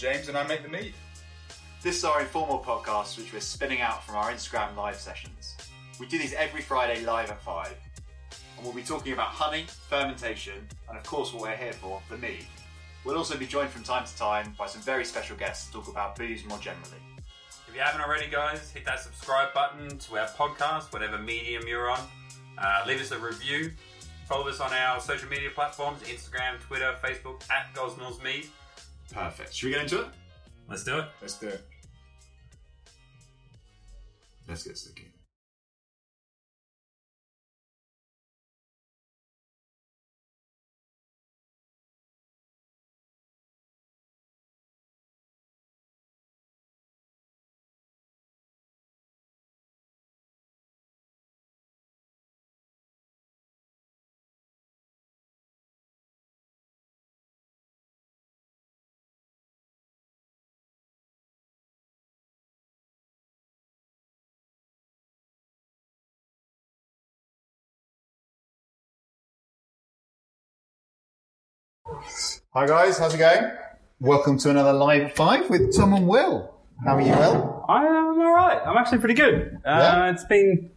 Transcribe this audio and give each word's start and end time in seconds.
James 0.00 0.28
and 0.28 0.38
I 0.38 0.46
make 0.46 0.62
the 0.62 0.68
mead. 0.70 0.94
This 1.82 1.98
is 1.98 2.04
our 2.06 2.22
informal 2.22 2.60
podcast, 2.60 3.18
which 3.18 3.34
we're 3.34 3.40
spinning 3.40 3.82
out 3.82 4.02
from 4.02 4.16
our 4.16 4.32
Instagram 4.32 4.74
live 4.74 4.96
sessions. 4.96 5.58
We 5.98 6.06
do 6.06 6.16
these 6.16 6.32
every 6.32 6.62
Friday 6.62 7.04
live 7.04 7.30
at 7.30 7.42
5. 7.42 7.76
And 8.56 8.64
we'll 8.64 8.72
be 8.74 8.82
talking 8.82 9.12
about 9.12 9.26
honey, 9.26 9.66
fermentation, 9.90 10.66
and 10.88 10.96
of 10.96 11.04
course, 11.04 11.34
what 11.34 11.42
we're 11.42 11.54
here 11.54 11.74
for, 11.74 12.00
the 12.08 12.16
mead. 12.16 12.46
We'll 13.04 13.18
also 13.18 13.36
be 13.36 13.46
joined 13.46 13.68
from 13.68 13.82
time 13.82 14.06
to 14.06 14.16
time 14.16 14.54
by 14.58 14.68
some 14.68 14.80
very 14.80 15.04
special 15.04 15.36
guests 15.36 15.66
to 15.66 15.72
talk 15.74 15.88
about 15.88 16.16
booze 16.16 16.46
more 16.46 16.58
generally. 16.60 17.02
If 17.68 17.74
you 17.74 17.82
haven't 17.82 18.00
already, 18.00 18.30
guys, 18.30 18.70
hit 18.70 18.86
that 18.86 19.00
subscribe 19.00 19.52
button 19.52 19.98
to 19.98 20.16
our 20.16 20.28
podcast, 20.28 20.94
whatever 20.94 21.18
medium 21.18 21.68
you're 21.68 21.90
on. 21.90 22.00
Uh, 22.56 22.84
leave 22.86 23.02
us 23.02 23.10
a 23.10 23.18
review. 23.18 23.70
Follow 24.26 24.48
us 24.48 24.60
on 24.60 24.72
our 24.72 24.98
social 24.98 25.28
media 25.28 25.50
platforms 25.50 26.00
Instagram, 26.04 26.58
Twitter, 26.60 26.96
Facebook, 27.04 27.42
at 27.50 27.74
Gosnells 27.74 28.22
Mead. 28.22 28.46
Perfect. 29.12 29.54
Should 29.54 29.66
we 29.66 29.72
get 29.72 29.82
into 29.82 30.00
it? 30.02 30.06
Let's 30.68 30.84
do 30.84 30.98
it. 30.98 31.04
Let's 31.20 31.34
do 31.34 31.48
it. 31.48 31.60
Let's 34.48 34.62
get 34.62 34.78
sticking. 34.78 35.09
Hi 72.52 72.66
guys, 72.66 72.98
how's 72.98 73.14
it 73.14 73.18
going? 73.18 73.52
Welcome 74.00 74.38
to 74.38 74.50
another 74.50 74.72
live 74.72 75.02
at 75.02 75.16
five 75.16 75.48
with 75.50 75.76
Tom 75.76 75.92
and 75.94 76.06
Will. 76.08 76.52
How 76.84 76.96
are 76.96 77.00
you, 77.00 77.12
Will? 77.12 77.64
I 77.68 77.84
am 77.86 78.18
alright. 78.18 78.60
I'm 78.66 78.76
actually 78.76 78.98
pretty 78.98 79.14
good. 79.14 79.56
Uh, 79.64 79.68
Yeah? 79.70 80.10
It's 80.10 80.24
been, 80.24 80.70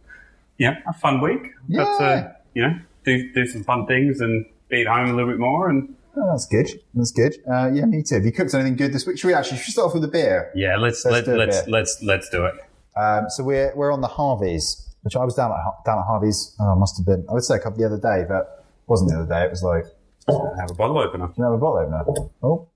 yeah, 0.58 0.76
a 0.86 0.92
fun 0.92 1.20
week. 1.20 1.50
Got 1.74 2.00
Yeah. 2.00 2.06
to, 2.22 2.36
you 2.54 2.62
know, 2.62 2.78
do, 3.04 3.32
do 3.32 3.46
some 3.46 3.64
fun 3.64 3.86
things 3.86 4.20
and 4.20 4.46
be 4.68 4.82
at 4.82 4.86
home 4.86 5.10
a 5.10 5.14
little 5.14 5.30
bit 5.30 5.38
more. 5.40 5.68
And 5.68 5.94
Oh, 6.16 6.30
that's 6.30 6.46
good. 6.46 6.68
That's 6.94 7.10
good. 7.10 7.34
Uh, 7.50 7.72
yeah, 7.74 7.86
me 7.86 8.02
too. 8.04 8.14
Have 8.16 8.24
you 8.24 8.30
cooked 8.30 8.54
anything 8.54 8.76
good 8.76 8.92
this 8.92 9.04
week? 9.04 9.18
Should 9.18 9.26
we 9.28 9.34
actually 9.34 9.56
should 9.58 9.66
we 9.66 9.72
start 9.72 9.88
off 9.88 9.94
with 9.94 10.04
a 10.04 10.08
beer? 10.08 10.52
yeah, 10.54 10.76
let's, 10.76 11.04
Let's 11.04 11.26
let, 11.26 11.36
let's, 11.38 11.66
let's, 11.66 12.02
let's 12.02 12.28
do 12.30 12.44
it. 12.44 12.54
Um, 12.96 13.24
so 13.30 13.42
we're 13.42 13.74
we're 13.74 13.90
on 13.90 14.00
the 14.00 14.06
Harveys, 14.06 14.94
which 15.02 15.16
I 15.16 15.24
was 15.24 15.34
down 15.34 15.50
at 15.50 15.84
down 15.84 15.98
at 15.98 16.04
Harveys. 16.04 16.54
Oh, 16.60 16.76
must 16.76 16.96
have 16.98 17.06
been 17.06 17.26
I 17.28 17.32
would 17.32 17.42
say 17.42 17.56
a 17.56 17.58
couple 17.58 17.78
the 17.80 17.86
other 17.86 17.98
day, 17.98 18.24
but 18.28 18.62
it 18.62 18.86
wasn't 18.88 19.10
the 19.10 19.16
other 19.18 19.28
day. 19.28 19.42
It 19.42 19.50
was 19.50 19.64
like 19.64 19.86
Have 20.28 20.70
a 20.70 20.74
bottle 20.74 20.98
opener. 20.98 21.26
Do 21.28 21.32
you 21.38 21.44
have 21.44 21.52
a 21.52 21.58
bottle 21.58 21.78
opener? 21.78 22.04
Oh. 22.42 22.68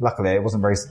Luckily, 0.00 0.30
it 0.30 0.42
wasn't 0.42 0.62
very. 0.62 0.74
s- 0.74 0.88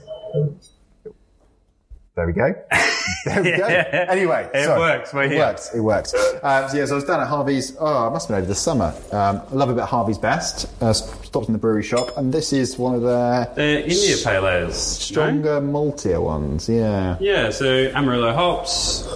There 2.14 2.26
we 2.26 2.32
go. 2.32 2.54
There 3.24 3.42
we 3.42 3.56
go. 3.56 3.66
Anyway, 4.08 4.48
It 4.54 4.68
works, 4.68 5.12
we're 5.14 5.22
it 5.24 5.30
here. 5.32 5.38
works. 5.40 5.74
It 5.74 5.80
works. 5.80 6.14
Um, 6.42 6.68
so 6.68 6.76
yeah, 6.76 6.84
so 6.84 6.92
I 6.92 6.94
was 6.96 7.04
down 7.04 7.20
at 7.20 7.26
Harvey's. 7.26 7.74
Oh, 7.80 8.06
it 8.06 8.10
must 8.10 8.28
have 8.28 8.34
been 8.36 8.42
over 8.42 8.46
the 8.48 8.54
summer. 8.54 8.94
Um, 9.12 9.40
I 9.50 9.54
love 9.54 9.70
a 9.70 9.74
bit 9.74 9.82
of 9.84 9.88
Harvey's 9.88 10.18
Best. 10.18 10.68
Uh, 10.82 10.92
stopped 10.92 11.46
in 11.48 11.54
the 11.54 11.58
brewery 11.58 11.82
shop, 11.82 12.16
and 12.18 12.32
this 12.32 12.52
is 12.52 12.76
one 12.78 12.94
of 12.94 13.02
their 13.02 13.50
The 13.56 13.82
India 13.82 14.16
Pale 14.22 14.46
Ales. 14.46 14.68
no? 14.68 14.72
stronger, 14.74 15.60
maltier 15.60 16.20
ones. 16.22 16.68
Yeah. 16.68 17.16
Yeah, 17.18 17.48
so 17.50 17.66
Amarillo 17.94 18.32
hops. 18.34 19.08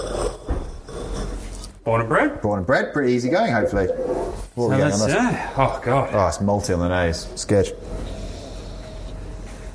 Born 1.85 2.01
and 2.01 2.09
bred. 2.09 2.41
Born 2.41 2.59
and 2.59 2.67
bred, 2.67 2.93
pretty 2.93 3.13
easy 3.13 3.29
going. 3.29 3.53
Hopefully. 3.53 3.87
What 3.87 4.67
are 4.67 4.71
we 4.71 4.77
getting 4.77 4.93
on 4.93 4.99
this? 5.01 5.09
yeah. 5.09 5.53
Oh 5.57 5.81
god. 5.85 6.11
Oh, 6.13 6.29
it's 6.29 6.39
malty 6.39 6.75
on 6.75 6.81
the 6.81 6.89
nose. 6.89 7.29
It's 7.33 7.45
good. 7.45 7.77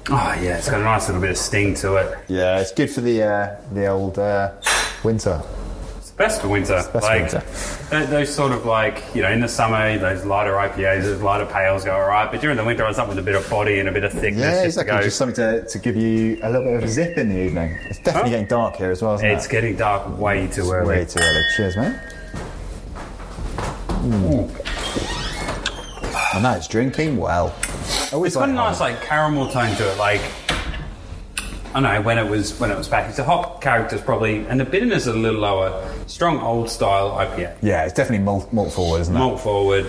Oh 0.09 0.37
yeah, 0.41 0.57
it's 0.57 0.69
got 0.69 0.79
a 0.79 0.83
nice 0.83 1.07
little 1.07 1.21
bit 1.21 1.31
of 1.31 1.37
sting 1.37 1.73
to 1.75 1.95
it. 1.97 2.17
Yeah, 2.29 2.59
it's 2.61 2.71
good 2.71 2.89
for 2.89 3.01
the 3.01 3.23
uh, 3.23 3.55
the 3.73 3.87
old 3.87 4.17
uh, 4.19 4.51
winter. 5.03 5.41
It's 6.19 6.33
best 6.33 6.41
for 6.41 6.47
winter. 6.47 6.73
best 6.73 6.91
for 6.91 6.99
like 7.01 7.31
winter. 7.31 8.05
those 8.07 8.33
sort 8.33 8.51
of 8.51 8.65
like 8.65 9.03
you 9.13 9.21
know 9.21 9.29
in 9.31 9.39
the 9.39 9.47
summer 9.47 9.99
those 9.99 10.25
lighter 10.25 10.53
IPAs, 10.53 11.03
those 11.03 11.21
lighter 11.21 11.45
pales 11.45 11.85
go 11.85 11.93
alright, 11.95 12.31
but 12.31 12.41
during 12.41 12.57
the 12.57 12.65
winter, 12.65 12.87
it's 12.87 12.95
something 12.95 13.15
with 13.15 13.23
a 13.23 13.25
bit 13.25 13.35
of 13.35 13.47
body 13.51 13.77
and 13.79 13.87
a 13.87 13.91
bit 13.91 14.03
of 14.03 14.11
thickness. 14.13 14.41
Yeah, 14.41 14.63
just 14.65 14.77
exactly. 14.79 15.03
Just 15.05 15.17
something 15.17 15.35
to, 15.35 15.65
to 15.67 15.77
give 15.79 15.95
you 15.95 16.39
a 16.41 16.49
little 16.49 16.65
bit 16.65 16.77
of 16.77 16.83
a 16.83 16.87
zip 16.87 17.17
in 17.19 17.29
the 17.29 17.39
evening. 17.39 17.77
It's 17.87 17.99
definitely 17.99 18.31
Huh? 18.31 18.35
getting 18.37 18.47
dark 18.47 18.75
here 18.77 18.89
as 18.89 19.01
well, 19.03 19.19
it's 19.19 19.45
it? 19.45 19.51
getting 19.51 19.75
dark 19.75 20.17
way 20.17 20.47
too 20.47 20.71
early. 20.71 20.87
Way 20.87 21.05
too 21.05 21.19
early. 21.21 21.43
Cheers, 21.55 21.77
mate. 21.77 21.95
I 26.33 26.39
know 26.41 26.51
oh, 26.51 26.55
it's 26.57 26.67
drinking 26.67 27.17
well. 27.17 27.55
I 28.11 28.15
always 28.15 28.33
It's 28.33 28.35
got 28.37 28.49
a 28.49 28.53
like 28.53 28.55
nice 28.55 28.77
Harvey. 28.79 28.93
like 28.95 29.03
caramel 29.03 29.49
tone 29.49 29.75
to 29.75 29.91
it, 29.91 29.97
like. 29.97 30.21
I 31.73 31.79
know 31.79 32.01
when 32.01 32.17
it 32.17 32.29
was 32.29 32.57
when 32.59 32.71
it 32.71 32.77
was 32.77 32.87
back. 32.87 33.09
It's 33.09 33.19
a 33.19 33.23
hop 33.23 33.61
character's 33.61 34.01
probably 34.01 34.45
and 34.47 34.59
the 34.59 34.65
bitterness 34.65 35.03
is 35.03 35.15
a 35.15 35.17
little 35.17 35.41
lower. 35.41 35.93
Strong 36.07 36.39
old 36.39 36.69
style 36.69 37.11
IPA. 37.11 37.57
Yeah, 37.61 37.83
it's 37.83 37.93
definitely 37.93 38.23
malt, 38.23 38.51
malt 38.51 38.73
forward, 38.73 39.01
isn't 39.01 39.15
it? 39.15 39.19
Malt 39.19 39.39
forward, 39.39 39.85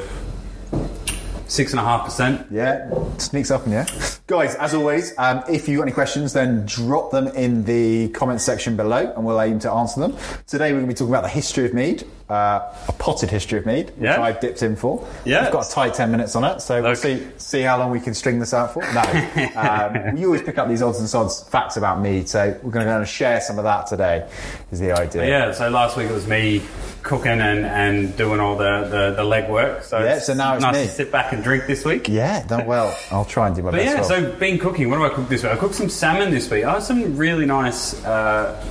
six 1.47 1.73
and 1.73 1.81
a 1.81 1.83
half 1.83 2.05
percent. 2.05 2.47
Yeah, 2.51 2.91
sneaks 3.19 3.51
up 3.51 3.67
on 3.67 3.73
you. 3.73 3.85
Guys, 4.27 4.55
as 4.57 4.75
always, 4.75 5.15
um, 5.19 5.43
if 5.49 5.69
you've 5.69 5.79
got 5.79 5.85
any 5.85 5.93
questions, 5.93 6.33
then 6.33 6.67
drop 6.67 7.11
them 7.11 7.29
in 7.29 7.65
the 7.65 8.09
comments 8.11 8.45
section 8.45 8.77
below 8.77 9.13
and 9.17 9.25
we'll 9.25 9.41
aim 9.41 9.59
to 9.61 9.71
answer 9.73 10.01
them. 10.01 10.17
Today 10.47 10.73
we're 10.73 10.81
going 10.81 10.89
to 10.89 10.95
be 10.95 10.95
talking 10.95 11.15
about 11.15 11.23
the 11.23 11.31
history 11.31 11.65
of 11.65 11.73
mead, 11.73 12.05
uh, 12.31 12.75
a 12.89 12.93
potted 12.99 13.31
history 13.31 13.59
of 13.59 13.65
mead, 13.67 13.87
which 13.97 13.97
Yeah. 14.05 14.21
I've 14.23 14.39
dipped 14.41 14.63
in 14.63 14.77
for. 14.77 15.07
Yeah. 15.25 15.45
We've 15.45 15.53
got 15.53 15.67
a 15.67 15.71
tight 15.71 15.95
10 15.95 16.11
minutes 16.11 16.37
on 16.37 16.45
it, 16.45 16.61
so 16.61 16.83
we'll 16.83 16.95
see, 16.95 17.27
see 17.39 17.63
how 17.63 17.79
long 17.79 17.91
we 17.91 18.01
can 18.01 18.13
string 18.15 18.39
this 18.39 18.53
out 18.53 18.75
for. 18.75 18.83
No. 18.93 19.01
um, 19.57 20.17
you 20.17 20.27
always 20.27 20.43
pick 20.43 20.59
up 20.59 20.69
these 20.69 20.83
odds 20.83 20.99
and 20.99 21.09
sods 21.09 21.43
facts 21.49 21.77
about 21.79 22.01
mead, 22.01 22.29
so 22.29 22.49
we're 22.63 22.71
going 22.71 22.85
to 22.85 22.93
go 22.93 22.99
and 22.99 23.09
share 23.09 23.41
some 23.41 23.57
of 23.59 23.65
that 23.65 23.87
today, 23.87 24.29
is 24.71 24.79
the 24.81 24.93
idea. 24.93 25.27
Yeah, 25.27 25.53
so 25.53 25.71
last 25.71 25.97
week 25.97 26.11
it 26.11 26.13
was 26.13 26.27
me 26.27 26.61
cooking 27.03 27.41
and, 27.41 27.65
and 27.65 28.15
doing 28.19 28.41
all 28.41 28.57
the, 28.57 28.85
the, 28.91 29.15
the 29.17 29.23
legwork. 29.23 29.83
So 29.85 29.99
Yeah, 30.05 30.19
so 30.19 30.35
now 30.35 30.55
it's 30.55 30.63
nice 30.63 30.75
me. 30.77 30.83
to 30.85 30.91
sit 30.91 31.11
back 31.11 31.33
and 31.33 31.43
drink 31.43 31.67
this 31.67 31.83
week. 31.85 32.09
Yeah, 32.09 32.47
done 32.47 32.67
well. 32.67 32.95
I'll 33.11 33.25
try 33.25 33.47
and 33.47 33.57
do 33.57 33.63
my 33.63 33.71
But 33.71 33.79
best. 33.79 33.87
yeah, 33.87 34.01
well. 34.19 34.33
so 34.33 34.39
been 34.39 34.59
cooking. 34.59 34.91
What 34.91 34.97
do 34.97 35.05
I 35.05 35.09
cook 35.09 35.29
this 35.31 35.43
week? 35.43 35.53
I 35.53 35.57
cooked 35.57 35.77
some 35.77 35.89
salmon 35.89 36.31
this 36.31 36.51
week. 36.51 36.65
I 36.65 36.75
had 36.75 36.83
some 36.83 37.17
really 37.17 37.47
nice 37.47 38.05
uh, 38.05 38.63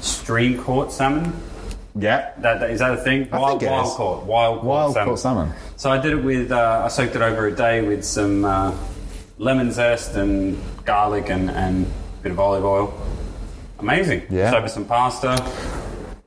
stream 0.00 0.62
caught 0.62 0.92
salmon. 0.92 1.34
Yeah. 1.98 2.32
That, 2.38 2.60
that 2.60 2.70
is 2.70 2.78
that 2.80 2.92
a 2.94 2.96
thing? 2.98 3.28
I 3.32 3.38
wild 3.38 3.60
think 3.60 3.70
it 3.70 3.72
wild 3.72 3.86
is. 3.88 3.94
caught, 3.94 4.24
wild 4.24 4.56
caught 4.60 4.64
Wild 4.66 4.92
salmon. 4.94 5.08
caught 5.10 5.18
salmon. 5.18 5.52
So 5.76 5.90
I 5.90 5.98
did 6.00 6.12
it 6.12 6.22
with. 6.24 6.52
Uh, 6.52 6.82
I 6.84 6.88
soaked 6.88 7.16
it 7.16 7.22
over 7.22 7.46
a 7.46 7.54
day 7.54 7.82
with 7.86 8.04
some 8.04 8.44
uh, 8.44 8.76
lemon 9.38 9.72
zest 9.72 10.14
and 10.16 10.58
garlic 10.84 11.30
and, 11.30 11.50
and 11.50 11.86
a 11.86 12.22
bit 12.22 12.32
of 12.32 12.40
olive 12.40 12.64
oil. 12.64 12.94
Amazing. 13.78 14.22
Yeah. 14.30 14.50
So 14.50 14.62
with 14.62 14.72
some 14.72 14.84
pasta. 14.86 15.36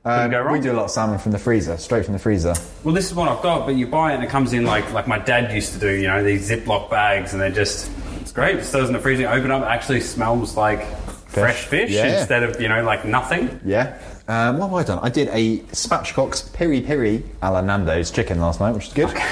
Couldn't 0.02 0.30
go 0.30 0.40
wrong. 0.40 0.54
We 0.54 0.60
do 0.60 0.72
a 0.72 0.74
lot 0.74 0.84
of 0.86 0.90
salmon 0.90 1.18
from 1.18 1.32
the 1.32 1.38
freezer, 1.38 1.76
straight 1.76 2.04
from 2.06 2.14
the 2.14 2.18
freezer. 2.18 2.54
Well, 2.84 2.94
this 2.94 3.06
is 3.06 3.14
what 3.14 3.28
I've 3.28 3.42
got, 3.42 3.66
but 3.66 3.74
you 3.74 3.86
buy 3.86 4.12
it 4.12 4.14
and 4.14 4.24
it 4.24 4.30
comes 4.30 4.52
in 4.54 4.64
like 4.64 4.90
like 4.92 5.06
my 5.06 5.18
dad 5.18 5.52
used 5.52 5.74
to 5.74 5.78
do. 5.78 5.90
You 5.90 6.06
know, 6.08 6.24
these 6.24 6.48
Ziploc 6.50 6.88
bags, 6.90 7.32
and 7.32 7.40
they're 7.40 7.50
just 7.50 7.90
it's 8.20 8.32
great. 8.32 8.56
Just 8.58 8.72
throws 8.72 8.86
in 8.88 8.94
the 8.94 8.98
freezer, 8.98 9.28
open 9.28 9.50
up, 9.50 9.62
it 9.62 9.66
actually 9.66 10.00
smells 10.00 10.56
like 10.56 10.84
fresh 11.28 11.64
fish 11.66 11.90
Yeah. 11.90 12.18
instead 12.20 12.42
of 12.44 12.60
you 12.60 12.68
know 12.68 12.82
like 12.82 13.04
nothing. 13.04 13.60
Yeah. 13.64 13.98
Um, 14.30 14.58
what 14.58 14.68
have 14.68 14.74
I 14.74 14.82
done? 14.84 14.98
I 15.02 15.08
did 15.08 15.26
a 15.32 15.58
spatchcock's 15.72 16.42
piri 16.50 16.80
piri 16.80 17.24
a 17.42 17.50
la 17.50 17.62
Nando's 17.62 18.12
chicken 18.12 18.40
last 18.40 18.60
night, 18.60 18.70
which 18.70 18.86
is 18.86 18.92
good. 18.92 19.12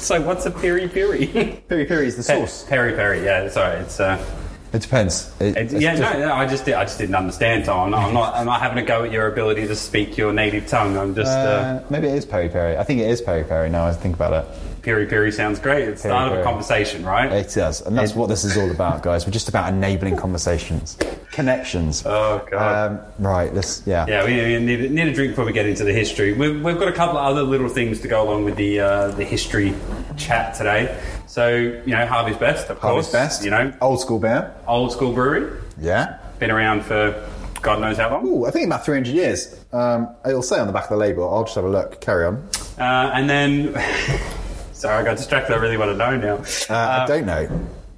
So 0.00 0.20
what's 0.22 0.46
a 0.46 0.50
peri 0.50 0.88
peri? 0.88 1.26
piri 1.68 1.84
piri 1.84 2.06
is 2.06 2.16
the 2.16 2.22
sauce. 2.22 2.64
peri 2.64 2.94
peri. 2.94 3.22
Yeah, 3.22 3.48
sorry. 3.50 3.78
It's 3.80 4.00
uh, 4.00 4.16
It 4.72 4.82
depends. 4.82 5.32
It- 5.40 5.56
it's, 5.56 5.72
yeah. 5.74 5.94
No, 5.94 6.18
no, 6.28 6.32
I 6.34 6.46
just 6.46 6.64
did, 6.64 6.74
I 6.74 6.84
just 6.84 6.98
didn't 6.98 7.16
understand. 7.16 7.64
Tom. 7.64 7.86
I'm 7.86 7.90
not, 7.92 8.06
I'm 8.08 8.14
not. 8.14 8.34
I'm 8.36 8.46
not 8.46 8.60
having 8.60 8.78
a 8.78 8.86
go 8.86 9.04
at 9.04 9.10
your 9.10 9.26
ability 9.26 9.66
to 9.66 9.74
speak 9.74 10.16
your 10.16 10.32
native 10.32 10.66
tongue. 10.68 10.96
I'm 10.96 11.14
just. 11.14 11.30
Uh, 11.30 11.80
Uh, 11.80 11.82
maybe 11.90 12.06
it 12.06 12.14
is 12.14 12.24
peri 12.24 12.48
peri. 12.48 12.76
I 12.76 12.84
think 12.84 13.00
it 13.00 13.08
is 13.10 13.20
peri 13.20 13.42
peri 13.44 13.68
now 13.68 13.86
I 13.86 13.92
think 13.92 14.14
about 14.14 14.32
it. 14.32 14.44
peri 14.82 15.06
peri 15.06 15.32
sounds 15.32 15.58
great. 15.58 15.88
It's 15.88 16.02
the 16.02 16.08
start 16.10 16.32
of 16.32 16.38
a 16.38 16.42
conversation, 16.44 17.04
right? 17.04 17.30
It 17.32 17.52
does. 17.54 17.80
And 17.82 17.98
that's 17.98 18.14
what 18.14 18.28
this 18.28 18.44
is 18.44 18.56
all 18.56 18.70
about, 18.70 19.02
guys. 19.02 19.26
We're 19.26 19.32
just 19.32 19.48
about 19.48 19.72
enabling 19.72 20.16
conversations, 20.16 20.96
connections. 21.32 22.04
Oh 22.20 22.46
god. 22.50 22.92
Um, 22.92 23.00
right, 23.18 23.52
this, 23.52 23.82
yeah. 23.86 24.06
Yeah, 24.08 24.24
we 24.24 24.34
we 24.36 24.58
need, 24.64 24.90
need 24.92 25.08
a 25.08 25.12
drink 25.12 25.32
before 25.32 25.44
we 25.46 25.52
get 25.52 25.66
into 25.66 25.84
the 25.84 25.92
history. 25.92 26.32
We've, 26.32 26.62
we've 26.62 26.78
got 26.78 26.88
a 26.88 26.92
couple 26.92 27.18
of 27.18 27.24
other 27.26 27.42
little 27.42 27.68
things 27.68 28.00
to 28.02 28.08
go 28.08 28.22
along 28.22 28.44
with 28.44 28.56
the 28.56 28.80
uh, 28.80 29.08
the 29.12 29.24
history 29.24 29.74
chat 30.16 30.54
today. 30.54 30.96
So 31.30 31.46
you 31.46 31.92
know, 31.94 32.04
Harvey's 32.06 32.36
Best, 32.38 32.70
of 32.70 32.78
Harvey's 32.80 33.04
course. 33.06 33.12
best. 33.12 33.44
You 33.44 33.50
know, 33.52 33.72
Old 33.80 34.00
school 34.00 34.18
beer. 34.18 34.52
old 34.66 34.90
school 34.90 35.12
brewery, 35.12 35.48
Yeah. 35.80 36.16
been 36.40 36.50
around 36.50 36.82
for 36.84 37.14
God 37.62 37.80
knows 37.80 37.98
how 37.98 38.10
long. 38.10 38.26
Ooh, 38.26 38.46
I 38.46 38.50
think 38.50 38.66
about 38.66 38.84
300 38.84 39.14
years. 39.14 39.54
Um, 39.72 40.08
it'll 40.26 40.42
say 40.42 40.58
on 40.58 40.66
the 40.66 40.72
back 40.72 40.84
of 40.84 40.90
the 40.90 40.96
label. 40.96 41.32
I'll 41.32 41.44
just 41.44 41.54
have 41.54 41.64
a 41.64 41.68
look. 41.68 42.00
Carry 42.00 42.24
on. 42.26 42.42
Uh, 42.80 43.12
and 43.14 43.30
then 43.30 43.74
Sorry, 44.72 44.96
I 44.96 45.04
got 45.04 45.18
distracted. 45.18 45.52
I 45.54 45.58
really 45.58 45.76
want 45.76 45.92
to 45.92 45.96
know 45.96 46.16
now. 46.16 46.42
Uh, 46.68 47.02
I 47.02 47.06
don't 47.06 47.26
know. 47.26 47.48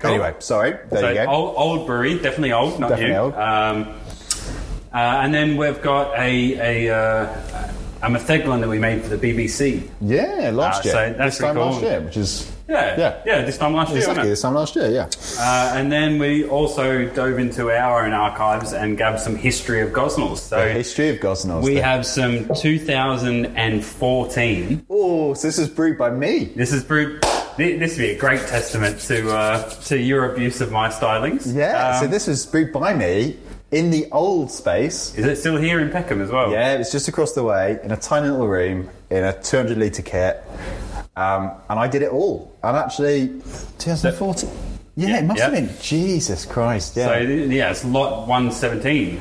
Anyway, 0.05 0.34
sorry. 0.40 0.73
There 0.90 1.00
so 1.00 1.08
you 1.08 1.14
go. 1.14 1.26
Old, 1.31 1.55
old 1.56 1.87
brewery, 1.87 2.19
definitely 2.19 2.52
old, 2.52 2.79
not 2.81 2.90
Definitely 2.90 3.14
new. 3.14 3.20
old. 3.20 3.34
Um, 3.34 3.88
uh, 4.93 4.96
and 5.23 5.32
then 5.32 5.56
we've 5.56 5.81
got 5.81 6.12
a 6.19 6.88
a, 6.88 6.94
uh, 6.94 7.34
a 8.02 8.08
Metheglin 8.11 8.61
that 8.61 8.69
we 8.69 8.79
made 8.79 9.00
for 9.02 9.17
the 9.17 9.32
BBC. 9.32 9.88
yeah, 10.02 10.50
last 10.52 10.84
Uh, 10.84 10.88
year. 10.88 10.93
so 10.93 11.14
that's 11.17 11.37
this 11.37 11.38
time 11.38 11.55
pretty 11.55 11.70
last 11.70 11.82
year, 11.82 12.00
which 12.02 12.17
is 12.19 12.51
Yeah, 12.72 12.96
Yeah. 12.98 13.14
yeah. 13.26 13.42
This 13.42 13.58
time 13.58 13.74
last 13.74 13.90
year, 13.90 13.98
exactly 13.98 14.28
this 14.30 14.40
time 14.42 14.54
last 14.54 14.74
year. 14.76 14.88
Yeah. 14.90 15.08
Uh, 15.38 15.74
and 15.76 15.92
then 15.92 16.19
we 16.19 16.44
also 16.48 17.04
dove 17.06 17.38
into 17.38 17.70
our 17.70 18.04
own 18.06 18.12
archives 18.12 18.72
and 18.72 18.96
gathered 18.96 19.20
some 19.20 19.36
history 19.36 19.80
of 19.82 19.90
Gosnells. 19.90 20.38
So 20.38 20.56
The 20.56 20.72
history 20.72 21.08
of 21.10 21.16
Gosnells. 21.19 21.62
we 21.62 21.74
The- 21.74 21.82
have 21.82 22.06
some 22.06 22.48
2014. 22.54 24.82
Oh, 24.90 25.34
so 25.34 25.46
this 25.48 25.58
is 25.58 25.69
brewed 25.69 25.98
by 25.98 26.10
me. 26.10 26.52
This 26.56 26.72
is 26.72 26.82
brewed. 26.84 27.22
This 27.58 27.92
would 27.96 28.02
be 28.02 28.10
a 28.12 28.19
great 28.19 28.40
testament 28.46 28.98
to 29.00 29.30
uh, 29.30 29.69
to 29.88 29.98
your 29.98 30.32
abuse 30.32 30.60
of 30.62 30.72
my 30.72 30.88
stylings. 30.88 31.54
Yeah. 31.54 31.98
so 32.00 32.06
Um, 32.06 32.10
this 32.10 32.26
was 32.26 32.46
brewed 32.46 32.72
by 32.72 32.94
me 32.94 33.36
in 33.70 33.90
the 33.90 34.06
old 34.12 34.50
space. 34.50 35.12
is 35.16 35.26
it 35.26 35.36
still 35.36 35.56
here 35.58 35.78
in 35.80 35.90
Peckham 35.90 36.20
as 36.22 36.30
well? 36.30 36.50
Yeah, 36.50 36.72
it's 36.74 36.90
just 36.92 37.08
across 37.08 37.32
the 37.32 37.42
way 37.42 37.78
in 37.84 37.90
a 37.92 37.96
tiny 37.96 38.28
little 38.28 38.48
room 38.48 38.88
in 39.10 39.24
a 39.24 39.32
200 39.34 39.76
litre 39.78 40.00
kit. 40.02 40.42
Um, 41.17 41.50
and 41.69 41.79
I 41.79 41.88
did 41.88 42.03
it 42.03 42.11
all. 42.11 42.56
And 42.62 42.76
actually, 42.76 43.29
2014. 43.79 44.50
Yeah, 44.97 45.19
it 45.19 45.25
must 45.25 45.38
Yeah. 45.38 45.44
have 45.44 45.53
been. 45.55 45.70
Jesus 45.81 46.44
Christ. 46.47 46.97
Yeah. 46.97 47.06
So 47.09 47.14
yeah, 47.19 47.70
it's 47.70 47.85
lot 47.85 48.26
117. 48.29 49.20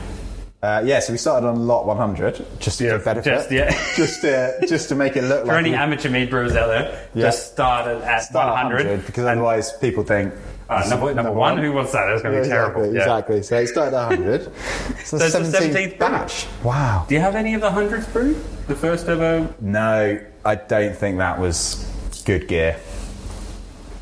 uh, 0.64 0.82
yeah, 0.86 1.00
so 1.00 1.12
we 1.12 1.18
started 1.18 1.48
on 1.48 1.66
lot 1.68 1.86
100 1.88 2.46
just 2.60 2.78
to 2.78 2.86
Yeah, 2.86 2.98
benefit. 2.98 3.26
just- 3.34 3.52
yeah. 3.52 3.76
just, 3.96 4.22
to, 4.22 4.54
just 4.68 4.90
to 4.90 4.96
make 4.96 5.16
it 5.18 5.24
look 5.24 5.42
For 5.46 5.48
like. 5.54 5.66
any 5.66 5.72
we 5.72 5.76
amateur 5.76 6.10
mead 6.10 6.30
brewers 6.30 6.56
out 6.56 6.68
there, 6.68 7.08
Yeah. 7.14 7.26
just 7.28 7.52
start 7.54 7.88
at, 7.88 8.24
start 8.24 8.48
at 8.50 8.54
100. 8.54 9.06
because 9.06 9.26
otherwise 9.26 9.74
people 9.82 10.04
think. 10.04 10.34
Uh, 10.70 10.82
is 10.86 10.90
number, 10.90 11.14
number 11.14 11.32
one, 11.34 11.58
who 11.58 11.74
wants 11.74 11.92
that? 11.92 12.06
That's 12.06 12.22
going 12.22 12.34
to 12.34 12.38
Yeah, 12.40 12.44
be 12.44 12.50
terrible. 12.50 12.84
exactly, 12.84 12.96
Yeah. 12.96 13.02
exactly. 13.04 13.44
So 13.44 13.58
it 13.58 13.68
started 13.68 13.98
at 13.98 14.08
100. 14.10 14.52
So, 15.04 15.18
So 15.18 15.26
it's 15.26 15.34
the 15.52 15.58
17th 15.58 15.74
17th 15.74 16.00
batch. 16.00 16.48
Wow. 16.64 17.06
Do 17.10 17.16
you 17.16 17.22
have 17.22 17.36
any 17.36 17.54
of 17.56 17.62
the 17.62 17.72
hundreds 17.72 18.08
brewed? 18.08 18.38
The 18.72 18.78
first 18.78 19.10
ever? 19.10 19.54
No, 19.60 20.18
I 20.46 20.56
don't 20.56 20.96
think 20.96 21.18
that 21.18 21.38
was 21.38 21.86
good 22.26 22.48
gear. 22.48 22.80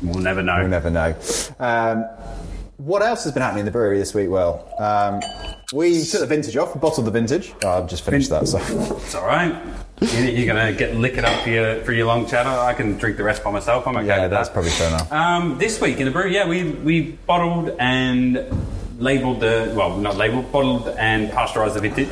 We'll 0.00 0.20
never 0.22 0.42
know. 0.44 0.58
We'll 0.60 0.68
never 0.68 0.90
know. 0.90 1.16
Um, 1.58 2.04
what 2.76 3.02
else 3.02 3.24
has 3.24 3.32
been 3.32 3.42
happening 3.42 3.62
in 3.62 3.64
the 3.66 3.72
brewery 3.72 3.98
this 3.98 4.14
week? 4.14 4.30
Well, 4.30 4.72
um, 4.78 5.20
we 5.72 6.04
took 6.04 6.20
the 6.20 6.26
vintage 6.28 6.56
off, 6.56 6.80
bottled 6.80 7.08
the 7.08 7.10
vintage. 7.10 7.52
Oh, 7.64 7.82
I've 7.82 7.88
just 7.88 8.04
finished 8.04 8.30
that, 8.30 8.46
so. 8.46 8.58
It's 8.98 9.16
all 9.16 9.26
right. 9.26 9.60
You- 10.02 10.08
You're 10.20 10.54
going 10.54 10.72
to 10.72 10.78
get 10.78 10.94
lick 10.94 11.14
it 11.14 11.24
up 11.24 11.42
for 11.42 11.50
your 11.50 11.82
for 11.82 11.90
your 11.92 12.06
long 12.06 12.28
chatter. 12.28 12.48
I 12.48 12.72
can 12.72 12.96
drink 12.96 13.16
the 13.16 13.24
rest 13.24 13.42
by 13.42 13.50
myself. 13.50 13.88
I'm 13.88 13.96
okay 13.96 14.06
Yeah, 14.06 14.28
that's 14.28 14.50
that. 14.50 14.54
probably 14.54 14.70
fair 14.70 14.86
enough. 14.86 15.10
Um, 15.10 15.58
this 15.58 15.80
week 15.80 15.98
in 15.98 16.04
the 16.04 16.12
brewery, 16.12 16.32
yeah, 16.34 16.46
we 16.46 16.62
we 16.70 17.00
bottled 17.26 17.74
and 17.80 18.38
labelled 19.00 19.40
the 19.40 19.72
well, 19.76 19.96
not 19.98 20.16
labelled, 20.16 20.52
bottled 20.52 20.86
and 20.96 21.28
pasteurised 21.32 21.74
the 21.74 21.80
vintage. 21.80 22.08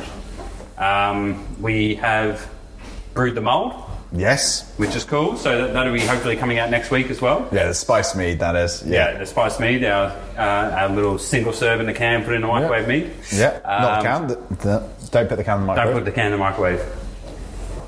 Um, 0.79 1.45
we 1.61 1.95
have 1.95 2.49
brewed 3.13 3.35
the 3.35 3.41
mould, 3.41 3.73
Yes. 4.13 4.71
which 4.77 4.95
is 4.95 5.03
cool. 5.03 5.35
So 5.37 5.65
that, 5.65 5.73
that'll 5.73 5.93
be 5.93 5.99
hopefully 5.99 6.35
coming 6.37 6.57
out 6.57 6.69
next 6.69 6.89
week 6.89 7.09
as 7.09 7.21
well. 7.21 7.47
Yeah, 7.51 7.67
the 7.67 7.73
spice 7.73 8.15
mead, 8.15 8.39
that 8.39 8.55
is. 8.55 8.83
Yeah, 8.85 9.17
the 9.17 9.25
spice 9.25 9.59
mead, 9.59 9.83
our, 9.83 10.07
uh, 10.37 10.41
our 10.79 10.89
little 10.89 11.19
single 11.19 11.51
serve 11.53 11.79
in 11.81 11.85
the 11.85 11.93
can, 11.93 12.23
put 12.23 12.33
in 12.33 12.41
the 12.41 12.47
microwave 12.47 12.87
mead. 12.87 13.11
Yeah, 13.33 13.59
not 13.65 14.05
Um, 14.05 14.27
the 14.27 14.35
can. 14.35 14.47
The, 14.49 14.55
the, 14.55 15.09
don't 15.11 15.27
put 15.29 15.37
the 15.37 15.43
can 15.43 15.55
in 15.55 15.61
the 15.61 15.67
microwave. 15.67 15.93
Don't 15.93 16.03
put 16.03 16.05
the 16.05 16.11
can 16.15 16.25
in 16.27 16.31
the 16.31 16.37
microwave. 16.37 16.81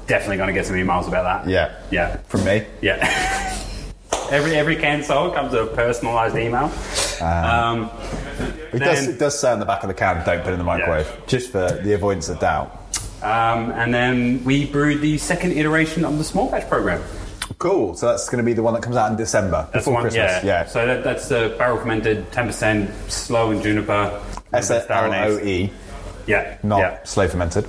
Definitely 0.07 0.37
going 0.37 0.47
to 0.47 0.53
get 0.53 0.65
some 0.65 0.75
emails 0.75 1.07
about 1.07 1.45
that. 1.45 1.49
Yeah. 1.49 1.73
Yeah. 1.91 2.17
From 2.27 2.43
me. 2.43 2.65
Yeah. 2.81 2.97
every 4.31 4.55
every 4.55 4.75
can 4.75 5.03
sold 5.03 5.33
comes 5.33 5.53
with 5.53 5.71
a 5.71 5.75
personalised 5.75 6.35
email. 6.35 6.65
Um, 7.25 7.89
It 8.73 8.79
does, 8.79 9.07
it 9.07 9.19
does 9.19 9.39
say 9.39 9.51
on 9.51 9.59
the 9.59 9.65
back 9.65 9.83
of 9.83 9.87
the 9.89 9.93
can, 9.93 10.25
don't 10.25 10.39
put 10.43 10.49
it 10.49 10.53
in 10.53 10.57
the 10.59 10.63
microwave, 10.65 11.07
just 11.27 11.51
for 11.51 11.69
the 11.71 11.93
avoidance 11.93 12.29
of 12.29 12.39
doubt. 12.39 12.80
Um, 13.21 13.71
and 13.71 13.93
then 13.93 14.43
we 14.43 14.65
brewed 14.65 15.01
the 15.01 15.17
second 15.17 15.51
iteration 15.53 16.03
of 16.05 16.17
the 16.17 16.23
small 16.23 16.49
batch 16.49 16.67
program. 16.69 17.01
Cool. 17.59 17.95
So 17.95 18.07
that's 18.07 18.27
going 18.29 18.37
to 18.43 18.45
be 18.45 18.53
the 18.53 18.63
one 18.63 18.73
that 18.73 18.81
comes 18.81 18.95
out 18.95 19.11
in 19.11 19.17
December, 19.17 19.67
That's 19.71 19.85
before 19.85 19.93
one, 19.95 20.03
Christmas. 20.03 20.43
yeah. 20.43 20.65
So 20.65 20.85
that, 20.87 21.03
that's 21.03 21.27
the 21.27 21.53
barrel 21.57 21.77
fermented, 21.77 22.31
ten 22.31 22.47
percent 22.47 22.89
sloe 23.11 23.51
and 23.51 23.61
juniper. 23.61 24.19
S 24.53 24.71
L 24.71 25.13
O 25.13 25.37
E, 25.39 25.71
Yeah. 26.25 26.57
not 26.63 26.79
Yeah. 26.79 27.03
slow 27.03 27.27
fermented. 27.27 27.65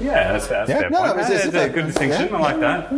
Yeah, 0.00 0.32
that's, 0.32 0.46
that's 0.46 0.68
Yeah, 0.68 0.80
fair 0.80 0.90
no, 0.90 0.98
point. 1.00 1.20
it's- 1.20 1.30
Yeah, 1.30 1.36
it's 1.48 1.56
a 1.56 1.68
good 1.68 1.86
distinction. 1.86 2.28
yeah, 2.30 2.36
I 2.36 2.40
like 2.40 2.60
that. 2.60 2.88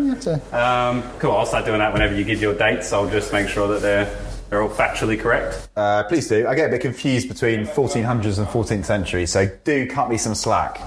Yeah, 0.53 0.89
Um, 0.91 1.03
cool. 1.19 1.33
I'll 1.33 1.47
start 1.47 1.65
doing 1.65 1.79
that 1.79 1.93
whenever 1.93 2.15
you 2.15 2.25
give 2.25 2.41
your 2.41 2.55
dates. 2.55 2.93
I'll 2.93 3.09
just 3.09 3.33
make 3.33 3.49
sure 3.49 3.69
that 3.69 3.83
they're 3.83 4.09
they're 4.51 4.63
all 4.63 4.69
factually 4.69 5.19
correct. 5.19 5.67
Uh, 5.77 6.03
please 6.05 6.29
do. 6.29 6.47
I 6.47 6.55
get 6.55 6.67
a 6.67 6.71
bit 6.73 6.83
confused 6.83 7.27
between 7.29 7.65
1400s 7.67 8.39
and 8.39 8.47
14th 8.47 8.85
century, 8.85 9.25
so 9.25 9.49
do 9.65 9.87
cut 9.87 10.11
me 10.11 10.19
some 10.19 10.35
slack 10.35 10.79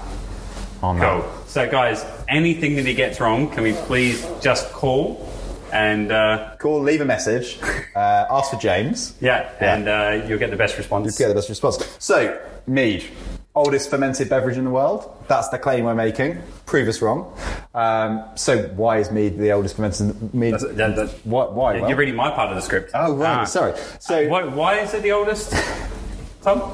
on 0.82 0.98
that. 0.98 1.22
Cool. 1.22 1.32
So, 1.46 1.70
guys, 1.70 2.04
anything 2.28 2.76
that 2.76 2.86
he 2.86 2.94
gets 2.94 3.20
wrong, 3.20 3.50
can 3.50 3.62
we 3.62 3.72
please 3.72 4.26
just 4.40 4.70
call 4.72 5.28
and 5.72 6.12
uh, 6.12 6.54
Cool. 6.58 6.80
Leave 6.82 7.00
a 7.00 7.04
message. 7.04 7.58
Uh, 7.96 8.26
ask 8.30 8.50
for 8.50 8.58
James. 8.58 9.14
yeah, 9.22 9.50
Yeah. 9.58 9.74
and 9.74 9.88
uh, 9.88 10.26
you'll 10.28 10.38
get 10.38 10.50
the 10.50 10.56
best 10.56 10.76
response. 10.76 11.06
You'll 11.18 11.28
get 11.28 11.32
the 11.32 11.38
best 11.40 11.48
response. 11.48 11.78
So, 11.98 12.38
mead, 12.66 13.06
oldest 13.54 13.88
fermented 13.88 14.28
beverage 14.28 14.58
in 14.58 14.64
the 14.64 14.70
world. 14.70 15.16
That's 15.28 15.48
the 15.48 15.58
claim 15.58 15.86
we're 15.86 15.94
making. 15.94 16.36
Prove 16.66 16.88
us 16.88 17.00
wrong. 17.00 17.34
Um, 17.74 18.22
so, 18.34 18.64
why 18.76 18.98
is 18.98 19.10
mead 19.10 19.38
the 19.38 19.52
oldest 19.52 19.76
fermented 19.76 20.34
mead? 20.34 20.52
That's- 20.52 20.76
that- 20.76 20.96
that- 20.96 21.08
Why? 21.26 21.46
why? 21.46 21.88
You're 21.88 21.96
reading 21.96 22.16
my 22.16 22.30
part 22.30 22.50
of 22.50 22.56
the 22.56 22.60
script. 22.60 22.90
oh, 22.92 23.14
right. 23.16 23.38
Ah. 23.38 23.44
Sorry. 23.44 23.72
So, 23.98 24.28
Why, 24.28 24.44
why 24.44 24.80
is 24.80 24.92
it 24.92 25.02
the 25.02 25.12
oldest? 25.12 25.54
Tom? 26.42 26.70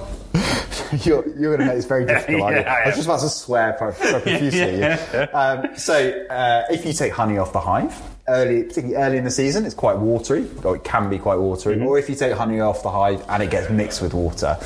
You're, 1.05 1.27
you're 1.39 1.57
going 1.57 1.61
to 1.61 1.67
make 1.67 1.77
this 1.77 1.87
very 1.87 2.05
difficult. 2.05 2.53
you? 2.53 2.61
Yeah, 2.61 2.83
I 2.85 2.87
was 2.87 2.97
just 2.97 3.07
about 3.07 3.21
to 3.21 3.29
swear 3.29 3.73
pro- 3.75 3.93
pro- 3.93 4.21
profusely. 4.21 4.79
Yeah. 4.83 5.29
um, 5.33 5.77
so, 5.77 6.27
uh, 6.29 6.65
if 6.71 6.85
you 6.85 6.93
take 6.93 7.13
honey 7.13 7.39
off 7.39 7.53
the 7.53 7.61
hive, 7.61 7.99
early, 8.29 8.65
particularly 8.65 8.97
early 8.97 9.17
in 9.19 9.25
the 9.25 9.31
season, 9.31 9.65
it's 9.65 9.75
quite 9.75 9.97
watery, 9.99 10.49
or 10.65 10.77
it 10.77 10.85
can 10.85 11.09
be 11.09 11.19
quite 11.19 11.37
watery. 11.37 11.77
Mm-hmm. 11.77 11.87
Or 11.87 11.99
if 11.99 12.09
you 12.09 12.15
take 12.15 12.33
honey 12.33 12.61
off 12.61 12.83
the 12.83 12.91
hive 12.91 13.25
and 13.29 13.43
it 13.43 13.51
gets 13.51 13.71
mixed 13.71 14.03
with 14.03 14.13
water, 14.15 14.59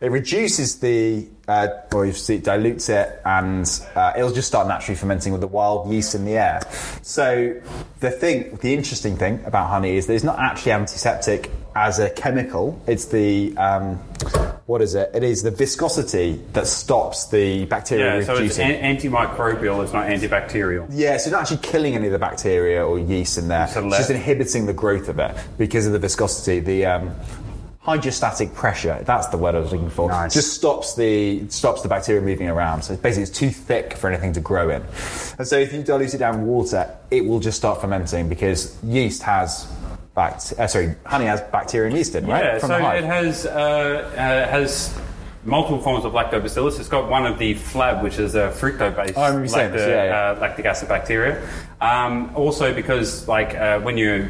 it 0.00 0.10
reduces 0.10 0.78
the, 0.80 1.26
uh, 1.48 1.68
or 1.92 2.06
you 2.06 2.12
see, 2.12 2.36
it 2.36 2.44
dilutes 2.44 2.88
it, 2.88 3.20
and 3.24 3.66
uh, 3.94 4.12
it'll 4.16 4.32
just 4.32 4.48
start 4.48 4.68
naturally 4.68 4.96
fermenting 4.96 5.32
with 5.32 5.40
the 5.40 5.46
wild 5.46 5.90
yeast 5.90 6.14
in 6.14 6.24
the 6.24 6.36
air. 6.36 6.60
So, 7.02 7.60
the 8.00 8.10
thing, 8.10 8.56
the 8.60 8.74
interesting 8.74 9.16
thing 9.16 9.42
about 9.46 9.68
honey 9.68 9.96
is 9.96 10.06
that 10.06 10.14
it's 10.14 10.24
not 10.24 10.38
actually 10.38 10.72
antiseptic 10.72 11.50
as 11.76 11.98
a 11.98 12.08
chemical. 12.08 12.80
It's 12.86 13.04
the 13.04 13.54
um, 13.58 13.96
what 14.64 14.80
is 14.80 14.94
it? 14.94 15.10
It 15.14 15.22
is 15.22 15.42
the 15.42 15.50
viscosity 15.50 16.40
that 16.54 16.66
stops 16.66 17.28
the 17.28 17.66
bacteria 17.66 18.18
Yeah, 18.20 18.24
so 18.24 18.36
it's 18.38 18.58
an- 18.58 18.96
antimicrobial, 18.96 19.84
it's 19.84 19.92
not 19.92 20.06
antibacterial. 20.06 20.86
yeah, 20.90 21.18
so 21.18 21.28
you're 21.28 21.38
not 21.38 21.42
actually 21.42 21.58
killing 21.68 21.94
any 21.94 22.06
of 22.06 22.12
the 22.12 22.18
bacteria 22.18 22.84
or 22.84 22.98
yeast 22.98 23.36
in 23.36 23.48
there. 23.48 23.68
So 23.68 23.86
It's 23.86 23.98
just 23.98 24.10
inhibiting 24.10 24.64
the 24.64 24.72
growth 24.72 25.08
of 25.10 25.18
it 25.18 25.36
because 25.58 25.86
of 25.86 25.92
the 25.92 25.98
viscosity. 25.98 26.60
The 26.60 26.86
um, 26.86 27.14
hydrostatic 27.80 28.54
pressure, 28.54 29.02
that's 29.04 29.26
the 29.28 29.36
word 29.36 29.54
I 29.54 29.58
was 29.60 29.70
looking 29.70 29.90
for. 29.90 30.08
Nice. 30.08 30.32
Just 30.32 30.54
stops 30.54 30.96
the 30.96 31.46
stops 31.50 31.82
the 31.82 31.88
bacteria 31.88 32.22
moving 32.22 32.48
around. 32.48 32.82
So 32.82 32.96
basically 32.96 33.24
it's 33.24 33.38
too 33.38 33.50
thick 33.50 33.92
for 33.98 34.08
anything 34.10 34.32
to 34.32 34.40
grow 34.40 34.70
in. 34.70 34.82
And 35.38 35.46
so 35.46 35.58
if 35.58 35.74
you 35.74 35.82
dilute 35.82 36.14
it 36.14 36.18
down 36.18 36.38
with 36.40 36.48
water, 36.48 36.90
it 37.10 37.24
will 37.26 37.38
just 37.38 37.58
start 37.58 37.82
fermenting 37.82 38.30
because 38.30 38.82
yeast 38.82 39.22
has 39.22 39.68
bact- 40.16 40.54
uh, 40.58 40.66
sorry, 40.66 40.96
honey 41.04 41.26
has 41.26 41.40
bacteria 41.52 41.88
and 41.88 41.96
yeast 41.96 42.16
in, 42.16 42.26
right? 42.26 42.42
Yeah, 42.44 42.58
From 42.58 42.70
so 42.70 42.90
it 42.90 43.04
has 43.04 43.46
uh, 43.46 43.50
uh, 43.52 44.50
has 44.50 44.98
multiple 45.44 45.80
forms 45.80 46.04
of 46.04 46.12
lactobacillus. 46.12 46.80
It's 46.80 46.88
got 46.88 47.08
one 47.08 47.24
of 47.24 47.38
the 47.38 47.54
flab, 47.54 48.02
which 48.02 48.18
is 48.18 48.34
a 48.34 48.48
fructose-based 48.50 49.14
Oh, 49.16 49.20
I 49.20 49.26
remember 49.28 49.44
you 49.44 49.52
saying 49.52 49.72
this, 49.72 49.86
yeah, 49.86 50.04
yeah. 50.04 50.30
Uh, 50.32 50.40
lactic 50.40 50.64
acid 50.66 50.88
bacteria. 50.88 51.40
Um, 51.80 52.34
also, 52.34 52.74
because 52.74 53.28
like 53.28 53.54
uh, 53.54 53.78
when 53.80 53.96
you're 53.96 54.28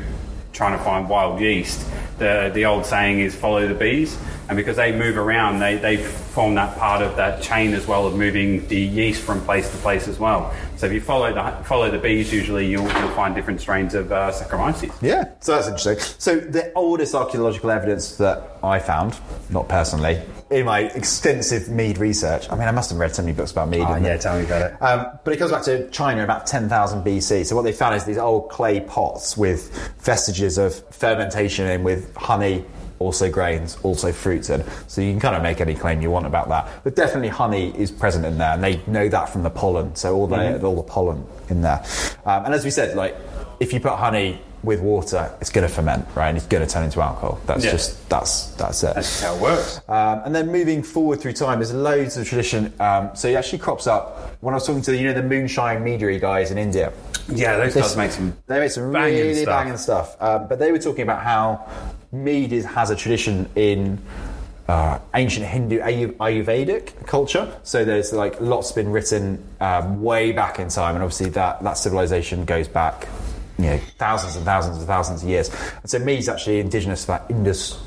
trying 0.52 0.76
to 0.76 0.84
find 0.84 1.08
wild 1.08 1.40
yeast, 1.40 1.86
the 2.18 2.50
the 2.52 2.66
old 2.66 2.84
saying 2.84 3.20
is 3.20 3.34
follow 3.34 3.66
the 3.66 3.74
bees, 3.74 4.18
and 4.48 4.56
because 4.56 4.76
they 4.76 4.92
move 4.92 5.16
around, 5.16 5.58
they 5.58 5.76
they 5.76 5.96
form 5.96 6.54
that 6.54 6.76
part 6.78 7.02
of 7.02 7.16
that 7.16 7.42
chain 7.42 7.74
as 7.74 7.86
well 7.86 8.06
of 8.06 8.14
moving 8.14 8.66
the 8.68 8.80
yeast 8.80 9.22
from 9.22 9.40
place 9.42 9.70
to 9.70 9.76
place 9.78 10.08
as 10.08 10.18
well. 10.18 10.54
So 10.76 10.86
if 10.86 10.92
you 10.92 11.00
follow 11.00 11.32
the 11.32 11.64
follow 11.64 11.90
the 11.90 11.98
bees, 11.98 12.32
usually 12.32 12.66
you'll, 12.66 12.84
you'll 12.84 13.10
find 13.10 13.34
different 13.34 13.60
strains 13.60 13.94
of 13.94 14.12
uh, 14.12 14.30
Saccharomyces. 14.30 14.92
Yeah, 15.02 15.30
so 15.40 15.52
that's 15.52 15.68
interesting. 15.68 15.98
So 16.18 16.38
the 16.38 16.72
oldest 16.74 17.14
archaeological 17.14 17.70
evidence 17.70 18.16
that 18.16 18.58
I 18.62 18.78
found, 18.78 19.18
not 19.50 19.68
personally, 19.68 20.22
in 20.50 20.66
my 20.66 20.80
extensive 20.80 21.68
mead 21.68 21.98
research. 21.98 22.50
I 22.50 22.54
mean, 22.54 22.68
I 22.68 22.70
must 22.70 22.90
have 22.90 22.98
read 22.98 23.14
so 23.14 23.22
many 23.22 23.34
books 23.34 23.50
about 23.50 23.68
mead. 23.68 23.78
didn't 23.78 24.06
I? 24.06 24.16
tell 24.16 24.38
me 24.38 24.44
about 24.44 24.70
it. 24.70 24.82
Um, 24.82 25.18
but 25.24 25.34
it 25.34 25.38
goes 25.38 25.50
back 25.50 25.64
to 25.64 25.88
China 25.90 26.22
about 26.22 26.46
10,000 26.46 27.04
BC. 27.04 27.46
So 27.46 27.56
what 27.56 27.62
they 27.62 27.72
found 27.72 27.96
is 27.96 28.04
these 28.04 28.18
old 28.18 28.48
clay 28.50 28.80
pots 28.80 29.36
with 29.36 29.74
vestiges 29.98 30.56
of 30.58 30.74
fermentation 30.94 31.66
in 31.66 31.82
with 31.82 32.14
honey, 32.14 32.64
also 32.98 33.30
grains, 33.30 33.76
also 33.82 34.12
fruits 34.12 34.50
in. 34.50 34.64
So 34.86 35.00
you 35.00 35.12
can 35.12 35.20
kind 35.20 35.36
of 35.36 35.42
make 35.42 35.60
any 35.60 35.74
claim 35.74 36.00
you 36.02 36.10
want 36.10 36.26
about 36.26 36.48
that. 36.48 36.68
But 36.84 36.96
definitely 36.96 37.28
honey 37.28 37.70
is 37.78 37.90
present 37.90 38.24
in 38.24 38.38
there, 38.38 38.52
and 38.52 38.62
they 38.62 38.80
know 38.86 39.08
that 39.08 39.28
from 39.28 39.42
the 39.42 39.50
pollen. 39.50 39.94
So 39.96 40.14
all 40.14 40.26
the 40.26 40.62
all 40.64 40.76
the 40.76 40.82
pollen 40.82 41.24
in 41.48 41.62
there. 41.62 41.84
Um, 42.24 42.44
and 42.46 42.54
as 42.54 42.64
we 42.64 42.70
said, 42.70 42.96
like 42.96 43.16
if 43.60 43.72
you 43.72 43.80
put 43.80 43.92
honey 43.92 44.40
with 44.62 44.80
water, 44.80 45.30
it's 45.40 45.50
going 45.50 45.66
to 45.66 45.72
ferment, 45.72 46.04
right? 46.16 46.28
And 46.28 46.36
it's 46.36 46.46
going 46.46 46.66
to 46.66 46.72
turn 46.72 46.82
into 46.82 47.00
alcohol. 47.00 47.38
That's 47.46 47.64
Yeah. 47.64 47.70
just 47.72 48.08
that's 48.08 48.48
that's 48.56 48.82
it. 48.82 48.94
That's 48.96 49.20
how 49.22 49.34
it 49.36 49.40
works. 49.40 49.80
Um, 49.88 50.22
and 50.24 50.34
then 50.34 50.50
moving 50.50 50.82
forward 50.82 51.20
through 51.20 51.34
time, 51.34 51.58
there's 51.60 51.72
loads 51.72 52.16
of 52.16 52.26
tradition. 52.26 52.72
Um, 52.80 53.10
so 53.14 53.28
it 53.28 53.34
actually 53.34 53.58
crops 53.60 53.86
up 53.86 54.36
when 54.40 54.54
I 54.54 54.56
was 54.56 54.66
talking 54.66 54.82
to 54.82 54.96
you 54.96 55.04
know 55.04 55.12
the 55.12 55.22
moonshine 55.22 55.84
meadery 55.84 56.20
guys 56.20 56.50
in 56.50 56.58
India. 56.58 56.92
Yeah, 57.28 57.56
those 57.58 57.74
This- 57.74 57.82
guys 57.88 57.96
make 57.96 58.10
some. 58.12 58.36
They 58.46 58.58
made 58.58 58.72
some 58.72 58.90
banging 58.92 59.18
really 59.20 59.34
stuff. 59.42 59.62
banging 59.62 59.76
stuff. 59.78 60.16
Um, 60.20 60.46
but 60.48 60.58
they 60.58 60.72
were 60.72 60.78
talking 60.78 61.02
about 61.02 61.22
how 61.22 61.64
mead 62.24 62.52
is, 62.52 62.64
has 62.64 62.90
a 62.90 62.96
tradition 62.96 63.48
in 63.54 63.98
uh, 64.68 64.98
ancient 65.14 65.46
Hindu 65.46 65.80
Ayu- 65.80 66.16
Ayurvedic 66.16 67.06
culture. 67.06 67.56
So 67.62 67.84
there's 67.84 68.12
like 68.12 68.40
lots 68.40 68.72
been 68.72 68.90
written 68.90 69.42
um, 69.60 70.02
way 70.02 70.32
back 70.32 70.58
in 70.58 70.68
time, 70.68 70.94
and 70.96 71.04
obviously 71.04 71.30
that 71.30 71.62
that 71.62 71.74
civilization 71.78 72.44
goes 72.44 72.68
back. 72.68 73.06
You 73.58 73.64
know, 73.66 73.78
thousands 73.98 74.36
and 74.36 74.44
thousands 74.44 74.76
and 74.78 74.86
thousands 74.86 75.22
of 75.22 75.28
years. 75.28 75.48
And 75.80 75.88
so 75.90 75.98
mead's 75.98 76.28
actually 76.28 76.60
indigenous 76.60 77.02
to 77.02 77.06
that 77.08 77.24
Indus 77.30 77.78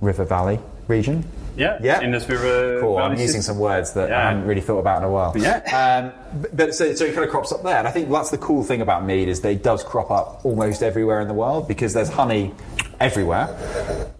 River 0.00 0.24
Valley 0.24 0.60
region. 0.86 1.24
Yeah, 1.56 1.78
Yeah. 1.82 2.00
Indus 2.02 2.28
River. 2.28 2.80
Cool. 2.80 2.98
I'm 2.98 3.10
Valley 3.12 3.22
using 3.22 3.40
some 3.42 3.58
words 3.58 3.94
that 3.94 4.10
Yeah. 4.10 4.18
I 4.18 4.28
haven't 4.28 4.46
really 4.46 4.60
thought 4.60 4.78
about 4.78 4.98
in 4.98 5.04
a 5.04 5.10
while. 5.10 5.32
Yeah. 5.36 5.62
Um, 6.04 6.12
but- 6.42 6.56
but 6.56 6.74
so, 6.76 6.94
so 6.94 7.06
it 7.06 7.14
kind 7.14 7.24
of 7.24 7.30
crops 7.30 7.50
up 7.50 7.62
there, 7.64 7.76
and 7.78 7.88
I 7.88 7.90
think 7.90 8.08
that's 8.10 8.30
the 8.30 8.38
cool 8.38 8.62
thing 8.62 8.82
about 8.82 9.04
mead 9.04 9.28
is 9.28 9.40
that 9.40 9.50
it 9.50 9.62
does 9.64 9.82
crop 9.82 10.10
up 10.12 10.44
almost 10.44 10.82
everywhere 10.82 11.20
in 11.22 11.26
the 11.28 11.34
world 11.34 11.66
because 11.66 11.92
there's 11.94 12.10
honey 12.10 12.52
everywhere, 13.00 13.48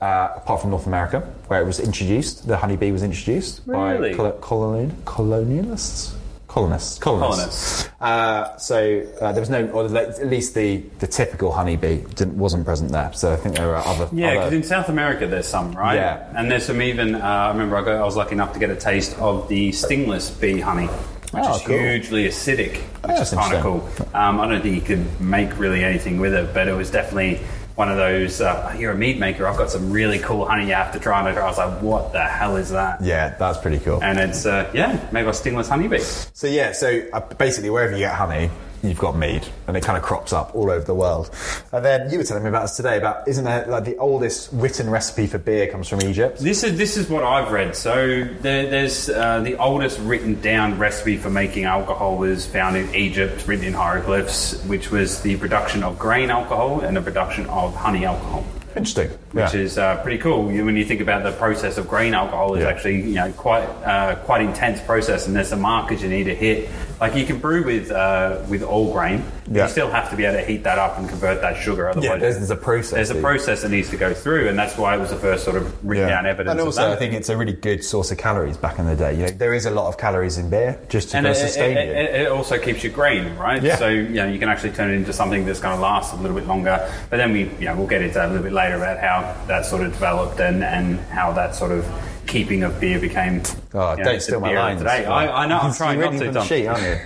uh, 0.00 0.28
apart 0.36 0.60
from 0.60 0.70
North 0.70 0.86
America, 0.86 1.20
where 1.48 1.60
it 1.62 1.66
was 1.66 1.80
introduced. 1.80 2.46
The 2.46 2.56
honeybee 2.56 2.90
was 2.92 3.02
introduced 3.02 3.62
Really? 3.66 4.14
by 4.14 4.32
colonial, 4.40 4.90
colonialists. 5.04 6.14
Colonists, 6.48 6.98
colonists. 6.98 7.82
Colonists. 7.82 7.88
Uh, 8.00 8.56
so 8.56 9.06
uh, 9.20 9.30
there 9.32 9.42
was 9.42 9.50
no, 9.50 9.66
or 9.68 9.82
le- 9.88 10.08
at 10.08 10.26
least 10.26 10.54
the, 10.54 10.78
the 11.00 11.06
typical 11.06 11.52
honeybee 11.52 11.98
didn't, 12.14 12.38
wasn't 12.38 12.64
present 12.64 12.90
there. 12.92 13.12
So 13.12 13.30
I 13.32 13.36
think 13.36 13.56
there 13.56 13.66
were 13.66 13.76
other. 13.76 14.08
Yeah, 14.10 14.28
other 14.28 14.36
because 14.38 14.52
in 14.54 14.62
South 14.62 14.88
America 14.88 15.26
there's 15.26 15.46
some, 15.46 15.72
right? 15.72 15.96
Yeah. 15.96 16.32
And 16.34 16.50
there's 16.50 16.64
some 16.64 16.80
even. 16.80 17.14
Uh, 17.14 17.18
I 17.18 17.48
remember 17.48 17.76
I, 17.76 17.84
got, 17.84 17.96
I 17.96 18.04
was 18.04 18.16
lucky 18.16 18.32
enough 18.32 18.54
to 18.54 18.58
get 18.58 18.70
a 18.70 18.76
taste 18.76 19.18
of 19.18 19.48
the 19.48 19.70
stingless 19.72 20.30
bee 20.30 20.60
honey, 20.60 20.86
which 20.86 21.44
Oh, 21.46 21.56
is 21.56 21.62
cool. 21.62 21.78
hugely 21.78 22.26
acidic, 22.26 22.76
which 22.78 23.02
that's 23.02 23.32
is 23.32 23.38
kind 23.38 23.52
of 23.54 23.66
interesting. 23.66 24.06
cool. 24.06 24.18
Um, 24.18 24.40
I 24.40 24.48
don't 24.48 24.62
think 24.62 24.76
you 24.76 24.80
could 24.80 25.20
make 25.20 25.58
really 25.58 25.84
anything 25.84 26.18
with 26.20 26.32
it, 26.32 26.54
but 26.54 26.68
it 26.68 26.74
was 26.74 26.90
definitely 26.90 27.40
one 27.76 27.90
of 27.90 27.96
those. 27.96 28.40
Uh, 28.40 28.74
You're 28.78 28.92
a 28.92 28.96
mead 28.96 29.20
maker. 29.20 29.46
I've 29.46 29.56
got 29.56 29.70
some 29.70 29.92
really 29.92 30.18
cool 30.18 30.46
honey 30.46 30.66
you 30.66 30.74
have 30.74 30.92
to 30.92 30.98
try. 30.98 31.26
And 31.28 31.38
I 31.38 31.46
was 31.46 31.58
like, 31.58 31.80
what 31.82 32.12
the 32.12 32.24
hell 32.24 32.56
is 32.56 32.70
that? 32.70 33.02
yeah, 33.02 33.36
that's 33.38 33.58
pretty 33.58 33.78
cool. 33.78 34.02
And 34.02 34.18
it's 34.18 34.44
uh, 34.46 34.70
yeah, 34.74 35.06
made 35.12 35.24
by 35.24 35.30
stingless 35.30 35.68
honeybee. 35.68 35.98
So 36.00 36.46
yeah, 36.46 36.72
so 36.72 37.02
uh, 37.12 37.20
basically 37.34 37.70
wherever 37.70 37.92
you 37.92 37.98
get 37.98 38.14
honey, 38.14 38.50
you've 38.82 38.98
got 38.98 39.16
mead, 39.16 39.46
and 39.66 39.76
it 39.76 39.82
kind 39.82 39.96
of 39.98 40.04
crops 40.04 40.32
up 40.32 40.54
all 40.54 40.70
over 40.70 40.84
the 40.84 40.94
world. 40.94 41.30
And 41.72 41.84
then 41.84 42.10
you 42.10 42.18
were 42.18 42.24
telling 42.24 42.42
me 42.42 42.48
about 42.48 42.62
this 42.62 42.76
today 42.76 42.96
about 42.98 43.26
isn't 43.28 43.44
there 43.44 43.66
like 43.66 43.84
the 43.84 43.96
oldest 43.96 44.50
written 44.52 44.88
recipe 44.90 45.26
for 45.26 45.38
beer 45.38 45.66
comes 45.66 45.88
from 45.88 46.02
Egypt? 46.02 46.38
This 46.38 46.62
is 46.62 46.76
this 46.78 46.96
is 46.96 47.08
what 47.08 47.24
I've 47.24 47.50
read. 47.52 47.74
So 47.76 48.24
there, 48.40 48.68
there's 48.70 49.08
uh, 49.08 49.40
the 49.40 49.56
oldest 49.56 49.98
written 50.00 50.40
down 50.40 50.78
recipe 50.78 51.16
for 51.16 51.30
making 51.30 51.64
alcohol 51.64 52.16
was 52.16 52.46
found 52.46 52.76
in 52.76 52.94
Egypt, 52.94 53.46
written 53.46 53.64
in 53.64 53.72
hieroglyphs, 53.72 54.62
which 54.64 54.90
was 54.90 55.20
the 55.22 55.36
production 55.36 55.82
of 55.82 55.98
grain 55.98 56.30
alcohol 56.30 56.80
and 56.80 56.96
the 56.96 57.02
production 57.02 57.46
of 57.46 57.74
honey 57.74 58.04
alcohol, 58.04 58.44
Interesting. 58.76 59.08
which 59.32 59.54
yeah. 59.54 59.60
is 59.60 59.78
uh, 59.78 60.02
pretty 60.02 60.18
cool. 60.18 60.50
You, 60.52 60.64
when 60.64 60.76
you 60.76 60.84
think 60.84 61.00
about 61.00 61.22
the 61.22 61.32
process 61.32 61.78
of 61.78 61.88
grain 61.88 62.14
alcohol, 62.14 62.54
is 62.54 62.62
Yeah. 62.62 62.68
actually 62.68 63.02
you 63.02 63.14
know 63.14 63.32
quite 63.32 63.64
uh, 63.84 64.16
quite 64.24 64.42
intense 64.42 64.80
process, 64.80 65.26
and 65.26 65.34
there's 65.34 65.48
some 65.48 65.60
markers 65.60 66.02
you 66.02 66.08
need 66.08 66.24
to 66.24 66.34
hit. 66.34 66.68
Like 67.00 67.14
you 67.14 67.26
can 67.26 67.38
brew 67.38 67.62
with 67.62 67.90
uh, 67.90 68.42
with 68.48 68.62
all 68.62 68.90
grain, 68.92 69.22
Yeah. 69.50 69.64
you 69.64 69.70
still 69.70 69.90
have 69.90 70.08
to 70.10 70.16
be 70.16 70.24
able 70.24 70.38
to 70.38 70.44
heat 70.44 70.64
that 70.64 70.78
up 70.78 70.98
and 70.98 71.06
convert 71.06 71.42
that 71.42 71.62
sugar. 71.62 71.90
Otherwise, 71.90 72.06
yeah, 72.08 72.16
there's, 72.16 72.36
there's 72.36 72.50
a 72.50 72.56
process. 72.56 72.92
there's 72.92 73.10
a 73.10 73.14
that- 73.14 73.22
process 73.22 73.62
that 73.62 73.68
needs 73.70 73.90
to 73.90 73.98
go 73.98 74.14
through, 74.14 74.48
and 74.48 74.58
that's 74.58 74.78
why 74.78 74.94
it 74.94 74.98
was 74.98 75.10
the 75.10 75.16
first 75.16 75.44
sort 75.44 75.56
of 75.56 75.86
written 75.86 76.08
down 76.08 76.24
evidence. 76.24 76.52
And 76.52 76.60
of 76.60 76.66
also, 76.66 76.80
that. 76.82 76.92
I 76.92 76.96
think 76.96 77.12
it's 77.12 77.28
a 77.28 77.36
really 77.36 77.52
good 77.52 77.84
source 77.84 78.10
of 78.10 78.16
calories 78.18 78.56
back 78.56 78.78
in 78.78 78.86
the 78.86 78.96
day. 78.96 79.12
You 79.14 79.26
know, 79.26 79.30
there 79.30 79.52
is 79.52 79.66
a 79.66 79.70
lot 79.70 79.88
of 79.88 79.98
calories 79.98 80.38
in 80.38 80.48
beer 80.48 80.78
just 80.88 81.10
to 81.10 81.18
and 81.18 81.26
it, 81.26 81.34
sustain 81.34 81.76
it, 81.76 81.86
you. 81.86 81.92
it, 81.92 82.20
it 82.22 82.28
also 82.32 82.58
keeps 82.58 82.82
you 82.82 82.88
green, 82.88 83.36
right? 83.36 83.62
Yeah. 83.62 83.76
So 83.76 83.88
you 83.88 84.08
know 84.08 84.26
you 84.26 84.38
can 84.38 84.48
actually 84.48 84.72
turn 84.72 84.90
it 84.90 84.94
into 84.94 85.12
something 85.12 85.44
that's 85.44 85.60
going 85.60 85.76
to 85.76 85.82
last 85.82 86.14
a 86.14 86.16
little 86.16 86.36
bit 86.36 86.46
longer. 86.46 86.90
But 87.10 87.18
then 87.18 87.32
we, 87.32 87.42
you 87.58 87.66
know, 87.66 87.76
we'll 87.76 87.86
get 87.88 88.00
into 88.00 88.14
that 88.14 88.26
a 88.26 88.28
little 88.28 88.42
bit 88.42 88.52
later 88.52 88.76
about 88.76 88.98
how 89.00 89.36
that 89.48 89.66
sort 89.66 89.82
of 89.82 89.92
developed 89.92 90.40
and, 90.40 90.64
and 90.64 90.98
how 91.10 91.32
that 91.32 91.54
sort 91.54 91.72
of 91.72 91.84
keeping 92.26 92.62
of 92.62 92.78
beer 92.80 92.98
became. 93.00 93.42
Oh, 93.74 93.92
you 93.92 93.98
know, 93.98 94.04
don't 94.04 94.20
steal 94.22 94.40
my 94.40 94.52
lines. 94.54 94.80
Today, 94.80 95.04
I, 95.06 95.44
I 95.44 95.46
know. 95.46 95.58
I'm 95.58 95.72
trying 95.74 96.00
not 96.00 96.12
to. 96.12 96.18
from 96.18 96.34
Tom. 96.34 96.46
sheet, 96.46 96.66
aren't 96.66 96.82
you? 96.82 96.96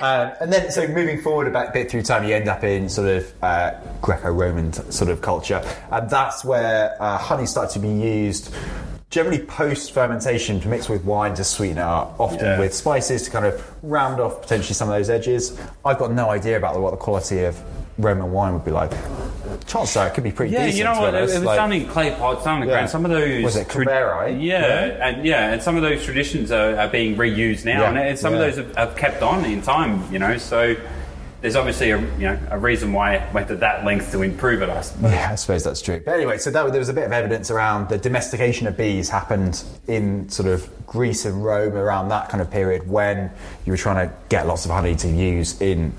um, 0.00 0.32
and 0.40 0.52
then, 0.52 0.70
so 0.70 0.86
moving 0.88 1.20
forward 1.20 1.54
a 1.54 1.70
bit, 1.72 1.90
through 1.90 2.02
time, 2.02 2.24
you 2.28 2.34
end 2.34 2.48
up 2.48 2.62
in 2.64 2.88
sort 2.88 3.08
of 3.08 3.32
uh, 3.42 3.72
Greco-Roman 4.02 4.72
sort 4.92 5.10
of 5.10 5.20
culture, 5.22 5.62
and 5.90 6.08
that's 6.10 6.44
where 6.44 6.96
uh, 7.02 7.18
honey 7.18 7.46
starts 7.46 7.74
to 7.74 7.78
be 7.80 7.88
used. 7.88 8.54
Generally, 9.10 9.44
post 9.46 9.92
fermentation 9.92 10.60
to 10.60 10.68
mix 10.68 10.88
with 10.88 11.02
wine 11.04 11.34
to 11.34 11.42
sweeten 11.44 11.78
it 11.78 11.82
up, 11.82 12.20
often 12.20 12.40
Yeah. 12.44 12.58
with 12.58 12.74
spices 12.74 13.22
to 13.22 13.30
kind 13.30 13.46
of 13.46 13.64
round 13.82 14.20
off 14.20 14.42
potentially 14.42 14.74
some 14.74 14.88
of 14.90 14.94
those 14.94 15.08
edges. 15.08 15.58
I've 15.84 15.98
got 15.98 16.12
no 16.12 16.28
idea 16.28 16.58
about 16.58 16.78
what 16.78 16.90
the 16.90 16.98
quality 16.98 17.44
of 17.44 17.58
Roman 17.98 18.30
wine 18.32 18.52
would 18.54 18.64
be 18.64 18.70
like. 18.70 18.92
Chances 19.66 19.96
are 19.96 20.06
it 20.06 20.14
could 20.14 20.24
be 20.24 20.30
pretty 20.32 20.52
Yeah, 20.52 20.64
decent. 20.66 20.78
you 20.78 20.84
know 20.84 21.00
what? 21.00 21.14
It, 21.14 21.18
it 21.18 21.22
was 21.22 21.42
Like- 21.42 21.56
done 21.56 21.72
in 21.72 21.86
clay 21.88 22.10
pots, 22.12 22.44
done 22.44 22.54
in 22.54 22.60
the 22.60 22.66
Yeah. 22.68 22.72
ground. 22.74 22.90
Some 22.90 23.04
of 23.04 23.10
those 23.10 23.42
Was 23.44 23.56
it 23.56 23.68
tra- 23.68 23.84
Qvevri? 23.84 24.24
Eh? 24.28 24.30
Yeah, 24.38 24.60
Yeah. 24.86 25.08
and 25.08 25.24
yeah, 25.26 25.52
and 25.52 25.62
some 25.62 25.76
of 25.76 25.82
those 25.82 26.04
traditions 26.04 26.50
are, 26.52 26.76
are 26.78 26.88
being 26.88 27.16
reused 27.16 27.64
now, 27.64 27.82
Yeah, 27.82 27.98
and 28.00 28.18
some 28.18 28.32
of 28.32 28.38
those 28.40 28.56
have, 28.56 28.74
have 28.76 28.96
kept 28.96 29.22
on 29.22 29.44
in 29.44 29.60
time. 29.60 30.02
You 30.12 30.20
know, 30.20 30.38
so 30.38 30.74
there's 31.40 31.56
obviously 31.56 31.90
a 31.90 31.98
you 31.98 32.06
know 32.26 32.38
a 32.50 32.58
reason 32.58 32.92
why 32.92 33.14
it 33.16 33.34
went 33.34 33.48
to 33.48 33.56
that 33.56 33.84
length 33.84 34.10
to 34.12 34.22
improve 34.22 34.62
it. 34.62 34.70
I 34.70 34.80
suppose. 34.80 35.12
Yeah, 35.12 35.28
I 35.32 35.34
suppose 35.34 35.64
that's 35.64 35.82
true. 35.82 36.00
But 36.04 36.14
anyway, 36.14 36.38
so 36.38 36.50
that, 36.50 36.70
there 36.70 36.78
was 36.78 36.88
a 36.88 36.94
bit 36.94 37.04
of 37.04 37.12
evidence 37.12 37.50
around 37.50 37.88
the 37.88 37.98
domestication 37.98 38.66
of 38.68 38.76
bees 38.76 39.08
happened 39.10 39.62
in 39.86 40.28
sort 40.30 40.48
of 40.48 40.68
Greece 40.86 41.24
and 41.24 41.44
Rome 41.44 41.74
around 41.74 42.08
that 42.10 42.28
kind 42.28 42.40
of 42.40 42.50
period 42.50 42.88
when 42.88 43.30
you 43.66 43.72
were 43.72 43.76
trying 43.76 44.08
to 44.08 44.14
get 44.28 44.46
lots 44.46 44.64
of 44.64 44.70
honey 44.70 44.94
to 44.96 45.08
use 45.08 45.60
in 45.60 45.92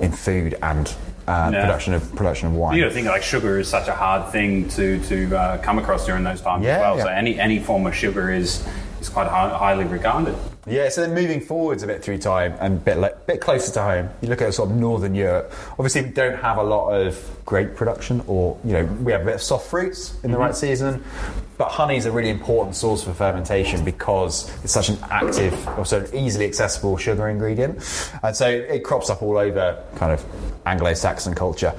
in 0.00 0.10
food 0.12 0.56
and 0.62 0.92
uh, 1.28 1.50
Yeah. 1.52 1.60
production 1.62 1.94
of 1.94 2.14
production 2.14 2.48
of 2.48 2.54
wine. 2.54 2.76
You 2.76 2.82
got 2.82 2.88
to 2.88 2.94
think 2.94 3.06
like 3.08 3.22
sugar 3.22 3.58
is 3.58 3.68
such 3.68 3.88
a 3.88 3.92
hard 3.94 4.30
thing 4.32 4.68
to 4.70 4.98
to 5.04 5.36
uh, 5.36 5.58
come 5.58 5.78
across 5.78 6.06
during 6.06 6.24
those 6.24 6.40
times 6.40 6.64
Yeah, 6.64 6.74
as 6.76 6.80
well. 6.80 6.96
yeah. 6.96 7.02
So 7.04 7.08
any 7.10 7.38
any 7.40 7.58
form 7.58 7.86
of 7.86 7.94
sugar 7.94 8.30
is 8.32 8.66
is 9.00 9.08
quite 9.08 9.28
hi- 9.28 9.48
highly 9.56 9.84
regarded. 9.84 10.34
Yeah, 10.66 10.88
so 10.90 11.00
then 11.00 11.12
moving 11.12 11.40
forwards 11.40 11.82
a 11.82 11.88
bit 11.88 12.04
through 12.04 12.18
time 12.18 12.54
and 12.60 12.76
a 12.76 12.80
bit, 12.80 12.96
le- 12.96 13.16
bit 13.26 13.40
closer 13.40 13.72
to 13.72 13.82
home, 13.82 14.10
you 14.20 14.28
look 14.28 14.40
at 14.40 14.54
sort 14.54 14.70
of 14.70 14.76
northern 14.76 15.12
Europe. 15.12 15.52
Obviously, 15.72 16.02
we 16.02 16.10
don't 16.10 16.38
have 16.40 16.58
a 16.58 16.62
lot 16.62 16.90
of 16.90 17.18
grape 17.44 17.74
production, 17.74 18.22
or 18.28 18.56
you 18.64 18.72
know, 18.72 18.84
we 18.84 19.10
have 19.10 19.22
a 19.22 19.24
bit 19.24 19.34
of 19.34 19.42
soft 19.42 19.68
fruits 19.68 20.14
in 20.22 20.30
the 20.30 20.36
mm-hmm. 20.36 20.46
right 20.46 20.54
season. 20.54 21.02
But 21.58 21.68
honey 21.68 21.96
is 21.96 22.06
a 22.06 22.12
really 22.12 22.30
important 22.30 22.76
source 22.76 23.02
for 23.04 23.12
fermentation 23.12 23.84
because 23.84 24.50
it's 24.64 24.72
such 24.72 24.88
an 24.88 24.98
active, 25.10 25.68
also 25.78 26.08
easily 26.12 26.46
accessible 26.46 26.96
sugar 26.96 27.28
ingredient, 27.28 27.76
and 28.22 28.34
so 28.34 28.48
it 28.48 28.84
crops 28.84 29.10
up 29.10 29.22
all 29.22 29.36
over 29.36 29.82
kind 29.96 30.12
of 30.12 30.24
Anglo-Saxon 30.64 31.34
culture. 31.34 31.72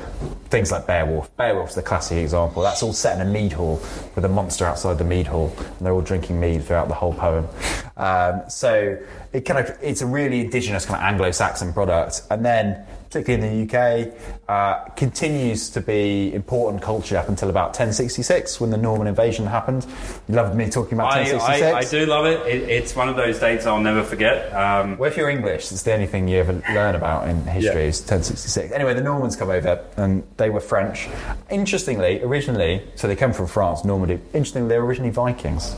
Things 0.49 0.71
like 0.71 0.85
Beowulf. 0.85 1.35
Beowulf's 1.37 1.75
the 1.75 1.81
classic 1.81 2.17
example. 2.17 2.61
That's 2.61 2.83
all 2.83 2.93
set 2.93 3.19
in 3.19 3.27
a 3.27 3.29
mead 3.29 3.53
hall 3.53 3.81
with 4.15 4.23
a 4.25 4.29
monster 4.29 4.65
outside 4.65 4.97
the 4.97 5.03
mead 5.03 5.27
hall, 5.27 5.53
and 5.57 5.79
they're 5.85 5.93
all 5.93 6.01
drinking 6.01 6.39
mead 6.39 6.63
throughout 6.63 6.87
the 6.89 6.93
whole 6.93 7.13
poem. 7.13 7.47
Um, 7.95 8.43
so 8.49 8.97
it 9.33 9.41
kind 9.41 9.59
of 9.67 9.77
it's 9.81 10.01
a 10.01 10.07
really 10.07 10.41
indigenous 10.41 10.85
kind 10.85 10.99
of 10.99 11.03
Anglo-Saxon 11.07 11.73
product, 11.73 12.23
and 12.31 12.43
then 12.43 12.85
particularly 13.13 13.59
in 13.59 13.67
the 13.67 13.77
UK, 13.77 14.13
uh, 14.49 14.89
continues 14.95 15.69
to 15.69 15.79
be 15.79 16.33
important 16.33 16.81
culture 16.81 17.15
up 17.15 17.29
until 17.29 17.47
about 17.47 17.67
1066 17.67 18.59
when 18.59 18.71
the 18.71 18.77
Norman 18.77 19.05
invasion 19.05 19.45
happened. 19.45 19.85
You 20.27 20.33
loved 20.33 20.55
me 20.55 20.67
talking 20.67 20.93
about 20.93 21.13
I, 21.13 21.19
1066. 21.31 21.61
I, 21.75 21.77
I 21.77 21.83
do 21.83 22.09
love 22.09 22.25
it. 22.25 22.39
it. 22.47 22.69
It's 22.69 22.95
one 22.95 23.09
of 23.09 23.15
those 23.15 23.39
dates 23.39 23.67
I'll 23.67 23.79
never 23.79 24.01
forget. 24.03 24.51
Um, 24.51 24.97
Well, 24.97 25.11
if 25.11 25.15
you're 25.15 25.29
English, 25.29 25.71
it's 25.71 25.83
the 25.83 25.93
only 25.93 26.07
thing 26.07 26.27
you 26.27 26.39
ever 26.39 26.53
learn 26.73 26.95
about 26.95 27.27
in 27.27 27.39
history 27.45 27.83
Yeah. 27.83 27.89
is 27.89 27.99
1066. 27.99 28.71
Anyway, 28.73 28.95
the 28.95 29.03
Normans 29.03 29.35
come 29.35 29.51
over 29.51 29.85
and 29.97 30.23
they 30.37 30.49
were 30.49 30.59
French. 30.59 31.07
Interestingly, 31.51 32.23
originally, 32.23 32.81
so 32.95 33.07
they 33.07 33.15
come 33.15 33.31
from 33.33 33.45
France, 33.45 33.85
Normandy. 33.85 34.19
Interestingly, 34.33 34.69
they 34.69 34.79
were 34.79 34.85
originally 34.87 35.11
Vikings. 35.11 35.75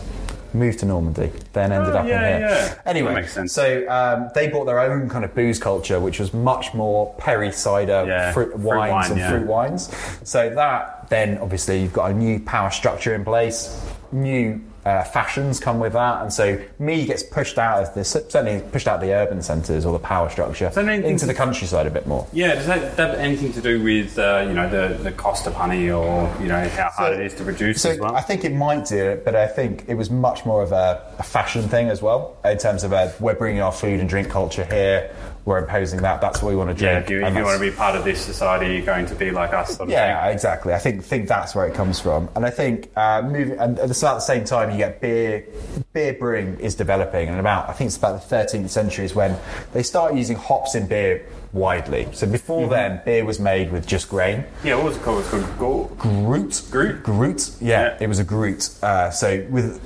Moved 0.55 0.79
to 0.79 0.85
Normandy, 0.85 1.31
then 1.53 1.71
ended 1.73 1.93
Oh, 1.95 1.99
up 1.99 2.07
yeah, 2.07 2.27
in 2.35 2.39
here. 2.39 2.47
yeah. 2.49 2.73
Anyway, 2.85 3.13
makes 3.13 3.33
sense. 3.33 3.51
so 3.51 3.85
um, 3.89 4.29
they 4.33 4.47
brought 4.47 4.65
their 4.65 4.79
own 4.79 5.09
kind 5.09 5.25
of 5.25 5.35
booze 5.35 5.59
culture, 5.59 5.99
which 5.99 6.17
was 6.19 6.33
much 6.33 6.73
more 6.73 7.13
perry 7.17 7.51
cider, 7.51 8.05
Yeah, 8.07 8.31
fruit 8.31 8.51
fruit 8.53 8.63
wines, 8.65 9.09
wine, 9.09 9.19
and 9.19 9.29
fruit 9.31 9.47
wines. 9.47 9.91
So 10.23 10.49
that 10.55 11.09
then 11.09 11.37
obviously 11.39 11.81
you've 11.81 11.93
got 11.93 12.11
a 12.11 12.13
new 12.13 12.39
power 12.39 12.71
structure 12.71 13.13
in 13.13 13.25
place, 13.25 13.85
new 14.13 14.61
uh, 14.85 15.03
fashions 15.03 15.59
come 15.59 15.79
with 15.79 15.93
that, 15.93 16.21
and 16.21 16.31
so 16.31 16.61
mead 16.77 17.07
gets 17.07 17.23
pushed 17.23 17.57
out 17.57 17.81
of 17.81 17.93
this 17.95 18.11
certainly 18.11 18.61
pushed 18.71 18.87
out 18.87 18.95
of 18.95 19.01
the 19.01 19.13
urban 19.13 19.41
centres 19.41 19.85
or 19.85 19.93
the 19.93 19.99
power 19.99 20.29
structure 20.29 20.71
into 20.79 21.25
the 21.25 21.33
countryside 21.33 21.87
a 21.87 21.89
bit 21.89 22.05
more. 22.05 22.27
yeah, 22.33 22.53
does 22.53 22.67
that, 22.67 22.95
that 22.95 23.09
have 23.09 23.19
anything 23.19 23.51
to 23.53 23.61
do 23.61 23.81
with 23.81 24.17
uh, 24.19 24.45
you 24.47 24.53
know 24.53 24.69
the, 24.69 24.95
the 25.03 25.11
cost 25.11 25.47
of 25.47 25.53
honey 25.53 25.89
or 25.89 26.31
you 26.39 26.47
know 26.47 26.67
how 26.69 26.89
hard 26.89 27.13
it 27.13 27.21
is 27.21 27.33
to 27.35 27.43
produce 27.43 27.81
So 27.81 27.89
as 27.91 27.99
well? 27.99 28.15
I 28.15 28.21
think 28.21 28.45
it 28.45 28.53
might 28.53 28.85
do 28.85 28.97
it, 28.97 29.25
but 29.25 29.35
I 29.35 29.47
think 29.47 29.85
it 29.87 29.95
was 29.95 30.09
much 30.09 30.45
more 30.45 30.61
of 30.61 30.71
a, 30.71 31.01
a 31.17 31.23
fashion 31.23 31.67
thing 31.67 31.89
as 31.89 32.01
well 32.01 32.37
in 32.45 32.57
terms 32.57 32.83
of 32.83 32.93
uh 32.93 33.11
we're 33.19 33.33
bringing 33.33 33.61
our 33.61 33.71
food 33.71 33.99
and 33.99 34.07
drink 34.07 34.29
culture 34.29 34.65
here. 34.65 35.11
We're 35.45 35.59
imposing 35.59 36.01
that. 36.01 36.21
That's 36.21 36.41
what 36.41 36.49
we 36.49 36.55
want 36.55 36.75
to 36.77 36.83
Yeah, 36.83 36.97
if 36.99 37.09
you, 37.09 37.23
if 37.23 37.35
you 37.35 37.43
want 37.43 37.59
to 37.61 37.69
be 37.69 37.75
part 37.75 37.95
of 37.95 38.03
this 38.03 38.19
society, 38.19 38.73
you're 38.75 38.85
going 38.85 39.05
to 39.05 39.15
be 39.15 39.29
like 39.31 39.53
us. 39.53 39.77
Sort 39.77 39.89
of 39.89 39.91
yeah, 39.91 40.27
exactly. 40.29 40.73
I 40.73 40.79
think 40.79 41.03
think 41.03 41.27
that's 41.27 41.53
where 41.53 41.67
it 41.67 41.75
comes 41.75 41.99
from, 41.99 42.29
and 42.35 42.45
I 42.45 42.49
think 42.49 42.89
uh, 42.95 43.21
moving 43.21 43.59
and 43.59 43.77
at 43.77 43.87
the 43.89 44.07
at 44.07 44.15
the 44.15 44.19
same 44.19 44.43
time 44.43 44.71
you 44.71 44.77
get 44.77 45.01
beer. 45.01 45.45
Beer 45.93 46.13
brewing 46.13 46.59
is 46.59 46.75
developing, 46.75 47.29
and 47.29 47.39
about 47.39 47.69
I 47.69 47.73
think 47.73 47.87
it's 47.89 47.97
about 47.97 48.27
the 48.27 48.35
13th 48.35 48.69
century 48.69 49.05
is 49.05 49.13
when 49.15 49.37
they 49.71 49.83
start 49.83 50.13
using 50.15 50.35
hops 50.35 50.75
in 50.75 50.87
beer 50.87 51.25
widely. 51.53 52.07
So 52.11 52.27
before 52.27 52.63
Mm-hmm. 52.63 52.71
then, 52.71 53.01
beer 53.05 53.23
was 53.23 53.39
made 53.39 53.71
with 53.71 53.85
just 53.87 54.09
grain. 54.09 54.43
Yeah, 54.63 54.75
what 54.75 54.85
was 54.85 54.97
it 54.97 55.03
called? 55.03 55.19
It 55.25 55.31
was 55.33 55.43
called 55.45 55.57
Gor- 55.59 55.89
Gruit. 55.97 56.61
Gruit? 56.71 57.03
Gruit. 57.03 57.51
Yeah, 57.61 57.81
Yeah. 57.83 57.97
it 58.01 58.07
was 58.07 58.19
a 58.19 58.23
Gruit. 58.25 58.69
Uh, 58.83 59.09
so 59.11 59.45
with 59.49 59.79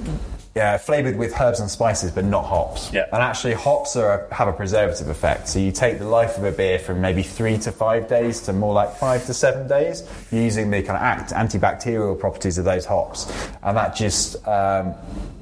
yeah, 0.55 0.77
flavored 0.77 1.15
with 1.17 1.39
herbs 1.39 1.59
and 1.59 1.69
spices, 1.69 2.11
but 2.11 2.25
not 2.25 2.43
hops. 2.45 2.91
Yeah. 2.91 3.05
And 3.13 3.21
actually, 3.21 3.53
hops 3.53 3.95
are 3.95 4.27
a, 4.27 4.33
have 4.33 4.47
a 4.47 4.53
preservative 4.53 5.07
effect. 5.07 5.47
So 5.47 5.59
you 5.59 5.71
take 5.71 5.99
the 5.99 6.07
life 6.07 6.37
of 6.37 6.43
a 6.43 6.51
beer 6.51 6.79
from 6.79 7.01
maybe 7.01 7.23
three 7.23 7.57
to 7.59 7.71
five 7.71 8.07
days 8.07 8.41
to 8.41 8.53
more 8.53 8.73
like 8.73 8.95
five 8.95 9.25
to 9.27 9.33
seven 9.33 9.67
days, 9.67 10.03
using 10.31 10.71
the 10.71 10.81
kind 10.81 10.97
of 10.97 11.03
act, 11.03 11.31
antibacterial 11.31 12.19
properties 12.19 12.57
of 12.57 12.65
those 12.65 12.85
hops, 12.85 13.31
and 13.63 13.77
that 13.77 13.95
just 13.95 14.45
um, 14.47 14.95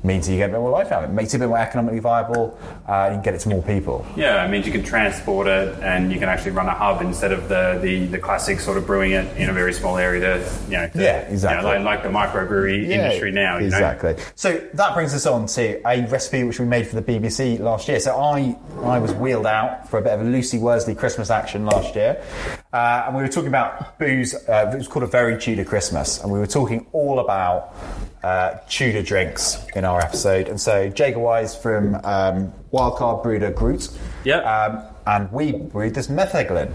means 0.03 0.29
you 0.29 0.37
get 0.37 0.49
a 0.49 0.53
bit 0.53 0.59
more 0.59 0.69
life 0.69 0.91
out 0.91 1.03
of 1.03 1.09
it. 1.09 1.13
Makes 1.13 1.33
it 1.33 1.37
a 1.37 1.39
bit 1.39 1.49
more 1.49 1.57
economically 1.57 1.99
viable. 1.99 2.57
Uh, 2.87 3.07
you 3.09 3.15
can 3.15 3.23
get 3.23 3.33
it 3.33 3.39
to 3.41 3.49
more 3.49 3.63
people. 3.63 4.05
Yeah, 4.15 4.45
it 4.45 4.49
means 4.49 4.65
you 4.65 4.71
can 4.71 4.83
transport 4.83 5.47
it 5.47 5.77
and 5.81 6.11
you 6.13 6.19
can 6.19 6.29
actually 6.29 6.51
run 6.51 6.67
a 6.67 6.73
hub 6.73 7.01
instead 7.01 7.31
of 7.31 7.49
the, 7.49 7.79
the, 7.81 8.05
the 8.05 8.17
classic 8.19 8.59
sort 8.59 8.77
of 8.77 8.85
brewing 8.85 9.11
it 9.11 9.35
in 9.37 9.49
a 9.49 9.53
very 9.53 9.73
small 9.73 9.97
area 9.97 10.21
to, 10.21 10.51
you 10.65 10.77
know, 10.77 10.87
to, 10.89 11.01
Yeah, 11.01 11.21
you 11.21 11.25
know, 11.27 11.31
exactly. 11.33 11.65
like, 11.69 11.83
like 11.83 12.03
the 12.03 12.09
microbrewery 12.09 12.87
industry 12.89 13.31
now. 13.31 13.55
You 13.55 13.61
know? 13.69 13.75
exactly. 13.75 14.15
So 14.35 14.57
that 14.75 14.93
brings 14.93 15.06
us 15.13 15.25
on 15.25 15.45
to 15.47 15.81
a 15.87 16.05
recipe 16.07 16.43
which 16.43 16.59
we 16.59 16.65
made 16.65 16.87
for 16.87 16.99
the 16.99 17.01
BBC 17.01 17.59
last 17.59 17.87
year. 17.87 17.99
So 17.99 18.15
I 18.19 18.57
I 18.83 18.99
was 18.99 19.13
wheeled 19.13 19.45
out 19.45 19.87
for 19.89 19.99
a 19.99 20.01
bit 20.01 20.13
of 20.13 20.21
a 20.21 20.23
Lucy 20.23 20.57
Worsley 20.57 20.95
Christmas 20.95 21.29
action 21.29 21.65
last 21.65 21.95
year, 21.95 22.23
uh, 22.73 23.03
and 23.07 23.15
we 23.15 23.21
were 23.21 23.27
talking 23.27 23.47
about 23.49 23.97
booze. 23.99 24.33
Uh, 24.35 24.71
it 24.73 24.77
was 24.77 24.87
called 24.87 25.03
a 25.03 25.07
very 25.07 25.37
Tudor 25.39 25.65
Christmas, 25.65 26.21
and 26.21 26.31
we 26.31 26.39
were 26.39 26.47
talking 26.47 26.85
all 26.91 27.19
about. 27.19 27.73
Uh, 28.23 28.57
Tudor 28.67 29.03
drinks 29.03 29.57
in 29.75 29.85
our 29.85 30.01
episode, 30.01 30.49
and 30.49 30.59
so 30.59 30.89
Jaega 30.89 31.17
Wise 31.17 31.55
from 31.55 31.95
um, 32.03 32.51
Wildcard 32.73 33.23
brewed 33.23 33.43
a 33.43 33.51
Gruit, 33.51 33.89
Yep. 34.25 34.43
um, 34.45 34.81
and 35.05 35.31
we 35.31 35.53
brewed 35.53 35.93
this 35.93 36.07
metheglin. 36.07 36.73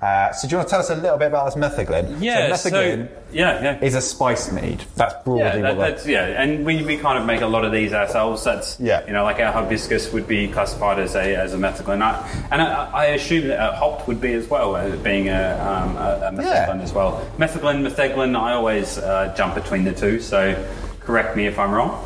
Uh, 0.00 0.32
so 0.32 0.48
do 0.48 0.52
you 0.52 0.56
want 0.56 0.66
to 0.66 0.70
tell 0.70 0.80
us 0.80 0.88
a 0.88 0.94
little 0.94 1.18
bit 1.18 1.26
about 1.26 1.44
this 1.44 1.56
metheglin? 1.56 2.22
Yeah, 2.22 2.54
so 2.56 2.70
so, 2.70 2.74
metheglin 2.76 3.08
yeah, 3.32 3.62
yeah. 3.62 3.84
is 3.84 3.94
a 3.94 4.00
spice 4.00 4.50
mead. 4.50 4.82
That's 4.96 5.12
broadly 5.24 5.42
Yeah, 5.42 5.54
what 5.56 5.62
that, 5.62 5.76
that- 5.76 5.90
that's 5.96 6.06
yeah, 6.06 6.42
and 6.42 6.64
we, 6.64 6.82
we 6.82 6.96
kind 6.96 7.18
of 7.18 7.26
make 7.26 7.42
a 7.42 7.46
lot 7.46 7.66
of 7.66 7.72
these 7.72 7.92
ourselves. 7.92 8.42
That's 8.42 8.80
Yeah. 8.80 9.06
you 9.06 9.12
know, 9.12 9.24
like 9.24 9.40
our 9.40 9.52
hibiscus 9.52 10.10
would 10.12 10.26
be 10.26 10.48
classified 10.48 10.98
as 11.00 11.14
a 11.16 11.36
as 11.36 11.52
a 11.52 11.58
metheglin, 11.58 12.00
I, 12.02 12.46
and 12.50 12.62
I, 12.62 12.90
I 12.92 13.04
assume 13.06 13.48
that 13.48 13.60
a 13.60 13.76
hopped 13.76 14.08
would 14.08 14.22
be 14.22 14.32
as 14.32 14.48
well, 14.48 14.74
as 14.74 14.98
being 15.00 15.28
a, 15.28 15.58
um, 15.58 15.96
a, 15.98 16.28
a 16.28 16.32
metheglin 16.32 16.76
Yeah. 16.78 16.82
as 16.82 16.92
well. 16.94 17.30
Metheglin, 17.36 17.86
metheglin, 17.86 18.34
I 18.40 18.54
always 18.54 18.96
uh, 18.96 19.34
jump 19.36 19.54
between 19.54 19.84
the 19.84 19.92
two, 19.92 20.18
so 20.20 20.54
correct 21.00 21.36
me 21.36 21.46
if 21.46 21.58
I'm 21.58 21.72
wrong. 21.72 22.02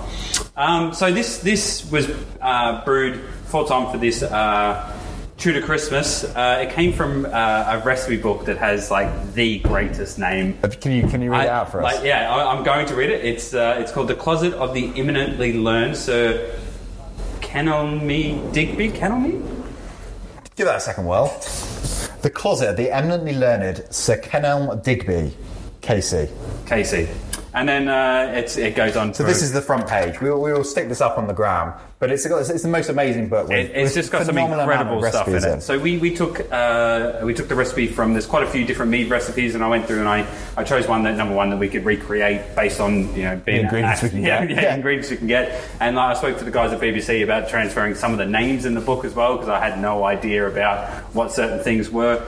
Um, 0.57 0.95
so 0.95 1.13
this 1.13 1.39
this 1.39 1.89
was 1.93 2.11
uh, 2.41 2.85
brewed 2.85 3.21
full 3.47 3.67
time 3.67 3.91
for 3.93 3.99
this. 3.99 4.23
Uh, 4.23 4.91
Tudor 5.45 5.61
Christmas. 5.61 6.25
Uh, 6.25 6.65
it 6.67 6.71
came 6.73 6.91
from 6.91 7.27
uh, 7.27 7.29
a 7.29 7.83
recipe 7.85 8.17
book 8.17 8.47
that 8.47 8.57
has 8.57 8.91
like 8.91 9.35
the 9.35 9.59
greatest 9.59 10.19
name 10.19 10.57
Can 10.81 10.91
you 10.91 11.07
can 11.07 11.21
you 11.21 11.31
read 11.31 11.45
it 11.45 11.51
out 11.51 11.71
for 11.71 11.85
us? 11.85 11.97
Like, 11.97 12.03
yeah, 12.03 12.35
I, 12.35 12.51
I'm 12.51 12.65
going 12.65 12.87
to 12.87 12.95
read 12.95 13.11
it. 13.11 13.23
It's 13.23 13.53
uh, 13.53 13.77
it's 13.79 13.93
called 13.93 14.09
The 14.09 14.15
Closet 14.15 14.55
of 14.55 14.73
the 14.73 14.87
Eminently 14.99 15.53
Learned 15.53 15.99
Sir 15.99 16.59
Kenelme 17.41 18.55
Digby. 18.55 18.89
Kenelme? 18.89 19.33
Give 20.57 20.67
that 20.67 20.77
a 20.77 20.81
second, 20.81 21.05
Well. 21.05 21.27
The 22.23 22.31
closet 22.31 22.71
of 22.71 22.79
the 22.79 22.91
eminently 22.91 23.35
learned 23.37 23.85
Sir 23.91 24.17
Kenelm 24.17 24.83
Digby, 24.83 25.37
Casey. 25.83 26.31
Casey. 26.65 27.07
And 27.55 27.69
then 27.69 27.87
uh, 27.89 28.33
it's, 28.35 28.57
it 28.57 28.75
goes 28.75 28.97
on. 28.97 29.15
So 29.15 29.23
this 29.23 29.41
is 29.41 29.53
the 29.53 29.63
front 29.63 29.87
page. 29.87 30.21
We 30.21 30.29
will, 30.29 30.41
we 30.43 30.53
will 30.53 30.65
stick 30.65 30.89
this 30.89 31.01
up 31.01 31.17
on 31.19 31.29
the 31.29 31.33
gram, 31.33 31.73
but 32.01 32.11
it's, 32.11 32.27
got- 32.27 32.51
it's 32.51 32.63
the 32.63 32.69
most 32.69 32.89
amazing 32.89 33.29
book. 33.29 33.47
With, 33.49 33.71
It, 33.71 33.77
it's 33.77 33.95
just 33.95 34.11
got 34.11 34.27
some 34.27 34.35
phenomenal 34.35 34.65
amount 34.65 34.89
of 34.89 34.95
incredible 34.97 35.09
stuff 35.11 35.29
in 35.29 35.35
recipes 35.35 35.55
it. 35.59 35.61
So 35.63 35.79
we, 35.79 35.99
we 35.99 36.13
took 36.15 36.51
uh, 36.53 37.21
we 37.23 37.33
took 37.33 37.47
the 37.47 37.55
recipe 37.55 37.87
from 37.87 38.13
there's 38.13 38.27
quite 38.27 38.43
a 38.43 38.49
few 38.51 38.65
different 38.67 38.91
mead 38.91 39.09
recipes, 39.09 39.55
and 39.55 39.63
I 39.63 39.69
went 39.69 39.87
through 39.87 40.01
and 40.01 40.09
I, 40.09 40.27
I 40.57 40.65
chose 40.65 40.89
one 40.89 41.05
that 41.05 41.17
number 41.17 41.33
one 41.35 41.51
that 41.51 41.59
we 41.59 41.69
could 41.69 41.85
recreate 41.85 42.57
based 42.57 42.81
on 42.81 43.15
you 43.15 43.23
know 43.23 43.37
being 43.37 43.61
ingredients 43.67 44.03
we 44.03 44.09
can 44.11 44.23
yeah, 44.25 44.45
get. 44.47 44.57
yeah, 44.57 44.63
Yeah. 44.63 44.75
ingredients 44.75 45.11
we 45.11 45.17
can 45.17 45.29
get. 45.29 45.63
And 45.81 45.97
I 45.97 46.15
spoke 46.15 46.39
to 46.39 46.45
the 46.45 46.51
guys 46.51 46.73
at 46.73 46.81
BBC 46.81 47.23
about 47.23 47.49
transferring 47.49 47.95
some 47.95 48.11
of 48.11 48.19
the 48.19 48.27
names 48.27 48.65
in 48.65 48.75
the 48.75 48.81
book 48.81 49.05
as 49.05 49.15
well 49.15 49.35
because 49.37 49.49
I 49.49 49.61
had 49.65 49.81
no 49.81 50.03
idea 50.05 50.49
about 50.49 50.91
what 51.15 51.31
certain 51.31 51.61
things 51.63 51.89
were. 51.89 52.21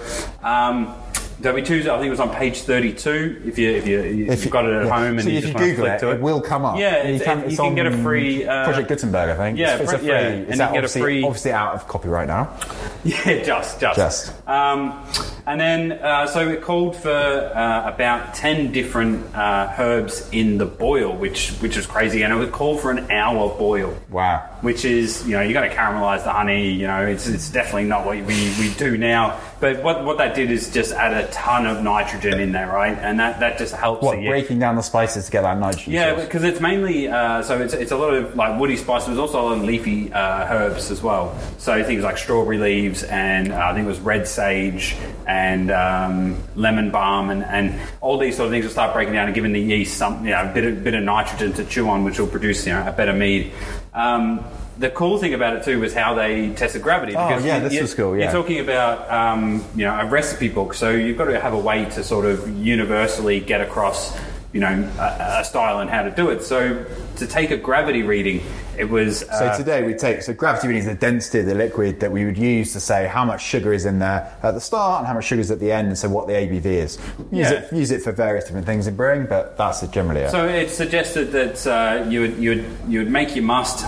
Um, 0.45 0.95
Be 1.40 1.62
too. 1.62 1.81
I 1.90 1.96
think 1.96 2.07
it 2.07 2.11
was 2.11 2.20
on 2.20 2.35
page 2.35 2.62
thirty-two. 2.62 3.42
If 3.44 3.59
you 3.59 3.70
if 3.70 3.87
you 3.87 4.27
if 4.31 4.44
you've 4.44 4.53
got 4.53 4.64
it 4.64 4.72
at 4.72 4.87
yeah. 4.87 4.99
home 4.99 5.18
and 5.18 5.22
so 5.22 5.29
you 5.29 5.38
if 5.38 5.44
just 5.44 5.53
you 5.53 5.55
want 5.55 5.64
to 5.64 5.70
Google 5.70 5.87
it, 5.87 6.03
it, 6.03 6.16
it 6.16 6.20
will 6.22 6.40
come 6.40 6.64
up. 6.64 6.79
Yeah, 6.79 7.07
you 7.07 7.14
it's- 7.16 7.22
can, 7.22 7.51
you 7.51 7.57
can 7.57 7.75
get 7.75 7.87
a 7.87 7.96
free, 7.99 8.46
uh, 8.46 8.64
Project 8.64 8.88
Gutenberg, 8.88 9.31
I 9.31 9.37
think. 9.37 9.59
yeah, 9.59 9.75
it's, 9.75 9.85
it's 9.85 9.92
a 9.92 9.99
free. 9.99 10.09
yeah, 10.09 10.29
Is 10.29 10.61
and 10.61 10.75
you 10.75 10.81
get 10.81 10.85
a 10.85 10.88
free- 10.88 11.22
obviously 11.25 11.53
out 11.53 11.75
of 11.75 11.87
copyright 11.88 12.29
now? 12.29 12.57
Yeah, 13.07 13.44
just, 13.44 13.81
just. 13.81 13.96
Just. 13.96 14.49
Um, 14.49 15.01
and 15.46 15.61
then, 15.61 15.92
uh, 15.92 16.27
so 16.27 16.49
it 16.49 16.62
called 16.62 16.96
for 16.96 17.09
uh, 17.09 17.88
about 17.88 18.35
10 18.35 18.72
different 18.72 19.33
uh, 19.33 19.72
herbs 19.79 20.29
in 20.33 20.59
the 20.59 20.66
boil, 20.66 21.14
which 21.16 21.51
which 21.61 21.77
was 21.77 21.87
crazy. 21.87 22.22
And 22.22 22.33
it 22.33 22.37
would 22.37 22.51
call 22.51 22.77
for 22.77 22.90
an 22.90 23.09
hour 23.12 23.57
boil. 23.57 23.96
Wow. 24.11 24.38
Which 24.62 24.85
is, 24.85 25.25
you 25.25 25.37
know, 25.37 25.42
you 25.42 25.53
got 25.53 25.61
to 25.61 25.70
caramelize 25.72 26.25
the 26.25 26.33
honey, 26.33 26.72
you 26.72 26.88
know, 26.88 27.07
it's, 27.07 27.29
it's 27.29 27.49
definitely 27.49 27.85
not 27.85 28.05
what 28.05 28.16
we, 28.16 28.53
we 28.59 28.75
do 28.77 28.99
now. 28.99 29.38
But 29.59 29.83
what, 29.83 30.05
what 30.05 30.19
that 30.19 30.35
did 30.35 30.51
is 30.51 30.71
just 30.71 30.92
add 30.92 31.14
a 31.14 31.27
ton 31.33 31.64
of 31.66 31.83
nitrogen 31.83 32.38
in 32.40 32.53
there, 32.53 32.66
right? 32.66 32.97
And 32.99 33.19
that, 33.21 33.40
that 33.40 33.57
just 33.57 33.75
helps 33.75 34.03
What 34.03 34.16
the- 34.16 34.27
breaking 34.29 34.59
down 34.59 34.77
the 34.77 34.83
spices 34.83 35.25
to 35.27 35.31
get 35.33 35.42
that 35.42 35.59
nitrogen? 35.59 35.95
yeah, 35.95 36.11
source? 36.14 36.25
because 36.27 36.45
it's 36.45 36.61
mainly 36.61 37.09
uh, 37.09 37.42
so 37.42 37.61
it's, 37.62 37.73
it's 37.73 37.90
a 37.92 37.97
lot 37.97 38.12
of 38.12 38.37
like 38.37 38.61
woody 38.61 38.77
spices, 38.77 39.07
there's 39.09 39.19
also 39.19 39.40
a 39.40 39.45
lot 39.45 39.57
of 39.57 39.64
leafy 39.64 40.12
uh, 40.12 40.47
herbs 40.53 40.90
as 40.90 41.03
well. 41.03 41.35
So 41.57 41.83
things 41.85 42.03
like 42.05 42.19
strawberry 42.19 42.59
leaves 42.59 43.03
and 43.05 43.51
uh, 43.51 43.57
I 43.71 43.73
think 43.73 43.87
it 43.87 43.88
was 43.88 44.01
red 44.01 44.29
sage 44.29 44.95
and 45.27 45.71
um, 45.71 46.37
lemon 46.55 46.90
balm 46.90 47.31
and, 47.31 47.42
and 47.45 47.81
all 48.03 48.19
these 48.19 48.37
sort 48.37 48.47
of 48.49 48.53
things 48.53 48.64
will 48.66 48.73
start 48.73 48.92
breaking 48.92 49.14
down 49.14 49.27
and 49.27 49.35
giving 49.35 49.53
the 49.55 49.61
yeast 49.61 49.97
some 49.97 50.23
you 50.25 50.33
know 50.33 50.51
a 50.51 50.53
bit 50.53 50.64
of, 50.64 50.85
bit 50.85 50.95
of 50.95 51.03
nitrogen 51.03 51.55
to 51.55 51.64
chew 51.64 51.88
on, 51.88 52.05
which 52.05 52.19
will 52.19 52.27
produce 52.27 52.66
you 52.66 52.73
know 52.75 52.87
a 52.87 52.92
better 52.92 53.14
mead. 53.14 53.53
Um, 53.95 54.45
the 54.79 54.91
cool 54.91 55.19
thing 55.19 55.35
about 55.35 55.57
it 55.57 55.65
too 55.65 55.81
was 55.81 55.95
how 55.95 56.15
they 56.15 56.51
tested 56.51 56.83
gravity. 56.83 57.15
Oh, 57.17 57.29
yeah, 57.39 57.57
you- 57.57 57.62
this 57.62 57.73
you- 57.75 57.83
was 57.83 57.95
cool, 57.95 58.17
yeah. 58.17 58.25
You're 58.25 58.33
talking 58.43 58.61
about 58.61 59.11
um, 59.11 59.65
you 59.75 59.85
know 59.85 59.99
a 59.99 60.05
recipe 60.07 60.49
book, 60.49 60.75
so 60.75 60.91
you've 60.91 61.19
got 61.19 61.27
to 61.27 61.41
have 61.41 61.55
a 61.55 61.59
way 61.59 61.85
to 61.87 62.03
sort 62.05 62.27
of 62.27 62.49
universally 62.59 63.41
get 63.41 63.61
across 63.61 64.17
you 64.53 64.61
know 64.61 64.91
a, 64.99 65.41
a 65.41 65.45
style 65.45 65.81
and 65.81 65.91
how 65.91 66.03
to 66.03 66.11
do 66.11 66.31
it. 66.31 66.43
So 66.43 66.85
to 67.17 67.27
take 67.27 67.51
a 67.51 67.57
gravity 67.57 68.03
reading, 68.03 68.43
it 68.79 68.89
was 68.89 69.21
So 69.21 69.27
uh, 69.29 69.57
today 69.57 69.83
we 69.83 69.95
take 69.95 70.23
so 70.23 70.33
gravity 70.35 70.69
reading 70.69 70.81
is 70.83 70.87
the 70.89 70.95
density 70.95 71.41
of 71.41 71.47
the 71.47 71.55
liquid 71.55 72.01
that 72.01 72.12
we 72.12 72.25
would 72.25 72.39
use 72.39 72.73
to 72.75 72.81
say 72.81 73.07
how 73.07 73.25
much 73.25 73.43
sugar 73.43 73.73
is 73.73 73.85
in 73.87 73.99
there 73.99 74.35
at 74.43 74.53
the 74.53 74.61
start 74.61 75.01
and 75.01 75.07
how 75.07 75.15
much 75.15 75.25
sugar 75.25 75.41
is 75.41 75.51
at 75.51 75.61
the 75.61 75.73
end, 75.73 75.89
and 75.89 75.99
so 75.99 76.09
what 76.09 76.27
the 76.27 76.35
ABV 76.35 76.65
is. 76.67 76.99
Use 77.33 77.51
Yeah. 77.51 77.53
it 77.53 77.73
use 77.73 77.91
it 77.91 78.03
for 78.03 78.12
various 78.12 78.45
different 78.45 78.67
things 78.67 78.87
in 78.87 78.95
brewing, 78.97 79.27
but 79.27 79.57
that's 79.59 79.83
it 79.83 79.91
generally 79.91 80.21
it. 80.23 80.31
So 80.31 80.47
it 80.47 80.71
suggested 80.71 81.33
that 81.33 81.67
uh, 81.67 82.05
you 82.09 82.21
would 82.23 82.37
you 82.39 82.51
would 82.51 82.65
you 82.89 82.99
would 83.01 83.11
make 83.11 83.35
your 83.35 83.45
must, 83.45 83.85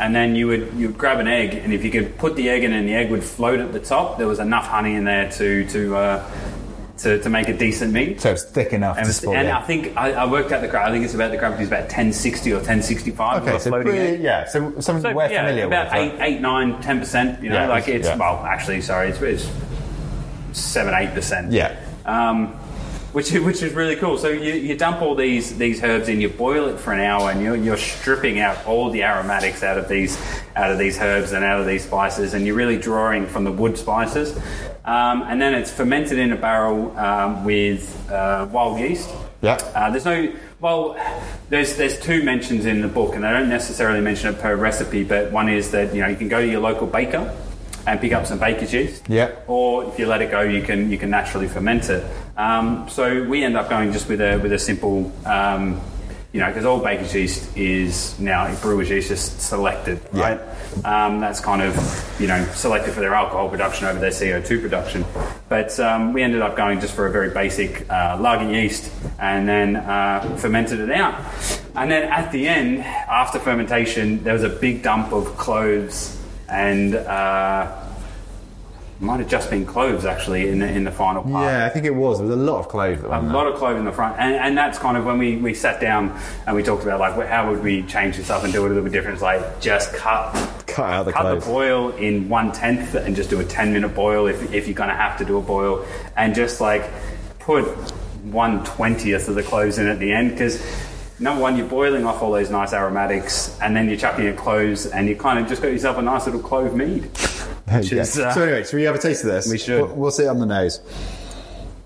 and 0.00 0.14
then 0.14 0.34
you 0.34 0.46
would 0.46 0.72
you 0.74 0.88
would 0.88 0.98
grab 0.98 1.18
an 1.20 1.28
egg, 1.28 1.54
and 1.54 1.72
if 1.72 1.84
you 1.84 1.90
could 1.90 2.16
put 2.18 2.34
the 2.36 2.48
egg 2.48 2.64
in, 2.64 2.72
and 2.72 2.88
the 2.88 2.94
egg 2.94 3.10
would 3.10 3.22
float 3.24 3.60
at 3.60 3.72
the 3.72 3.80
top, 3.80 4.18
there 4.18 4.26
was 4.26 4.38
enough 4.38 4.66
honey 4.66 4.94
in 4.94 5.04
there 5.04 5.30
to 5.32 5.66
to 5.68 5.96
uh, 5.96 6.30
to, 6.98 7.18
to 7.22 7.30
make 7.30 7.48
a 7.48 7.56
decent 7.56 7.92
mead. 7.94 8.20
So 8.20 8.32
it's 8.32 8.44
thick 8.44 8.74
enough 8.74 8.98
And, 8.98 9.08
and. 9.34 9.48
I 9.48 9.62
think 9.62 9.96
I, 9.96 10.12
I 10.12 10.26
worked 10.30 10.52
out 10.52 10.60
the 10.60 10.78
I 10.80 10.90
think 10.90 11.02
it's 11.04 11.14
about 11.14 11.30
the 11.30 11.38
gravity 11.38 11.62
is 11.62 11.68
about 11.68 11.84
1060 11.84 12.52
or 12.52 12.56
1065. 12.56 13.42
Okay, 13.42 13.58
so 13.58 13.70
pretty, 13.70 13.98
egg. 13.98 14.20
yeah, 14.20 14.46
so 14.46 14.78
something 14.80 15.00
So, 15.12 15.16
we're 15.16 15.30
yeah, 15.30 15.46
familiar 15.46 15.64
about 15.66 15.86
with. 15.86 15.92
right? 15.94 16.12
eight, 16.12 16.20
eight, 16.34 16.40
nine, 16.42 16.78
ten 16.82 16.98
percent. 16.98 17.42
You 17.42 17.48
know, 17.48 17.54
Yeah, 17.56 17.68
like 17.68 17.88
it's- 17.88 18.00
it's 18.00 18.08
yeah. 18.08 18.16
well, 18.16 18.44
actually, 18.44 18.82
sorry, 18.82 19.08
it's, 19.08 19.22
it's 19.22 19.48
seven, 20.52 20.92
eight 20.94 21.14
percent. 21.14 21.52
Yeah. 21.52 21.74
Um, 22.04 22.59
which 23.12 23.32
is- 23.32 23.40
which 23.42 23.62
is 23.62 23.72
really 23.74 23.96
cool. 23.96 24.18
So 24.18 24.28
you, 24.28 24.52
you 24.54 24.76
dump 24.76 25.02
all 25.02 25.14
these 25.14 25.56
these 25.58 25.82
herbs 25.82 26.08
in, 26.08 26.20
you 26.20 26.28
boil 26.28 26.68
it 26.68 26.78
for 26.78 26.92
an 26.92 27.00
hour, 27.00 27.30
and 27.30 27.42
you're, 27.42 27.56
you're 27.56 27.76
stripping 27.76 28.38
out 28.40 28.66
all 28.66 28.90
the 28.90 29.02
aromatics 29.04 29.62
out 29.62 29.78
of 29.78 29.88
these 29.88 30.18
out 30.56 30.70
of 30.70 30.78
these 30.78 30.98
herbs 30.98 31.32
and 31.32 31.44
out 31.44 31.60
of 31.60 31.66
these 31.66 31.84
spices, 31.84 32.34
and 32.34 32.46
you're 32.46 32.56
really 32.56 32.78
drawing 32.78 33.26
from 33.26 33.44
the 33.44 33.52
wood 33.52 33.76
spices. 33.78 34.36
Um, 34.84 35.22
and 35.22 35.40
then 35.40 35.54
it's 35.54 35.70
fermented 35.70 36.18
in 36.18 36.32
a 36.32 36.36
barrel 36.36 36.96
um, 36.98 37.44
with 37.44 38.10
uh, 38.10 38.48
wild 38.50 38.80
yeast. 38.80 39.10
Yeah. 39.42 39.54
Uh, 39.74 39.90
there's 39.90 40.04
no 40.04 40.32
well, 40.60 40.96
there's 41.48 41.76
there's 41.76 41.98
two 42.00 42.22
mentions 42.22 42.66
in 42.66 42.80
the 42.82 42.88
book, 42.88 43.14
and 43.14 43.24
they 43.24 43.30
don't 43.30 43.48
necessarily 43.48 44.00
mention 44.00 44.34
it 44.34 44.40
per 44.40 44.54
recipe. 44.56 45.04
But 45.04 45.32
one 45.32 45.48
is 45.48 45.70
that 45.72 45.94
you 45.94 46.00
know 46.02 46.08
you 46.08 46.16
can 46.16 46.28
go 46.28 46.40
to 46.40 46.46
your 46.46 46.60
local 46.60 46.86
baker 46.86 47.34
and 47.86 48.00
pick 48.00 48.12
up 48.12 48.26
some 48.26 48.38
baker's 48.38 48.72
yeast. 48.72 49.08
Yeah. 49.08 49.30
Or 49.46 49.84
if 49.84 49.98
you 49.98 50.06
let 50.06 50.22
it 50.22 50.30
go, 50.30 50.40
you 50.42 50.62
can 50.62 50.90
you 50.90 50.98
can 50.98 51.10
naturally 51.10 51.48
ferment 51.48 51.88
it. 51.90 52.04
Um, 52.36 52.88
so 52.88 53.24
we 53.24 53.44
end 53.44 53.56
up 53.56 53.68
going 53.68 53.92
just 53.92 54.08
with 54.08 54.20
a 54.20 54.38
with 54.38 54.52
a 54.52 54.58
simple 54.58 55.12
um, 55.26 55.80
you 56.32 56.38
know, 56.38 56.46
because 56.46 56.64
all 56.64 56.78
baker's 56.78 57.12
yeast 57.12 57.56
is 57.56 58.18
now 58.20 58.54
brewer's 58.60 58.88
yeast 58.88 59.08
just 59.08 59.40
selected, 59.40 60.00
right? 60.12 60.40
Um, 60.84 61.18
that's 61.18 61.40
kind 61.40 61.60
of, 61.60 62.20
you 62.20 62.28
know, 62.28 62.44
selected 62.54 62.94
for 62.94 63.00
their 63.00 63.14
alcohol 63.14 63.48
production 63.48 63.86
over 63.86 63.98
their 63.98 64.10
CO2 64.10 64.60
production. 64.60 65.04
But 65.48 65.78
um, 65.80 66.12
we 66.12 66.22
ended 66.22 66.40
up 66.40 66.56
going 66.56 66.78
just 66.78 66.94
for 66.94 67.08
a 67.08 67.10
very 67.10 67.30
basic 67.30 67.90
uh, 67.90 68.16
lager 68.20 68.48
yeast 68.48 68.92
and 69.18 69.48
then 69.48 69.74
uh, 69.74 70.36
fermented 70.38 70.78
it 70.78 70.92
out. 70.92 71.20
And 71.74 71.90
then 71.90 72.04
at 72.04 72.30
the 72.30 72.46
end, 72.46 72.78
after 72.78 73.40
fermentation, 73.40 74.22
there 74.22 74.34
was 74.34 74.44
a 74.44 74.48
big 74.48 74.84
dump 74.84 75.12
of 75.12 75.36
cloves 75.36 76.19
and 76.50 76.94
uh, 76.94 77.76
might 78.98 79.20
have 79.20 79.28
just 79.28 79.48
been 79.48 79.64
cloves 79.64 80.04
actually 80.04 80.48
in 80.48 80.58
the, 80.58 80.68
in 80.68 80.84
the 80.84 80.90
final 80.90 81.22
part. 81.22 81.46
Yeah, 81.46 81.64
I 81.64 81.70
think 81.70 81.86
it 81.86 81.94
was. 81.94 82.18
There 82.18 82.26
was 82.26 82.36
a 82.36 82.38
lot 82.38 82.58
of 82.58 82.68
clove. 82.68 83.02
A 83.04 83.08
lot 83.08 83.46
of 83.46 83.56
clove 83.56 83.78
in 83.78 83.84
the 83.86 83.92
front, 83.92 84.18
and, 84.18 84.34
and 84.34 84.58
that's 84.58 84.78
kind 84.78 84.96
of 84.96 85.06
when 85.06 85.16
we, 85.16 85.36
we 85.36 85.54
sat 85.54 85.80
down 85.80 86.18
and 86.46 86.54
we 86.54 86.62
talked 86.62 86.82
about 86.82 87.00
like 87.00 87.28
how 87.28 87.50
would 87.50 87.62
we 87.62 87.82
change 87.84 88.16
this 88.18 88.28
up 88.28 88.44
and 88.44 88.52
do 88.52 88.62
it 88.62 88.66
a 88.66 88.68
little 88.68 88.82
bit 88.82 88.92
different. 88.92 89.14
It's 89.14 89.22
like 89.22 89.60
just 89.60 89.94
cut 89.94 90.34
Cut 90.66 90.90
out 90.90 91.04
the 91.04 91.12
cut 91.12 91.22
clove. 91.22 91.40
the 91.40 91.46
boil 91.46 91.90
in 91.96 92.28
one 92.28 92.52
tenth 92.52 92.94
and 92.94 93.16
just 93.16 93.30
do 93.30 93.40
a 93.40 93.44
ten 93.44 93.72
minute 93.72 93.94
boil 93.94 94.26
if, 94.26 94.52
if 94.52 94.66
you're 94.66 94.74
gonna 94.74 94.94
have 94.94 95.16
to 95.18 95.24
do 95.24 95.38
a 95.38 95.42
boil, 95.42 95.86
and 96.16 96.34
just 96.34 96.60
like 96.60 96.82
put 97.38 97.64
one 98.24 98.62
twentieth 98.66 99.28
of 99.28 99.34
the 99.34 99.42
cloves 99.42 99.78
in 99.78 99.86
at 99.86 99.98
the 99.98 100.12
end 100.12 100.32
because. 100.32 100.62
Number 101.20 101.42
one, 101.42 101.56
you're 101.58 101.68
boiling 101.68 102.06
off 102.06 102.22
all 102.22 102.32
those 102.32 102.48
nice 102.50 102.72
aromatics, 102.72 103.58
and 103.60 103.76
then 103.76 103.88
you're 103.88 103.98
chucking 103.98 104.24
your 104.24 104.32
cloves, 104.34 104.86
and 104.86 105.06
you 105.06 105.14
kind 105.14 105.38
of 105.38 105.46
just 105.46 105.60
got 105.60 105.68
yourself 105.68 105.98
a 105.98 106.02
nice 106.02 106.24
little 106.24 106.40
clove 106.40 106.74
mead. 106.74 107.04
Which 107.70 107.92
is, 107.92 108.18
uh, 108.18 108.32
so 108.32 108.42
anyway, 108.42 108.64
so 108.64 108.76
we 108.78 108.84
have 108.84 108.94
a 108.94 108.98
taste 108.98 109.22
of 109.24 109.30
this. 109.30 109.50
We 109.50 109.58
should. 109.58 109.82
We'll, 109.82 109.94
we'll 109.94 110.10
see 110.10 110.24
it 110.24 110.28
on 110.28 110.38
the 110.38 110.46
nose. 110.46 110.80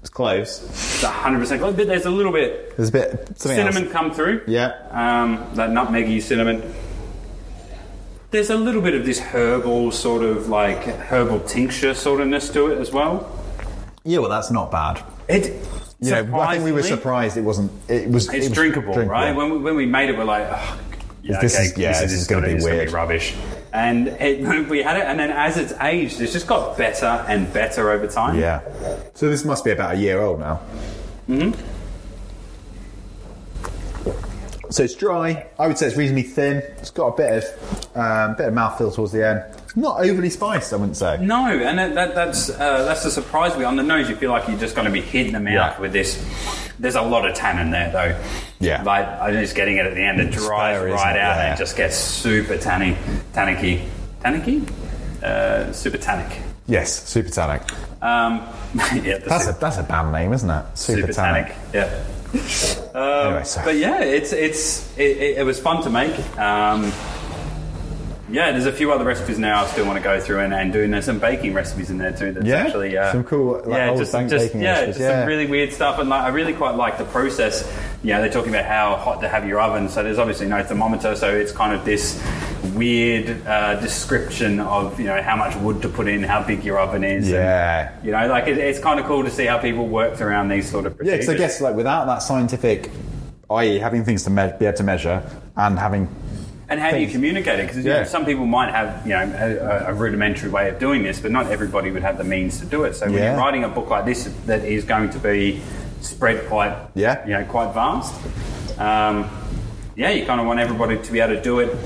It's 0.00 0.08
cloves. 0.08 0.62
It's 0.62 1.02
100% 1.02 1.58
clove, 1.58 1.76
but 1.76 1.88
there's 1.88 2.06
a 2.06 2.10
little 2.10 2.30
bit 2.30 2.76
There's 2.76 2.90
a 2.90 2.92
bit 2.92 3.10
something 3.36 3.56
cinnamon 3.56 3.84
else. 3.84 3.92
come 3.92 4.12
through. 4.12 4.42
Yeah. 4.46 4.68
Um, 4.90 5.44
that 5.54 5.70
nutmeggy 5.70 6.22
cinnamon. 6.22 6.72
There's 8.30 8.50
a 8.50 8.56
little 8.56 8.82
bit 8.82 8.94
of 8.94 9.04
this 9.04 9.18
herbal 9.18 9.90
sort 9.90 10.22
of 10.22 10.48
like 10.48 10.78
herbal 10.84 11.40
tincture 11.40 11.94
sort 11.94 12.20
ofness 12.20 12.52
to 12.52 12.68
it 12.72 12.78
as 12.78 12.92
well. 12.92 13.30
Yeah, 14.04 14.18
well, 14.18 14.30
that's 14.30 14.50
not 14.50 14.70
bad. 14.70 15.02
It, 15.28 15.66
You 16.04 16.10
know, 16.24 16.40
I 16.40 16.52
think 16.52 16.64
we 16.64 16.72
were 16.72 16.82
surprised 16.82 17.36
it 17.36 17.42
wasn't. 17.42 17.70
It 17.88 18.08
was. 18.10 18.26
It's 18.26 18.34
it 18.34 18.48
was 18.50 18.52
drinkable, 18.52 18.94
right? 18.94 19.34
When 19.34 19.50
we, 19.50 19.58
when 19.58 19.76
we 19.76 19.86
made 19.86 20.10
it, 20.10 20.18
we're 20.18 20.24
like, 20.24 20.46
oh, 20.50 20.78
yeah, 21.22 21.40
This 21.40 21.54
okay, 21.54 21.64
is- 21.64 21.78
yeah, 21.78 22.00
this 22.00 22.12
is 22.12 22.26
gonna 22.26 22.42
gonna- 22.42 22.52
be 22.52 22.56
it's 22.56 22.64
gonna 22.66 22.76
weird. 22.78 22.92
rubbish. 22.92 23.34
And 23.72 24.08
it, 24.08 24.68
we 24.68 24.82
had 24.82 24.96
it, 24.98 25.04
and 25.04 25.18
then 25.18 25.30
as 25.30 25.56
it's 25.56 25.72
aged, 25.80 26.20
it's 26.20 26.32
just 26.32 26.46
got 26.46 26.76
better 26.76 27.06
and 27.28 27.52
better 27.52 27.90
over 27.90 28.06
time. 28.06 28.38
Yeah. 28.38 28.60
So 29.14 29.28
this 29.28 29.44
must 29.44 29.64
be 29.64 29.70
about 29.70 29.94
a 29.94 29.98
year 29.98 30.20
old 30.20 30.40
now. 30.40 30.60
Mm-hmm. 31.28 31.60
So 34.70 34.82
it's 34.82 34.94
dry. 34.94 35.46
I 35.58 35.66
would 35.68 35.78
say 35.78 35.86
it's 35.86 35.96
reasonably 35.96 36.24
thin. 36.24 36.56
It's 36.78 36.90
got 36.90 37.06
a 37.08 37.16
bit 37.16 37.44
of 37.44 37.96
um, 37.96 38.34
bit 38.36 38.48
of 38.48 38.54
mouthfeel 38.54 38.94
towards 38.94 39.12
the 39.12 39.26
end. 39.26 39.42
Not 39.76 40.00
overly 40.08 40.30
spiced, 40.30 40.72
I 40.72 40.76
wouldn't 40.76 40.96
say. 40.96 41.18
No, 41.20 41.46
and 41.46 41.78
that, 41.78 41.94
that, 41.94 42.14
that's 42.14 42.48
uh, 42.48 42.84
that's 42.84 43.02
the 43.02 43.10
surprise. 43.10 43.56
Me 43.58 43.64
on 43.64 43.74
the 43.76 43.82
nose, 43.82 44.08
you 44.08 44.14
feel 44.14 44.30
like 44.30 44.46
you're 44.48 44.58
just 44.58 44.76
going 44.76 44.86
to 44.86 44.92
be 44.92 45.00
hitting 45.00 45.32
the 45.32 45.40
mouth 45.40 45.52
Yeah. 45.52 45.80
with 45.80 45.92
this. 45.92 46.24
There's 46.78 46.94
a 46.94 47.02
lot 47.02 47.28
of 47.28 47.34
tannin 47.34 47.70
there, 47.70 47.90
though. 47.90 48.20
Yeah. 48.60 48.82
like 48.84 49.06
I'm 49.06 49.34
just 49.34 49.56
getting 49.56 49.76
it 49.78 49.86
at 49.86 49.94
the 49.94 50.02
end. 50.02 50.20
It 50.20 50.30
dries 50.32 50.76
fair, 50.78 50.86
right 50.90 51.10
out, 51.10 51.36
Yeah. 51.36 51.40
and 51.46 51.54
it 51.54 51.58
just 51.58 51.76
gets 51.76 51.96
super 51.96 52.56
tanny, 52.56 52.96
tannicky, 53.32 53.84
tannicky, 54.20 54.68
uh, 55.22 55.72
super 55.72 55.98
tannic. 55.98 56.40
Yes, 56.66 57.06
super 57.08 57.28
tannic. 57.30 57.62
Um, 58.00 58.46
yeah, 59.02 59.18
That's 59.18 59.44
super, 59.46 59.56
a 59.56 59.60
that's 59.60 59.78
a 59.78 59.82
band 59.82 60.12
name, 60.12 60.32
isn't 60.32 60.48
it? 60.48 60.64
Super, 60.78 61.00
super 61.00 61.12
tannic. 61.12 61.46
tannic. 61.72 61.74
Yeah. 61.74 62.04
Anyway, 62.94 63.44
so 63.44 63.62
But 63.64 63.76
yeah, 63.76 64.00
it's 64.02 64.32
it's 64.32 64.96
it, 64.98 65.16
it, 65.18 65.38
it 65.38 65.44
was 65.44 65.58
fun 65.60 65.82
to 65.82 65.90
make. 65.90 66.16
Um, 66.38 66.92
yeah, 68.34 68.50
there's 68.50 68.66
a 68.66 68.72
few 68.72 68.90
other 68.92 69.04
recipes 69.04 69.38
now 69.38 69.62
I 69.62 69.66
still 69.68 69.86
want 69.86 69.96
to 69.96 70.02
go 70.02 70.18
through 70.20 70.40
and, 70.40 70.52
and 70.52 70.72
doing 70.72 70.90
there's 70.90 71.04
some 71.04 71.18
baking 71.20 71.54
recipes 71.54 71.88
in 71.90 71.98
there 71.98 72.12
too. 72.12 72.32
That's 72.32 72.44
Yeah? 72.46 72.56
actually 72.64 72.98
uh, 72.98 73.12
Some 73.12 73.22
cool, 73.24 73.54
like, 73.64 73.68
yeah, 73.68 73.88
old 73.90 73.98
just, 73.98 74.12
just 74.12 74.30
baking 74.32 74.60
yeah, 74.62 74.72
recipes, 74.72 74.94
just 74.96 75.00
yeah. 75.00 75.20
some 75.20 75.28
really 75.28 75.46
weird 75.46 75.72
stuff. 75.72 75.98
And 76.00 76.08
like, 76.08 76.22
I 76.22 76.28
really 76.28 76.52
quite 76.52 76.74
like 76.74 76.98
the 76.98 77.04
process. 77.04 77.62
You 78.02 78.12
know, 78.12 78.20
they're 78.20 78.30
talking 78.32 78.50
about 78.52 78.64
how 78.66 78.96
hot 78.96 79.20
to 79.22 79.28
have 79.28 79.46
your 79.46 79.60
oven. 79.60 79.88
So 79.88 80.02
there's 80.02 80.18
obviously 80.18 80.48
no 80.48 80.62
thermometer, 80.62 81.14
so 81.16 81.30
it's 81.34 81.52
kind 81.52 81.72
of 81.72 81.84
this 81.84 82.20
weird 82.74 83.46
uh, 83.46 83.78
description 83.80 84.58
of 84.60 84.98
you 84.98 85.06
know 85.06 85.22
how 85.22 85.36
much 85.36 85.54
wood 85.56 85.80
to 85.82 85.88
put 85.88 86.08
in, 86.08 86.22
how 86.22 86.42
big 86.42 86.64
your 86.64 86.78
oven 86.78 87.04
is. 87.04 87.26
and, 87.26 87.34
Yeah. 87.34 87.92
you 88.02 88.10
know, 88.10 88.26
like 88.26 88.46
it, 88.48 88.58
it's 88.58 88.78
kind 88.78 88.98
of 88.98 89.06
cool 89.06 89.22
to 89.24 89.30
see 89.30 89.44
how 89.46 89.58
people 89.58 89.86
worked 89.86 90.20
around 90.20 90.48
these 90.48 90.68
sort 90.70 90.86
of 90.86 90.92
Yeah, 90.94 90.96
procedures. 90.96 91.26
because 91.26 91.34
I 91.34 91.38
guess 91.38 91.60
like 91.60 91.76
without 91.76 92.06
that 92.06 92.18
scientific, 92.18 92.90
i.e., 93.50 93.78
having 93.78 94.04
things 94.04 94.24
to 94.24 94.30
me- 94.30 94.50
be 94.58 94.66
able 94.66 94.76
to 94.78 94.82
measure 94.82 95.22
and 95.56 95.78
having 95.78 96.08
And 96.68 96.80
how 96.80 96.90
do 96.90 96.98
you 96.98 97.08
communicate 97.08 97.60
it? 97.60 97.66
Because 97.68 97.84
Yeah. 97.84 98.04
some 98.04 98.24
people 98.24 98.46
might 98.46 98.70
have, 98.72 99.06
you 99.06 99.12
know, 99.12 99.22
a, 99.86 99.90
a 99.90 99.94
rudimentary 99.94 100.50
way 100.50 100.68
of 100.70 100.78
doing 100.78 101.02
this, 101.02 101.20
but 101.20 101.30
not 101.30 101.46
everybody 101.50 101.90
would 101.90 102.02
have 102.02 102.16
the 102.18 102.24
means 102.24 102.58
to 102.60 102.66
do 102.66 102.84
it. 102.84 102.94
So 102.96 103.06
when 103.06 103.14
Yeah. 103.16 103.30
you're 103.32 103.38
writing 103.40 103.64
a 103.64 103.68
book 103.68 103.90
like 103.90 104.04
this, 104.06 104.28
that 104.46 104.64
is 104.64 104.84
going 104.84 105.10
to 105.10 105.18
be 105.18 105.60
spread 106.00 106.46
quite, 106.48 106.74
Yeah. 106.94 107.24
you 107.26 107.32
know, 107.34 107.44
quite 107.44 107.72
vast. 107.74 108.14
Um, 108.78 109.28
yeah, 109.94 110.10
you 110.10 110.24
kind 110.26 110.40
of 110.40 110.46
want 110.46 110.58
everybody 110.60 110.96
to 110.98 111.12
be 111.12 111.20
able 111.20 111.34
to 111.36 111.42
do 111.42 111.60
it 111.60 111.76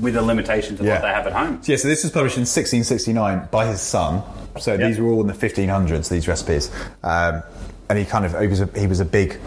with 0.00 0.14
the 0.14 0.22
limitations 0.22 0.80
of 0.80 0.86
Yeah. 0.86 0.94
what 0.94 1.02
they 1.02 1.08
have 1.08 1.26
at 1.26 1.32
home. 1.32 1.60
Yeah, 1.64 1.76
so 1.76 1.88
this 1.88 2.02
was 2.02 2.12
published 2.12 2.36
in 2.36 2.44
1669 2.46 3.48
by 3.50 3.66
his 3.66 3.80
son. 3.80 4.22
So 4.58 4.72
Yeah. 4.74 4.86
these 4.88 4.98
were 4.98 5.08
all 5.10 5.20
in 5.20 5.26
the 5.26 5.34
1500s. 5.34 6.08
These 6.08 6.28
recipes, 6.28 6.70
um, 7.04 7.42
and 7.88 7.98
he 7.98 8.04
kind 8.04 8.24
of 8.24 8.38
he 8.40 8.46
was 8.48 8.60
a, 8.60 8.68
he 8.74 8.86
was 8.86 9.00
a 9.00 9.04
big 9.04 9.38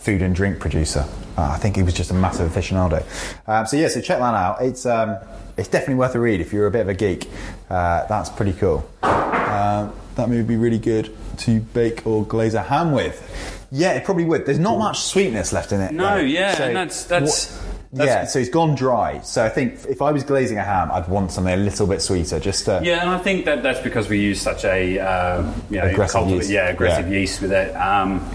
food 0.00 0.22
and 0.22 0.34
drink 0.34 0.58
producer. 0.58 1.04
Uh, 1.36 1.42
I 1.52 1.56
think 1.58 1.76
he 1.76 1.82
was 1.82 1.94
just 1.94 2.10
a 2.10 2.14
massive 2.14 2.50
aficionado. 2.50 3.02
Um, 3.48 3.66
so 3.66 3.76
yeah, 3.76 3.88
so 3.88 4.00
check 4.00 4.18
that 4.18 4.34
out. 4.34 4.58
It's 4.60 4.84
um, 4.86 5.16
it's 5.56 5.68
definitely 5.68 5.96
worth 5.96 6.14
a 6.14 6.20
read 6.20 6.40
if 6.40 6.52
you're 6.52 6.66
a 6.66 6.70
bit 6.70 6.82
of 6.82 6.88
a 6.88 6.94
geek. 6.94 7.28
Uh, 7.68 8.06
that's 8.06 8.28
pretty 8.30 8.52
cool. 8.54 8.88
Um, 9.02 9.92
that 10.16 10.28
would 10.28 10.46
be 10.46 10.56
really 10.56 10.78
good 10.78 11.14
to 11.38 11.60
bake 11.60 12.06
or 12.06 12.24
glaze 12.24 12.54
a 12.54 12.62
ham 12.62 12.92
with. 12.92 13.66
Yeah, 13.72 13.92
it 13.92 14.04
probably 14.04 14.24
would. 14.24 14.46
There's 14.46 14.58
not 14.58 14.78
much 14.78 14.98
sweetness 15.00 15.52
left 15.52 15.72
in 15.72 15.80
it. 15.80 15.92
No, 15.92 16.16
though. 16.16 16.22
yeah, 16.24 16.54
So 16.56 16.64
and 16.64 16.76
that's 16.76 17.04
that's. 17.04 17.62
yeah, 17.92 18.04
that's 18.06 18.32
so 18.32 18.38
it's 18.40 18.50
gone 18.50 18.74
dry. 18.74 19.20
So 19.20 19.44
I 19.44 19.48
think 19.48 19.78
if 19.88 20.02
I 20.02 20.10
was 20.10 20.24
glazing 20.24 20.58
a 20.58 20.64
ham, 20.64 20.90
I'd 20.92 21.08
want 21.08 21.30
something 21.30 21.54
a 21.54 21.56
little 21.56 21.86
bit 21.86 22.02
sweeter, 22.02 22.40
just 22.40 22.64
to, 22.64 22.80
Yeah, 22.82 23.00
and 23.02 23.10
I 23.10 23.18
think 23.18 23.44
that 23.44 23.62
that's 23.62 23.80
because 23.80 24.08
we 24.08 24.18
use 24.18 24.40
such 24.40 24.64
a 24.64 24.98
uh, 24.98 25.52
you 25.70 25.78
know, 25.78 25.86
Aggressive 25.86 26.20
cultiv- 26.22 26.30
yeast. 26.36 26.50
yeah 26.50 26.68
aggressive 26.68 27.06
Yeah. 27.10 27.18
yeast 27.18 27.40
with 27.42 27.52
it. 27.52 27.72
Um, 27.76 28.28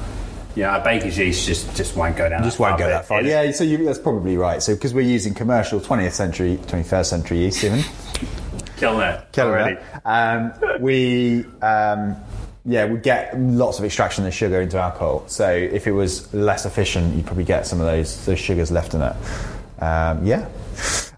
yeah, 0.55 0.77
a 0.77 0.83
baker's 0.83 1.17
yeast 1.17 1.45
just 1.45 1.75
just 1.75 1.95
won't 1.95 2.15
go 2.17 2.27
down. 2.29 2.43
just 2.43 2.57
that 2.57 2.61
won't 2.63 2.71
far, 2.79 2.79
go 2.79 2.89
that 2.89 3.05
far. 3.05 3.19
it- 3.21 3.27
Yeah, 3.27 3.51
so 3.51 3.63
you, 3.63 3.83
that's 3.85 3.99
probably 3.99 4.37
right. 4.37 4.61
So 4.63 4.73
because 4.73 4.93
we're 4.93 5.01
using 5.01 5.33
commercial 5.33 5.79
20th 5.79 6.13
century, 6.13 6.57
21st 6.67 7.05
century 7.05 7.37
yeast, 7.39 7.63
even 7.63 7.83
killing 8.77 9.01
it 9.07 9.25
killing 9.31 9.51
already. 9.53 9.75
that, 9.75 10.01
um, 10.05 10.81
we 10.81 11.45
um, 11.61 12.15
yeah 12.65 12.85
we 12.85 12.97
get 12.99 13.37
lots 13.39 13.79
of 13.79 13.85
extraction 13.85 14.25
of 14.25 14.33
sugar 14.33 14.61
into 14.61 14.77
alcohol. 14.77 15.23
So 15.27 15.49
if 15.49 15.87
it 15.87 15.91
was 15.91 16.33
less 16.33 16.65
efficient, 16.65 17.15
you'd 17.15 17.25
probably 17.25 17.43
get 17.45 17.67
some 17.67 17.79
of 17.79 17.85
those 17.85 18.25
those 18.25 18.39
sugars 18.39 18.71
left 18.71 18.93
in 18.93 19.01
it. 19.01 19.15
Um, 19.81 20.25
yeah. 20.25 20.47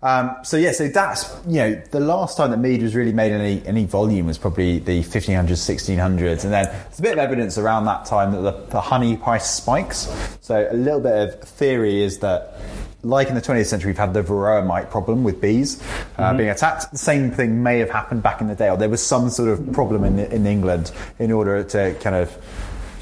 Um, 0.01 0.35
so 0.43 0.57
yeah, 0.57 0.71
so 0.71 0.87
that's 0.87 1.35
you 1.47 1.57
know 1.57 1.81
the 1.91 1.99
last 1.99 2.37
time 2.37 2.51
that 2.51 2.57
mead 2.57 2.81
was 2.81 2.95
really 2.95 3.13
made 3.13 3.31
any 3.31 3.65
any 3.65 3.85
volume 3.85 4.27
was 4.27 4.37
probably 4.37 4.79
the 4.79 5.01
1500s, 5.03 5.47
1600s, 5.47 6.43
and 6.43 6.53
then 6.53 6.65
there's 6.65 6.99
a 6.99 7.01
bit 7.01 7.13
of 7.13 7.19
evidence 7.19 7.57
around 7.57 7.85
that 7.85 8.05
time 8.05 8.31
that 8.31 8.41
the, 8.41 8.51
the 8.71 8.81
honey 8.81 9.17
price 9.17 9.49
spikes. 9.49 10.07
So 10.41 10.67
a 10.69 10.75
little 10.75 11.01
bit 11.01 11.13
of 11.15 11.43
theory 11.43 12.03
is 12.03 12.19
that 12.19 12.59
like 13.03 13.29
in 13.29 13.35
the 13.35 13.41
20th 13.41 13.67
century, 13.67 13.89
we've 13.91 13.97
had 13.97 14.13
the 14.13 14.23
varroa 14.23 14.65
mite 14.65 14.89
problem 14.89 15.23
with 15.23 15.39
bees 15.39 15.81
uh, 16.17 16.35
being 16.35 16.49
attacked. 16.49 16.91
The 16.91 16.97
same 16.97 17.31
thing 17.31 17.63
may 17.63 17.79
have 17.79 17.89
happened 17.89 18.23
back 18.23 18.41
in 18.41 18.47
the 18.47 18.55
day, 18.55 18.69
or 18.69 18.77
there 18.77 18.89
was 18.89 19.05
some 19.05 19.29
sort 19.29 19.49
of 19.49 19.71
problem 19.71 20.03
in, 20.03 20.19
in 20.19 20.45
England 20.45 20.91
in 21.19 21.31
order 21.31 21.63
to 21.63 21.95
kind 22.01 22.15
of. 22.15 22.37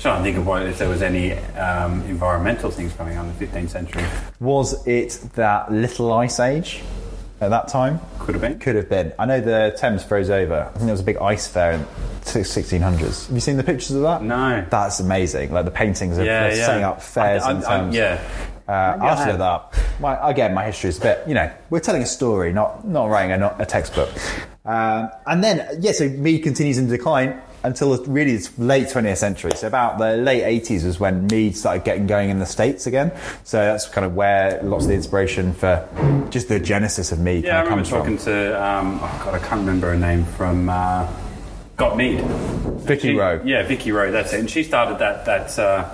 Trying 0.05 0.19
to 0.19 0.23
think 0.23 0.37
of 0.37 0.45
what 0.45 0.61
if 0.67 0.77
there 0.77 0.87
was 0.87 1.01
any 1.01 1.31
um, 1.57 2.03
environmental 2.03 2.69
things 2.69 2.93
going 2.93 3.17
on 3.17 3.25
in 3.27 3.35
the 3.39 3.43
15th 3.47 3.69
century. 3.69 4.03
Was 4.39 4.85
it 4.85 5.19
that 5.33 5.71
little 5.71 6.13
ice 6.13 6.39
age 6.39 6.83
at 7.41 7.49
that 7.49 7.69
time? 7.69 7.99
Could 8.19 8.35
have 8.35 8.41
been. 8.43 8.59
Could 8.59 8.75
have 8.75 8.87
been. 8.87 9.13
I 9.17 9.25
know 9.25 9.41
the 9.41 9.75
Thames 9.79 10.03
froze 10.03 10.29
over. 10.29 10.59
I 10.59 10.69
think 10.73 10.81
there 10.85 10.91
was 10.91 10.99
a 11.01 11.05
big 11.05 11.17
ice 11.17 11.47
fair 11.47 11.71
in 11.71 11.79
the 11.79 11.85
1600s. 12.39 13.25
Have 13.25 13.33
you 13.35 13.39
seen 13.41 13.57
the 13.57 13.63
pictures 13.63 13.93
of 13.95 14.03
that? 14.03 14.21
No. 14.21 14.63
That's 14.69 14.99
amazing. 14.99 15.51
Like 15.51 15.65
the 15.65 15.71
paintings 15.71 16.19
of 16.19 16.25
Yeah, 16.27 16.53
yeah. 16.53 16.65
setting 16.67 16.83
up 16.83 17.01
fairs 17.01 17.41
I- 17.41 17.47
I- 17.47 17.51
in 17.53 17.57
I- 17.57 17.77
Thames. 17.79 17.95
yeah. 17.95 18.21
Uh, 18.67 18.71
I 18.71 19.09
to 19.09 19.15
have. 19.15 19.27
look 19.29 19.37
that 19.39 19.41
up. 19.43 19.73
My, 19.99 20.29
again, 20.29 20.53
my 20.53 20.65
history 20.65 20.89
is 20.91 20.99
a 20.99 21.01
bit, 21.01 21.23
you 21.27 21.33
know, 21.33 21.51
we're 21.71 21.79
telling 21.79 22.03
a 22.03 22.07
story, 22.07 22.53
not 22.53 22.87
not 22.87 23.09
writing 23.09 23.31
a, 23.31 23.37
not 23.39 23.59
a 23.59 23.65
textbook. 23.65 24.09
Um, 24.65 25.09
and 25.25 25.43
then, 25.43 25.67
yeah, 25.79 25.93
so 25.93 26.07
mead 26.09 26.43
continues 26.43 26.77
in 26.77 26.87
decline 26.89 27.41
until 27.65 27.95
really 28.05 28.37
the 28.37 28.49
late 28.63 28.87
20th 28.87 29.17
century. 29.17 29.51
So 29.55 29.67
about 29.67 29.97
the 29.97 30.17
late 30.17 30.43
80s 30.63 30.85
was 30.85 30.99
when 30.99 31.27
mead 31.27 31.57
started 31.57 31.83
getting 31.83 32.05
going 32.07 32.29
in 32.29 32.39
the 32.39 32.45
States 32.45 32.85
again. 32.87 33.11
So 33.43 33.57
that's 33.57 33.87
kind 33.89 34.05
of 34.05 34.15
where 34.15 34.61
lots 34.63 34.83
of 34.85 34.89
the 34.89 34.95
inspiration 34.95 35.53
for 35.53 35.87
just 36.29 36.47
the 36.47 36.59
genesis 36.59 37.11
of 37.11 37.19
mead 37.19 37.43
Yeah, 37.43 37.61
I 37.61 37.65
kind 37.67 37.79
of 37.81 37.91
remember 37.91 38.07
comes 38.07 38.23
from. 38.23 38.33
talking 38.33 38.51
to 38.53 38.63
um, 38.63 38.99
oh 39.01 39.21
god, 39.25 39.33
I 39.35 39.39
can't 39.39 39.61
remember 39.61 39.89
her 39.91 39.97
name 39.97 40.25
from 40.25 40.69
uh, 40.69 41.07
Got 41.77 41.97
Mead. 41.97 42.21
Vicky 42.21 43.09
She- 43.09 43.15
Rowe. 43.15 43.41
Yeah, 43.43 43.63
Vicky 43.63 43.91
Rowe. 43.91 44.11
That's 44.11 44.31
it. 44.33 44.39
And 44.39 44.49
she 44.49 44.63
started 44.63 44.99
that 44.99 45.25
that 45.25 45.57
uh, 45.59 45.89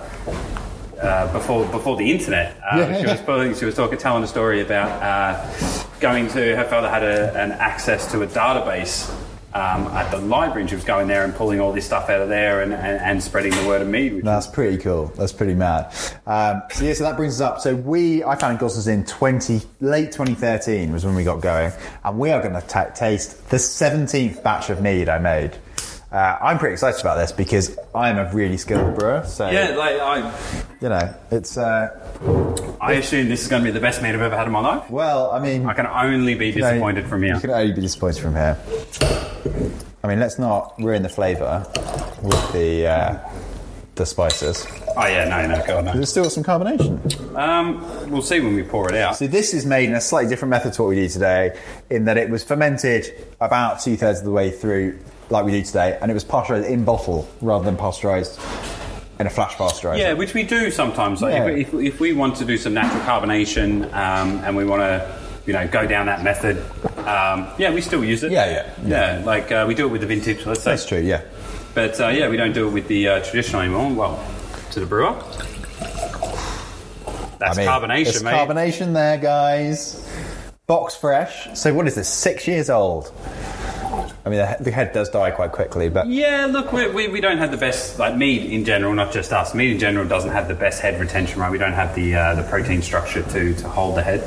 uh, 1.02 1.32
before 1.32 1.64
before 1.66 1.96
the 1.96 2.10
internet. 2.12 2.56
Uh, 2.62 2.76
Yeah. 2.78 3.00
She 3.00 3.06
was 3.06 3.20
pulling, 3.22 3.54
she 3.54 3.64
was 3.64 3.74
talking, 3.74 3.98
telling 3.98 4.22
a 4.22 4.26
story 4.28 4.60
about 4.60 4.90
uh, 5.02 5.84
going 6.00 6.28
to 6.28 6.54
her 6.56 6.64
father 6.64 6.88
had 6.88 7.02
a, 7.02 7.34
an 7.36 7.52
access 7.52 8.10
to 8.12 8.22
a 8.22 8.26
database. 8.26 9.10
Um, 9.54 9.86
at 9.88 10.10
the 10.10 10.16
library, 10.16 10.62
and 10.62 10.70
she 10.70 10.76
was 10.76 10.84
going 10.84 11.08
there 11.08 11.24
and 11.24 11.34
pulling 11.34 11.60
all 11.60 11.72
this 11.72 11.84
stuff 11.84 12.08
out 12.08 12.22
of 12.22 12.30
there 12.30 12.62
and, 12.62 12.72
and, 12.72 13.02
and 13.02 13.22
spreading 13.22 13.52
the 13.52 13.66
word 13.66 13.82
of 13.82 13.88
mead. 13.88 14.14
Which 14.14 14.24
That's 14.24 14.46
pretty 14.46 14.78
cool. 14.78 15.08
That's 15.08 15.32
pretty 15.32 15.54
mad. 15.54 15.94
Um, 16.26 16.62
so 16.70 16.84
yeah, 16.84 16.94
so 16.94 17.04
that 17.04 17.18
brings 17.18 17.38
us 17.38 17.40
up. 17.42 17.60
So 17.60 17.74
we, 17.74 18.24
I 18.24 18.34
found 18.36 18.58
Gosnells 18.60 18.88
in 18.88 19.04
20, 19.04 19.60
late 19.80 20.10
2013 20.10 20.90
was 20.90 21.04
when 21.04 21.14
we 21.14 21.22
got 21.22 21.42
going, 21.42 21.70
and 22.02 22.18
we 22.18 22.30
are 22.30 22.40
going 22.40 22.54
to 22.54 22.66
ta 22.66 22.84
taste 22.94 23.50
the 23.50 23.58
17th 23.58 24.42
batch 24.42 24.70
of 24.70 24.80
mead 24.80 25.10
I 25.10 25.18
made. 25.18 25.52
Uh, 26.12 26.36
I'm 26.42 26.58
pretty 26.58 26.74
excited 26.74 27.00
about 27.00 27.16
this 27.16 27.32
because 27.32 27.78
I'm 27.94 28.18
a 28.18 28.30
really 28.34 28.58
skilled 28.58 28.98
brewer. 28.98 29.24
So 29.26 29.48
yeah, 29.48 29.70
like 29.76 29.98
I, 29.98 30.18
you 30.82 30.90
know, 30.90 31.14
it's 31.30 31.56
uh, 31.56 32.76
I 32.82 32.92
assume 32.94 33.28
this 33.30 33.42
is 33.42 33.48
going 33.48 33.62
to 33.62 33.68
be 33.68 33.72
the 33.72 33.80
best 33.80 34.02
mead 34.02 34.14
I've 34.14 34.20
ever 34.20 34.36
had 34.36 34.46
in 34.46 34.52
my 34.52 34.60
life. 34.60 34.90
well, 34.90 35.30
I 35.30 35.38
mean, 35.40 35.64
I 35.64 35.72
can 35.72 35.86
only 35.86 36.34
be 36.34 36.48
you 36.48 36.52
disappointed 36.52 37.06
from 37.06 37.22
You 37.24 37.30
here. 37.32 37.40
can 37.40 37.50
only 37.50 37.72
be 37.72 37.80
disappointed 37.80 38.20
from 38.20 38.34
here. 38.34 38.58
I 40.04 40.08
mean, 40.08 40.20
let's 40.20 40.38
not 40.38 40.74
ruin 40.78 41.02
the 41.02 41.08
flavour 41.08 41.66
with 42.22 42.52
the 42.52 42.86
uh, 42.88 43.18
the 43.94 44.04
spices. 44.04 44.66
Oh 44.96 45.06
yeah, 45.06 45.24
no, 45.28 45.46
no, 45.56 45.66
go 45.66 45.78
on. 45.78 45.86
No. 45.86 45.92
There's 45.94 46.10
still 46.10 46.28
some 46.28 46.44
carbonation. 46.44 47.34
Um, 47.36 48.10
we'll 48.10 48.20
see 48.20 48.40
when 48.40 48.54
we 48.54 48.62
pour 48.64 48.90
it 48.90 48.96
out. 48.96 49.16
So 49.16 49.26
this 49.26 49.54
is 49.54 49.64
made 49.64 49.88
in 49.88 49.94
a 49.94 50.00
slightly 50.00 50.28
different 50.28 50.50
method 50.50 50.74
to 50.74 50.82
what 50.82 50.88
we 50.90 50.96
do 50.96 51.08
today, 51.08 51.58
in 51.88 52.04
that 52.04 52.18
it 52.18 52.28
was 52.28 52.44
fermented 52.44 53.06
about 53.40 53.80
two 53.80 53.96
thirds 53.96 54.18
of 54.18 54.26
the 54.26 54.30
way 54.30 54.50
through, 54.50 54.98
like 55.32 55.44
we 55.44 55.50
do 55.52 55.62
today, 55.62 55.98
and 56.00 56.10
it 56.10 56.14
was 56.14 56.24
pasteurised 56.24 56.68
in 56.68 56.84
bottle 56.84 57.26
rather 57.40 57.64
than 57.64 57.76
pasteurised 57.76 58.38
in 59.18 59.26
a 59.26 59.30
flash 59.30 59.54
pasteurizer. 59.54 59.98
Yeah, 59.98 60.12
which 60.12 60.34
we 60.34 60.42
do 60.42 60.70
sometimes. 60.70 61.22
Like 61.22 61.34
Yeah. 61.34 61.46
if, 61.46 61.74
if, 61.74 61.94
if 61.94 62.00
we 62.00 62.12
want 62.12 62.36
to 62.36 62.44
do 62.44 62.56
some 62.56 62.74
natural 62.74 63.00
carbonation 63.02 63.84
um, 63.94 64.38
and 64.44 64.56
we 64.56 64.64
want 64.64 64.80
to, 64.82 65.18
you 65.46 65.52
know, 65.52 65.66
go 65.68 65.86
down 65.86 66.06
that 66.06 66.22
method, 66.22 66.58
um, 66.98 67.48
yeah, 67.58 67.72
we 67.72 67.80
still 67.80 68.04
use 68.04 68.22
it. 68.22 68.30
Yeah, 68.32 68.50
yeah, 68.84 69.18
yeah. 69.18 69.22
like 69.24 69.50
uh, 69.50 69.64
we 69.66 69.74
do 69.74 69.86
it 69.86 69.90
with 69.90 70.00
the 70.02 70.06
vintage, 70.06 70.44
let's 70.46 70.62
say. 70.62 70.72
that's 70.72 70.86
true. 70.86 70.98
Yeah. 71.00 71.22
But 71.74 71.98
uh, 72.00 72.08
yeah, 72.08 72.28
we 72.28 72.36
don't 72.36 72.52
do 72.52 72.68
it 72.68 72.72
with 72.72 72.88
the 72.88 73.08
uh, 73.08 73.24
traditional 73.24 73.62
anymore. 73.62 73.92
Well, 73.94 74.24
to 74.72 74.80
the 74.80 74.86
brewer. 74.86 75.14
That's 77.38 77.58
I 77.58 77.62
mean, 77.62 77.68
carbonation, 77.68 78.04
there's 78.04 78.22
mate. 78.22 78.34
carbonation 78.34 78.92
there, 78.92 79.18
guys. 79.18 80.08
Box 80.66 80.94
fresh. 80.94 81.48
So 81.58 81.74
what 81.74 81.86
is 81.88 81.94
this? 81.96 82.08
Six 82.08 82.46
years 82.46 82.70
old. 82.70 83.12
I 84.24 84.28
mean, 84.28 84.38
the, 84.60 84.70
head 84.70 84.92
does 84.92 85.08
die 85.08 85.32
quite 85.32 85.50
quickly, 85.50 85.88
but 85.88 86.06
Yeah, 86.06 86.46
look, 86.46 86.72
we, 86.72 86.88
we, 86.88 87.08
we 87.08 87.20
don't 87.20 87.38
have 87.38 87.50
the 87.50 87.56
best 87.56 87.98
like 87.98 88.16
mead 88.16 88.52
in 88.52 88.64
general, 88.64 88.94
not 88.94 89.12
just 89.12 89.32
us. 89.32 89.52
Mead 89.52 89.72
in 89.72 89.78
general 89.80 90.06
doesn't 90.06 90.30
have 90.30 90.46
the 90.46 90.54
best 90.54 90.80
head 90.80 91.00
retention, 91.00 91.40
right? 91.40 91.50
We 91.50 91.58
don't 91.58 91.72
have 91.72 91.92
the 91.96 92.14
uh, 92.14 92.34
the 92.36 92.44
protein 92.44 92.82
structure 92.82 93.22
to, 93.22 93.54
to 93.54 93.68
hold 93.68 93.96
the 93.96 94.02
head. 94.02 94.20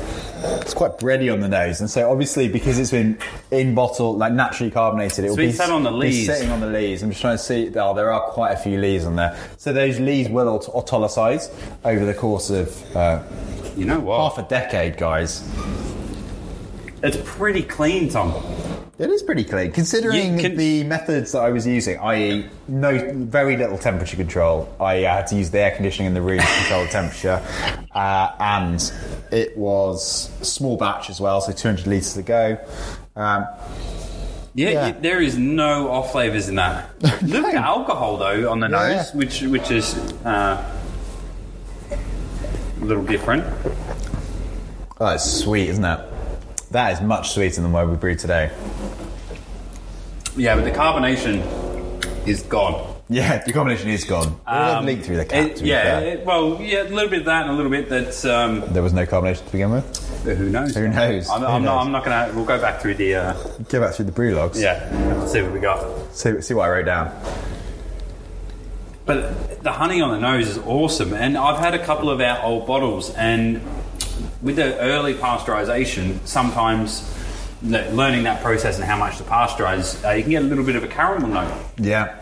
it's 0.60 0.74
quite 0.74 0.98
bready 0.98 1.32
on 1.32 1.40
the 1.40 1.48
nose, 1.48 1.80
and 1.80 1.88
so 1.88 2.10
obviously 2.10 2.46
because 2.46 2.78
it's 2.78 2.90
been 2.90 3.18
in 3.50 3.74
bottle, 3.74 4.14
like 4.14 4.34
naturally 4.34 4.70
carbonated, 4.70 5.24
it 5.24 5.30
will 5.30 5.36
be 5.36 5.50
sat 5.50 5.70
on 5.70 5.82
the 5.82 5.90
lees. 5.90 6.26
sitting 6.26 6.50
on 6.50 6.60
the 6.60 6.66
lees. 6.66 7.02
I'm 7.02 7.08
just 7.08 7.22
trying 7.22 7.38
to 7.38 7.42
see. 7.42 7.72
Oh, 7.74 7.94
there 7.94 8.12
are 8.12 8.20
quite 8.32 8.52
a 8.52 8.56
few 8.58 8.78
lees 8.78 9.06
on 9.06 9.16
there. 9.16 9.34
So 9.56 9.72
those 9.72 9.98
lees 9.98 10.28
will 10.28 10.48
aut- 10.48 10.86
autolysize 10.86 11.50
over 11.86 12.04
the 12.04 12.14
course 12.14 12.50
of 12.50 12.94
uh, 12.94 13.22
You 13.78 13.86
know 13.86 14.00
what? 14.00 14.18
half 14.18 14.44
a 14.44 14.46
decade, 14.46 14.98
guys. 14.98 15.42
It's 17.02 17.16
pretty 17.24 17.62
clean, 17.62 18.10
Tom. 18.10 18.32
It 18.98 19.10
is 19.10 19.22
pretty 19.22 19.44
clean, 19.44 19.72
considering 19.72 20.38
can- 20.38 20.56
the 20.56 20.82
methods 20.84 21.32
that 21.32 21.40
I 21.40 21.50
was 21.50 21.66
using, 21.66 21.98
i.e., 21.98 22.46
no, 22.66 23.12
very 23.14 23.58
little 23.58 23.76
temperature 23.76 24.16
control. 24.16 24.74
I 24.80 25.04
uh, 25.04 25.16
had 25.16 25.26
to 25.28 25.36
use 25.36 25.50
the 25.50 25.58
air 25.60 25.72
conditioning 25.72 26.06
in 26.06 26.14
the 26.14 26.22
room 26.22 26.38
to 26.40 26.46
control 26.46 26.84
the 26.84 26.88
temperature, 26.90 27.42
uh, 27.94 28.30
and 28.40 28.92
it 29.30 29.54
was 29.58 30.30
a 30.40 30.46
small 30.46 30.78
batch 30.78 31.10
as 31.10 31.20
well, 31.20 31.42
so 31.42 31.52
200 31.52 31.86
litres 31.86 32.14
to 32.14 32.22
go. 32.22 32.58
Um, 33.16 33.46
Yeah, 34.54 34.70
Yeah. 34.70 34.82
y- 34.86 34.90
there 34.92 35.20
is 35.20 35.36
no 35.36 35.90
off 35.90 36.12
flavors 36.12 36.48
in 36.48 36.54
that. 36.54 36.88
Look 37.22 37.44
at 37.44 37.54
alcohol 37.56 38.16
though 38.16 38.50
on 38.50 38.60
the 38.60 38.68
Yeah, 38.70 38.94
nose, 38.96 39.12
which 39.12 39.42
which 39.42 39.70
is 39.70 39.94
uh, 40.24 40.64
a 42.80 42.84
little 42.84 43.04
different. 43.04 43.44
oh, 44.98 45.08
it's 45.08 45.30
sweet, 45.30 45.68
isn't 45.68 45.84
it? 45.84 46.00
That 46.70 46.94
is 46.94 47.00
much 47.02 47.30
sweeter 47.32 47.60
than 47.60 47.70
what 47.72 47.88
we 47.88 47.96
brewed 47.96 48.18
today. 48.18 48.50
Yeah, 50.36 50.54
but 50.56 50.64
the 50.64 50.70
carbonation 50.70 51.42
is 52.26 52.42
gone. 52.42 52.94
Yeah, 53.08 53.42
the 53.44 53.52
combination 53.52 53.88
is 53.88 54.02
gone. 54.04 54.38
Have 54.46 54.84
leaked 54.84 55.04
through 55.04 55.18
the 55.18 55.24
cap. 55.24 55.44
Um, 55.44 55.50
It- 55.50 55.60
yeah, 55.62 55.98
it- 56.00 56.26
well, 56.26 56.58
yeah, 56.60 56.82
a 56.82 56.90
little 56.90 57.08
bit 57.08 57.20
of 57.20 57.24
that 57.26 57.42
and 57.42 57.50
a 57.50 57.54
little 57.54 57.70
bit 57.70 57.88
that. 57.88 58.24
Um, 58.24 58.64
there 58.72 58.82
was 58.82 58.92
no 58.92 59.06
combination 59.06 59.44
to 59.46 59.52
begin 59.52 59.70
with. 59.70 60.24
who 60.24 60.48
knows? 60.50 60.74
Who 60.74 60.88
knows? 60.88 61.30
I'm, 61.30 61.40
Who 61.40 61.46
I'm 61.46 61.62
not. 61.64 61.86
I'm 61.86 61.92
not 61.92 62.04
gonna. 62.04 62.32
We'll 62.34 62.44
go 62.44 62.60
back 62.60 62.80
through 62.80 62.94
the. 62.96 63.14
Uh, 63.14 63.32
Go 63.68 63.80
back 63.80 63.94
through 63.94 64.06
the 64.06 64.12
brew 64.12 64.34
logs. 64.34 64.60
yeah, 64.60 65.24
see 65.26 65.40
what 65.40 65.52
we 65.52 65.60
got. 65.60 65.84
See, 66.16 66.40
see 66.40 66.52
what 66.54 66.64
I 66.68 66.70
wrote 66.72 66.86
down. 66.86 67.12
But 69.04 69.62
the 69.62 69.70
honey 69.72 70.00
on 70.00 70.10
the 70.10 70.18
nose 70.18 70.48
is 70.48 70.58
awesome, 70.58 71.14
and 71.14 71.38
I've 71.38 71.60
had 71.60 71.74
a 71.74 71.84
couple 71.84 72.10
of 72.10 72.20
our 72.20 72.42
old 72.42 72.66
bottles, 72.66 73.10
and 73.14 73.60
with 74.42 74.56
the 74.56 74.76
early 74.80 75.14
pasteurization, 75.14 76.18
sometimes 76.26 77.08
learning 77.62 78.24
that 78.24 78.42
process 78.42 78.76
and 78.76 78.84
how 78.84 78.96
much 78.96 79.18
to 79.18 79.22
pasteurize, 79.24 80.04
uh, 80.04 80.12
you 80.12 80.22
can 80.22 80.30
get 80.30 80.42
a 80.42 80.46
little 80.46 80.64
bit 80.64 80.76
of 80.76 80.84
a 80.84 80.88
caramel 80.88 81.28
note. 81.28 81.52
Yeah. 81.78 82.18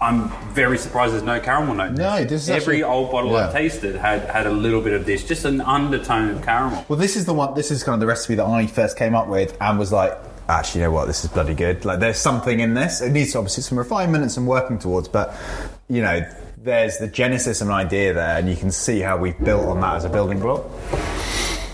I'm 0.00 0.30
very 0.52 0.78
surprised 0.78 1.12
there's 1.12 1.22
no 1.22 1.38
caramel 1.38 1.76
note. 1.76 1.92
No, 1.92 2.24
this 2.24 2.42
is 2.42 2.50
every 2.50 2.82
actually- 2.82 2.82
old 2.82 3.12
bottle 3.12 3.36
I've 3.36 3.52
tasted 3.52 3.94
had 3.94 4.22
had 4.28 4.46
a 4.48 4.50
little 4.50 4.80
bit 4.80 4.94
of 4.94 5.06
this, 5.06 5.22
just 5.24 5.44
an 5.44 5.60
undertone 5.60 6.30
of 6.30 6.42
caramel. 6.42 6.84
Well, 6.88 6.98
this 6.98 7.14
is 7.14 7.24
the 7.24 7.32
one. 7.32 7.54
This 7.54 7.70
is 7.70 7.84
kind 7.84 7.94
of 7.94 8.00
the 8.00 8.06
recipe 8.06 8.34
that 8.34 8.44
I 8.44 8.66
first 8.66 8.98
came 8.98 9.14
up 9.14 9.28
with, 9.28 9.56
and 9.60 9.78
was 9.78 9.92
like, 9.92 10.18
actually, 10.48 10.80
you 10.80 10.86
know 10.88 10.92
what? 10.92 11.06
This 11.06 11.22
is 11.24 11.30
bloody 11.30 11.54
good. 11.54 11.84
Like, 11.84 12.00
there's 12.00 12.18
something 12.18 12.58
in 12.58 12.74
this. 12.74 13.00
It 13.00 13.10
needs 13.12 13.36
obviously 13.36 13.62
some 13.62 13.78
refinement 13.78 14.22
and 14.22 14.32
some 14.32 14.44
working 14.44 14.80
towards, 14.80 15.06
but 15.06 15.36
you 15.88 16.02
know, 16.02 16.28
there's 16.58 16.98
the 16.98 17.06
genesis 17.06 17.60
of 17.60 17.68
an 17.68 17.74
idea 17.74 18.12
there, 18.12 18.38
and 18.38 18.48
you 18.48 18.56
can 18.56 18.72
see 18.72 18.98
how 18.98 19.16
we've 19.16 19.38
built 19.44 19.66
on 19.66 19.80
that 19.82 19.94
as 19.94 20.04
a 20.04 20.08
building 20.08 20.40
block. 20.40 20.64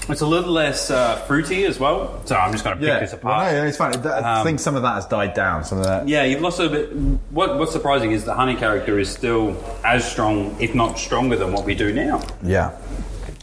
It's 0.09 0.23
a 0.23 0.27
little 0.27 0.53
less 0.53 0.91
uh, 0.91 1.17
fruity 1.27 1.65
as 1.65 1.79
well. 1.79 2.23
So 2.25 2.35
I'm 2.35 2.53
just 2.53 2.65
going 2.65 2.79
to 2.79 2.85
pick 2.85 3.01
this 3.01 3.13
well, 3.23 3.33
apart. 3.35 3.53
no, 3.53 3.65
it's 3.65 3.77
fine. 3.77 3.95
I 4.07 4.39
Um, 4.41 4.45
think 4.47 4.59
some 4.61 4.75
of 4.75 4.83
that 4.83 4.95
has 4.95 5.07
died 5.07 5.35
down. 5.35 5.65
Some 5.65 5.79
of 5.79 5.85
that. 5.85 6.09
Yeah, 6.09 6.25
you've 6.25 6.41
lost 6.41 6.61
a 6.61 6.69
bit. 6.69 6.91
What, 7.31 7.59
what's 7.59 7.73
surprising 7.73 8.13
is 8.13 8.25
the 8.25 8.35
honey 8.35 8.57
character 8.57 8.99
is 8.99 9.11
still 9.11 9.55
as 9.85 10.11
strong, 10.11 10.57
if 10.61 10.75
not 10.75 10.99
stronger, 10.99 11.37
than 11.37 11.53
what 11.53 11.65
we 11.67 11.75
do 11.75 11.93
now. 11.93 12.23
Yeah. 12.43 12.71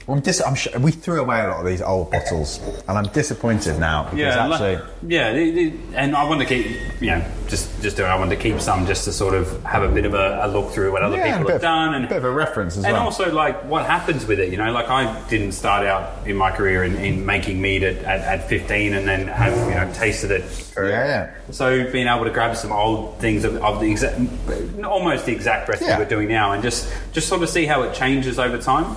I'm 0.08 0.20
dis- 0.20 0.41
I'm 0.46 0.54
sh- 0.54 0.68
we 0.80 0.91
threw 0.91 1.20
away 1.20 1.41
a 1.44 1.48
lot 1.48 1.62
of 1.62 1.65
these 1.65 1.82
old 1.82 2.12
bottles, 2.12 2.60
and 2.88 2.96
I'm 2.96 3.08
disappointed 3.08 3.80
now 3.80 4.04
because 4.04 4.20
Yeah, 4.20 4.52
actually, 4.52 4.80
yeah, 5.08 5.30
it- 5.30 5.58
it- 5.58 5.74
and 5.96 6.15
I 6.15 6.26
want 6.26 6.41
to 6.41 6.46
keep, 6.46 6.68
you 7.02 7.10
know, 7.10 7.24
just 7.48 7.82
just 7.82 7.98
do 7.98 8.04
it. 8.04 8.08
I 8.08 8.15
want 8.15 8.30
to 8.30 8.36
keep 8.36 8.62
some 8.62 8.86
just 8.86 9.06
to 9.06 9.12
sort 9.12 9.34
of 9.34 9.63
have 9.63 9.82
a 9.82 9.88
bit 9.88 10.06
of 10.06 10.13
a, 10.13 10.41
a 10.44 10.48
look 10.48 10.70
through 10.72 10.91
what 10.91 11.02
other 11.02 11.18
yeah, 11.18 11.32
people 11.38 11.48
have 11.48 11.56
of, 11.56 11.62
done, 11.63 11.94
a 11.96 11.98
and 11.98 12.08
bit 12.08 12.20
of 12.20 12.24
a 12.24 12.30
reference 12.30 12.78
as 12.78 12.84
and 12.86 12.94
well. 12.94 13.04
also 13.04 13.32
like 13.32 13.63
what 13.65 13.86
happens 13.88 14.28
with 14.28 14.39
it. 14.39 14.52
You 14.52 14.58
know, 14.58 14.72
like 14.72 14.89
I 14.89 15.20
didn't 15.28 15.54
start 15.54 15.88
out 15.88 16.28
in 16.28 16.36
my 16.36 16.52
career 16.52 16.84
in, 16.84 16.96
in 16.98 17.26
making 17.26 17.60
mead 17.60 17.82
at, 17.84 17.98
at, 18.04 18.22
at 18.22 18.48
15 18.48 18.94
and 18.94 19.08
then 19.08 19.28
have 19.28 19.58
you 19.68 19.74
know 19.74 19.91
tasted 19.96 20.30
it. 20.30 20.44
For, 20.44 20.88
Yeah, 20.88 21.06
yeah. 21.08 21.30
So 21.52 21.91
being 21.91 22.08
able 22.08 22.26
to 22.26 22.32
grab 22.32 22.56
some 22.58 22.72
old 22.72 23.18
things 23.20 23.44
of, 23.44 23.56
of 23.63 23.80
the 23.80 23.89
exact, 23.89 24.20
almost 24.84 25.26
the 25.26 25.32
exact 25.32 25.68
recipe 25.68 25.89
Yeah. 25.89 25.98
we're 25.98 26.06
doing 26.06 26.28
now, 26.28 26.52
and 26.52 26.62
just 26.62 26.88
just 27.12 27.28
sort 27.28 27.41
of 27.41 27.50
see 27.50 27.65
how 27.65 27.82
it 27.82 27.96
changes 27.96 28.38
over 28.38 28.60
time. 28.60 28.96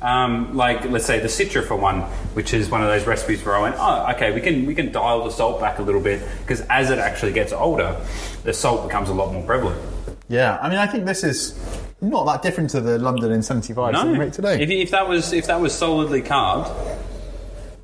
Um, 0.00 0.56
like 0.56 0.84
let's 0.90 1.06
say 1.06 1.18
the 1.18 1.26
Citra 1.28 1.66
for 1.66 1.74
one, 1.74 2.02
which 2.34 2.54
is 2.54 2.70
one 2.70 2.82
of 2.82 2.88
those 2.88 3.04
recipes 3.06 3.44
where 3.44 3.56
I 3.56 3.62
went, 3.62 3.76
oh, 3.78 4.06
okay, 4.14 4.30
we 4.32 4.40
can 4.40 4.64
we 4.66 4.74
can 4.74 4.92
dial 4.92 5.24
the 5.24 5.30
salt 5.30 5.60
back 5.60 5.78
a 5.80 5.82
little 5.82 6.00
bit 6.00 6.22
because 6.40 6.60
as 6.70 6.90
it 6.90 6.98
actually 6.98 7.32
gets 7.32 7.52
older, 7.52 7.96
the 8.44 8.52
salt 8.52 8.86
becomes 8.86 9.08
a 9.08 9.14
lot 9.14 9.32
more 9.32 9.42
prevalent. 9.44 9.80
yeah, 10.28 10.58
I 10.62 10.68
mean, 10.68 10.78
I 10.78 10.86
think 10.86 11.04
this 11.04 11.24
is 11.24 11.58
not 12.00 12.26
that 12.26 12.42
different 12.42 12.70
to 12.70 12.80
the 12.80 12.96
London 12.98 13.32
in 13.32 13.42
'75 13.42 13.92
that 13.94 14.06
we 14.06 14.16
make 14.18 14.32
today. 14.32 14.62
If, 14.62 14.70
if 14.70 14.90
that 14.92 15.08
was 15.08 15.32
if 15.32 15.46
that 15.48 15.60
was 15.60 15.74
solidly 15.74 16.22
carved, 16.22 16.70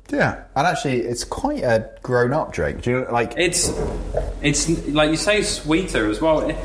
Yeah, 0.09 0.43
and 0.55 0.65
actually, 0.67 1.01
it's 1.01 1.25
quite 1.25 1.63
a 1.63 1.89
grown-up 2.01 2.53
drink. 2.53 2.83
Do 2.83 2.91
you 2.91 3.01
know, 3.01 3.11
like? 3.11 3.33
it's 3.35 3.73
it's 4.41 4.69
like 4.87 5.09
you 5.09 5.17
say 5.17 5.41
sweeter 5.43 6.09
as 6.09 6.21
well. 6.21 6.49
It- 6.49 6.55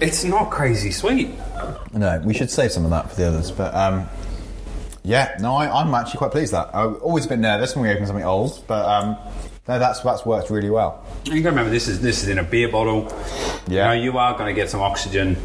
it's 0.00 0.22
not 0.22 0.50
crazy 0.50 0.92
sweet. 0.92 1.30
No, 1.92 2.22
we 2.24 2.32
should 2.32 2.52
save 2.52 2.70
some 2.70 2.84
of 2.84 2.90
that 2.92 3.10
for 3.10 3.16
the 3.16 3.26
others. 3.26 3.50
But 3.50 3.74
um, 3.74 4.06
yeah, 5.08 5.36
no, 5.40 5.56
I, 5.56 5.80
I'm 5.80 5.92
actually 5.94 6.18
quite 6.18 6.30
pleased 6.32 6.52
with 6.52 6.60
that. 6.62 6.74
I've 6.74 6.96
always 7.02 7.26
been 7.26 7.40
nervous 7.40 7.74
when 7.74 7.84
we 7.84 7.90
open 7.90 8.06
something 8.06 8.24
old, 8.24 8.62
but 8.66 8.84
um, 8.84 9.16
no, 9.66 9.78
that's 9.78 10.00
that's 10.00 10.26
worked 10.26 10.50
really 10.50 10.68
well. 10.70 11.02
And 11.24 11.34
you 11.34 11.42
got 11.42 11.50
to 11.50 11.56
remember 11.56 11.70
this 11.70 11.88
is 11.88 12.00
this 12.02 12.22
is 12.22 12.28
in 12.28 12.38
a 12.38 12.42
beer 12.42 12.68
bottle. 12.68 13.08
Yeah. 13.66 13.92
you, 13.92 13.98
know, 13.98 14.04
you 14.12 14.18
are 14.18 14.34
going 14.36 14.46
to 14.46 14.52
get 14.54 14.68
some 14.70 14.80
oxygen. 14.82 15.36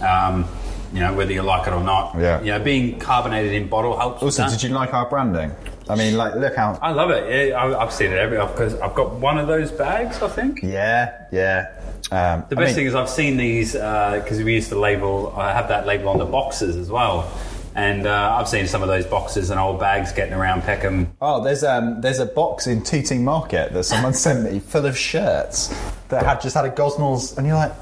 Um, 0.00 0.46
you 0.92 1.00
know 1.00 1.12
whether 1.12 1.32
you 1.32 1.42
like 1.42 1.66
it 1.66 1.72
or 1.72 1.82
not. 1.82 2.16
Yeah. 2.18 2.40
you 2.40 2.46
know, 2.52 2.60
being 2.60 2.98
carbonated 2.98 3.52
in 3.52 3.68
bottle 3.68 3.96
helps. 3.98 4.22
Also, 4.22 4.48
did 4.48 4.62
you 4.62 4.70
like 4.70 4.94
our 4.94 5.08
branding? 5.10 5.50
I 5.90 5.96
mean, 5.96 6.16
like, 6.16 6.34
look 6.36 6.56
how. 6.56 6.78
I 6.80 6.92
love 6.92 7.10
it. 7.10 7.48
Yeah, 7.50 7.56
I- 7.56 7.82
I've 7.82 7.92
seen 7.92 8.10
it 8.10 8.16
every 8.16 8.38
because 8.38 8.74
I've 8.80 8.94
got 8.94 9.12
one 9.16 9.36
of 9.38 9.46
those 9.48 9.70
bags. 9.70 10.22
I 10.22 10.28
think. 10.28 10.62
Yeah, 10.62 11.26
yeah. 11.30 11.72
Um, 12.10 12.44
The 12.48 12.56
I 12.56 12.60
best 12.60 12.68
mean- 12.68 12.74
thing 12.74 12.86
is 12.86 12.94
I've 12.94 13.10
seen 13.10 13.36
these 13.36 13.72
because 13.72 14.42
we 14.42 14.54
used 14.54 14.68
to 14.70 14.78
label. 14.78 15.34
I 15.36 15.52
have 15.52 15.68
that 15.68 15.84
label 15.86 16.08
on 16.10 16.18
the 16.18 16.24
boxes 16.26 16.76
as 16.76 16.90
well, 16.90 17.30
and 17.74 18.06
uh, 18.06 18.36
I've 18.38 18.48
seen 18.48 18.66
some 18.66 18.82
of 18.82 18.88
those 18.88 19.04
boxes 19.06 19.50
and 19.50 19.58
old 19.58 19.80
bags 19.80 20.12
getting 20.12 20.34
around 20.34 20.62
Peckham. 20.62 21.12
Oh, 21.20 21.42
there's 21.42 21.64
um, 21.64 22.00
there's 22.00 22.20
a 22.20 22.26
box 22.26 22.66
in 22.66 22.82
Tooting 22.82 23.24
Market 23.24 23.72
that 23.72 23.84
someone 23.84 24.14
sent 24.14 24.50
me 24.50 24.60
full 24.60 24.86
of 24.86 24.96
shirts 24.96 25.68
that 26.08 26.24
had 26.24 26.40
just 26.40 26.54
had 26.54 26.64
a 26.64 26.70
Gosnells, 26.70 27.36
and 27.36 27.46
you're 27.46 27.56
like, 27.56 27.72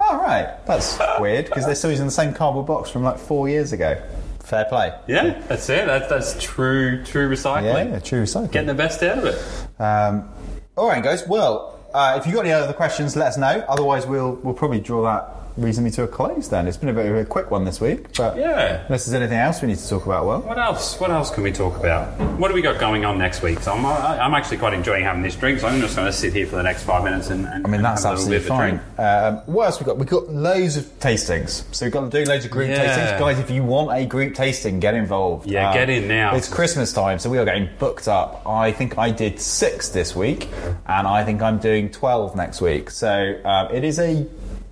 oh 0.00 0.16
right, 0.18 0.58
that's 0.66 0.98
weird 1.20 1.46
because 1.46 1.66
they're 1.66 1.74
still 1.74 1.90
using 1.90 2.06
the 2.06 2.12
same 2.12 2.34
cardboard 2.34 2.66
box 2.66 2.90
from 2.90 3.02
like 3.02 3.18
four 3.18 3.48
years 3.48 3.72
ago. 3.72 4.00
Fair 4.40 4.64
play. 4.64 4.98
Yeah, 5.06 5.40
that's 5.46 5.68
it. 5.68 5.86
That's, 5.86 6.08
that's 6.08 6.42
true, 6.42 7.04
true 7.04 7.28
recycling. 7.28 7.92
yeah, 7.92 7.98
true 7.98 8.22
recycling. 8.22 8.50
Getting 8.50 8.68
the 8.68 8.74
best 8.74 9.02
out 9.02 9.18
of 9.18 9.24
it. 9.26 9.80
Um, 9.80 10.30
all 10.74 10.88
right, 10.88 11.04
guys. 11.04 11.28
Well, 11.28 11.78
uh, 11.92 12.16
if 12.18 12.26
you've 12.26 12.34
got 12.34 12.46
any 12.46 12.52
other 12.52 12.72
questions, 12.72 13.14
let 13.14 13.28
us 13.28 13.36
know. 13.36 13.64
Otherwise, 13.68 14.06
we'll 14.06 14.32
we'll 14.36 14.54
probably 14.54 14.80
draw 14.80 15.02
that 15.02 15.37
reasonably 15.58 15.90
to 15.92 16.04
a 16.04 16.08
close. 16.08 16.48
Then 16.48 16.66
it's 16.66 16.76
been 16.76 16.88
a 16.88 16.92
bit 16.92 17.06
of 17.06 17.16
a 17.16 17.24
quick 17.24 17.50
one 17.50 17.64
this 17.64 17.80
week, 17.80 18.14
but 18.16 18.36
Yeah. 18.36 18.82
unless 18.86 19.04
there's 19.06 19.14
anything 19.14 19.38
else 19.38 19.60
we 19.60 19.68
need 19.68 19.78
to 19.78 19.88
talk 19.88 20.06
about, 20.06 20.24
well, 20.26 20.40
What 20.40 20.58
else? 20.58 20.98
What 21.00 21.10
else 21.10 21.30
can 21.30 21.42
we 21.42 21.52
talk 21.52 21.76
about? 21.78 22.08
What 22.38 22.48
do 22.48 22.54
we 22.54 22.62
got 22.62 22.78
going 22.78 23.04
on 23.04 23.18
next 23.18 23.42
week? 23.42 23.60
So 23.60 23.72
I'm, 23.72 23.84
I- 23.84 24.18
I'm 24.20 24.34
actually 24.34 24.58
quite 24.58 24.72
enjoying 24.74 25.04
having 25.04 25.22
this 25.22 25.34
drink. 25.36 25.60
So 25.60 25.66
I'm 25.68 25.80
just 25.80 25.96
going 25.96 26.06
to 26.06 26.12
sit 26.12 26.32
here 26.32 26.46
for 26.46 26.56
the 26.56 26.62
next 26.62 26.84
five 26.84 27.02
minutes 27.04 27.30
and. 27.30 27.46
and 27.46 27.66
I 27.66 27.68
mean 27.70 27.82
that's 27.82 28.04
absolutely 28.04 28.38
bit 28.38 28.50
of 28.50 28.52
a 28.52 28.56
fine. 28.56 28.80
Um, 28.98 29.42
what 29.46 29.64
else 29.66 29.80
we 29.80 29.86
got? 29.86 29.98
We've 29.98 30.08
got 30.08 30.28
loads 30.28 30.76
of 30.76 30.84
tastings. 31.00 31.64
So 31.74 31.86
we've 31.86 31.92
got 31.92 32.10
to 32.10 32.24
do 32.24 32.30
loads 32.30 32.44
of 32.44 32.50
group 32.50 32.68
Yeah. 32.70 32.84
tastings, 33.14 33.18
guys. 33.18 33.38
If 33.38 33.50
you 33.50 33.64
want 33.64 33.96
a 33.98 34.04
group 34.06 34.34
tasting, 34.34 34.78
get 34.80 34.94
involved. 34.94 35.46
Um, 35.46 35.52
Yeah, 35.52 35.72
get 35.74 35.90
in 35.90 36.06
now. 36.08 36.34
It's 36.36 36.48
Christmas 36.48 36.92
time, 36.92 37.18
so 37.18 37.28
we 37.30 37.38
are 37.38 37.44
getting 37.44 37.68
booked 37.78 38.06
up. 38.08 38.42
I 38.46 38.70
think 38.72 38.96
I 38.98 39.10
did 39.10 39.40
six 39.40 39.88
this 39.88 40.14
week, 40.14 40.48
and 40.86 41.06
I 41.08 41.24
think 41.24 41.42
I'm 41.42 41.58
doing 41.58 41.90
twelve 41.90 42.36
next 42.36 42.60
week. 42.60 42.90
So 42.90 43.34
um, 43.44 43.74
it 43.74 43.82
is 43.84 43.98
a 43.98 44.24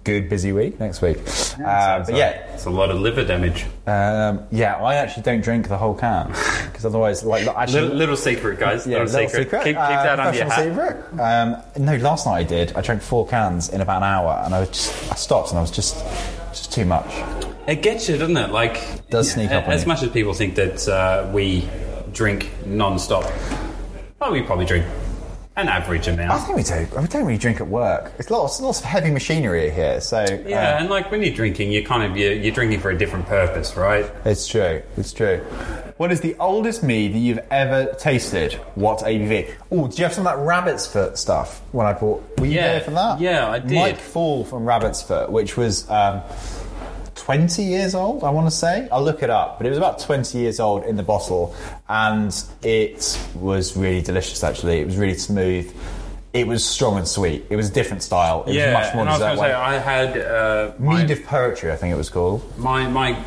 good 0.06 0.28
busy 0.28 0.52
week 0.52 0.78
next 0.80 1.02
week. 1.02 1.18
Uh, 1.62 2.04
but 2.04 2.14
yeah, 2.14 2.30
it's 2.54 2.64
a 2.64 2.70
lot 2.70 2.90
of 2.90 2.98
liver 3.00 3.24
damage. 3.24 3.64
um, 3.86 4.40
yeah, 4.52 4.76
I 4.76 4.94
actually 4.94 5.24
don't 5.24 5.42
drink 5.42 5.68
the 5.68 5.76
whole 5.76 5.94
can 5.94 6.28
because 6.66 6.84
otherwise, 6.86 7.24
like, 7.24 7.46
actually, 7.48 7.80
Little, 7.82 7.96
little 7.96 8.16
secret, 8.16 8.58
guys. 8.60 8.86
yeah, 8.86 9.02
little, 9.02 9.28
secret. 9.28 9.50
Keep, 9.50 9.62
keep 9.64 9.76
Uh, 9.76 10.02
that 10.04 10.20
under 10.20 10.38
your 10.38 10.46
professional 10.46 10.74
hat. 10.84 10.96
secret. 11.10 11.20
Um, 11.20 11.84
no, 11.84 11.96
last 11.96 12.24
night 12.26 12.36
I 12.38 12.42
did. 12.44 12.72
I 12.76 12.80
drank 12.82 13.02
four 13.02 13.26
cans 13.26 13.68
in 13.68 13.80
about 13.80 13.98
an 13.98 14.04
hour, 14.04 14.40
and 14.44 14.54
I 14.54 14.60
was 14.60 14.68
just, 14.68 15.12
I 15.12 15.16
stopped, 15.16 15.50
and 15.50 15.58
I 15.58 15.60
was 15.60 15.70
just, 15.72 15.96
just 16.52 16.72
too 16.72 16.84
much. 16.84 17.06
It 17.66 17.82
gets 17.82 18.08
you, 18.08 18.16
doesn't 18.16 18.36
it? 18.36 18.50
Like 18.52 19.08
Does 19.10 19.32
sneak 19.32 19.50
up 19.50 19.66
on 19.66 19.72
As 19.72 19.82
you. 19.82 19.88
much 19.88 20.02
as 20.04 20.10
people 20.10 20.32
think 20.34 20.54
that 20.54 20.86
uh, 20.88 21.28
we 21.34 21.68
drink 22.12 22.48
non-stop, 22.64 23.24
well, 24.20 24.30
we 24.32 24.40
probably 24.42 24.66
drink 24.66 24.86
an 25.56 25.68
average 25.68 26.06
amount. 26.06 26.30
I 26.32 26.38
think 26.38 26.56
we 26.56 26.62
do. 26.62 26.86
We 27.00 27.06
don't 27.08 27.24
really 27.24 27.38
drink 27.38 27.60
at 27.60 27.66
work. 27.68 28.12
It's 28.18 28.30
lots, 28.30 28.60
lots 28.60 28.78
of 28.80 28.84
heavy 28.84 29.10
machinery 29.10 29.70
here, 29.70 30.00
so 30.02 30.22
Yeah, 30.46 30.78
and 30.80 30.90
like 30.90 31.10
when 31.10 31.22
you're 31.22 31.34
drinking, 31.34 31.72
you're 31.72 31.82
kind 31.82 32.02
of 32.02 32.16
you're, 32.16 32.32
you're 32.34 32.52
drinking 32.52 32.80
for 32.80 32.90
a 32.90 32.98
different 32.98 33.26
purpose, 33.26 33.74
right? 33.76 34.10
it's 34.26 34.46
true. 34.46 34.82
It's 34.98 35.12
true. 35.14 35.38
What 35.96 36.12
is 36.12 36.20
the 36.20 36.36
oldest 36.38 36.82
mead 36.82 37.14
that 37.14 37.18
you've 37.18 37.40
ever 37.50 37.94
tasted? 37.98 38.52
What 38.74 38.98
ABV? 38.98 39.54
Oh, 39.72 39.88
do 39.88 39.96
you 39.96 40.04
have 40.04 40.12
some 40.12 40.26
of 40.26 40.36
that 40.36 40.44
rabbit's 40.44 40.86
foot 40.86 41.16
stuff? 41.16 41.62
When 41.72 41.86
I 41.86 41.94
bought, 41.94 42.22
were 42.38 42.44
you 42.46 42.56
Yeah. 42.56 42.72
there 42.72 42.80
for 42.82 42.90
that? 42.90 43.18
Yeah, 43.20 43.48
I 43.50 43.58
did. 43.58 43.72
Mike 43.72 43.98
Faul 43.98 44.44
from 44.44 44.66
Rabbit's 44.66 45.02
Foot, 45.02 45.32
which 45.32 45.56
was. 45.56 45.88
Um, 45.88 46.20
20 47.26 47.64
years 47.64 47.96
old, 47.96 48.22
I 48.22 48.30
want 48.30 48.46
to 48.46 48.52
say. 48.52 48.88
I'll 48.92 49.02
look 49.02 49.20
it 49.20 49.30
up, 49.30 49.58
but 49.58 49.66
it 49.66 49.70
was 49.70 49.78
about 49.78 49.98
20 49.98 50.38
years 50.38 50.60
old 50.60 50.84
in 50.84 50.94
the 50.94 51.02
bottle, 51.02 51.56
and 51.88 52.32
it 52.62 53.18
was 53.34 53.76
really 53.76 54.00
delicious, 54.00 54.44
actually. 54.44 54.78
It 54.78 54.86
was 54.86 54.96
really 54.96 55.16
smooth. 55.16 55.74
It 56.32 56.46
was 56.46 56.64
strong 56.64 56.98
and 56.98 57.08
sweet. 57.08 57.44
It 57.50 57.56
was 57.56 57.68
a 57.68 57.72
different 57.72 58.04
style. 58.04 58.44
It 58.46 58.54
yeah, 58.54 58.66
was 58.66 58.86
much 58.86 58.94
more 58.94 59.00
and 59.00 59.10
I 59.10 59.12
was 59.14 59.20
going 59.20 59.36
to 59.38 59.42
say. 59.42 59.52
I 59.52 59.78
had 59.78 60.18
uh, 60.18 60.72
my, 60.78 61.02
Mead 61.02 61.10
of 61.10 61.24
Poetry, 61.24 61.72
I 61.72 61.76
think 61.76 61.92
it 61.92 61.96
was 61.96 62.10
called. 62.10 62.44
my 62.58 62.86
my 62.86 63.20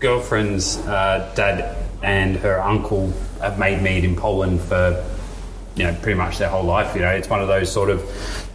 girlfriend's 0.00 0.78
uh, 0.78 1.32
dad 1.36 1.76
and 2.02 2.34
her 2.38 2.60
uncle 2.60 3.12
have 3.40 3.60
made 3.60 3.80
mead 3.80 4.02
in 4.02 4.16
Poland 4.16 4.60
for 4.60 5.04
you 5.76 5.84
know 5.84 5.96
pretty 6.02 6.18
much 6.18 6.38
their 6.38 6.48
whole 6.48 6.64
life. 6.64 6.96
You 6.96 7.02
know, 7.02 7.10
it's 7.10 7.28
one 7.28 7.40
of 7.40 7.46
those 7.46 7.70
sort 7.70 7.90
of 7.90 8.02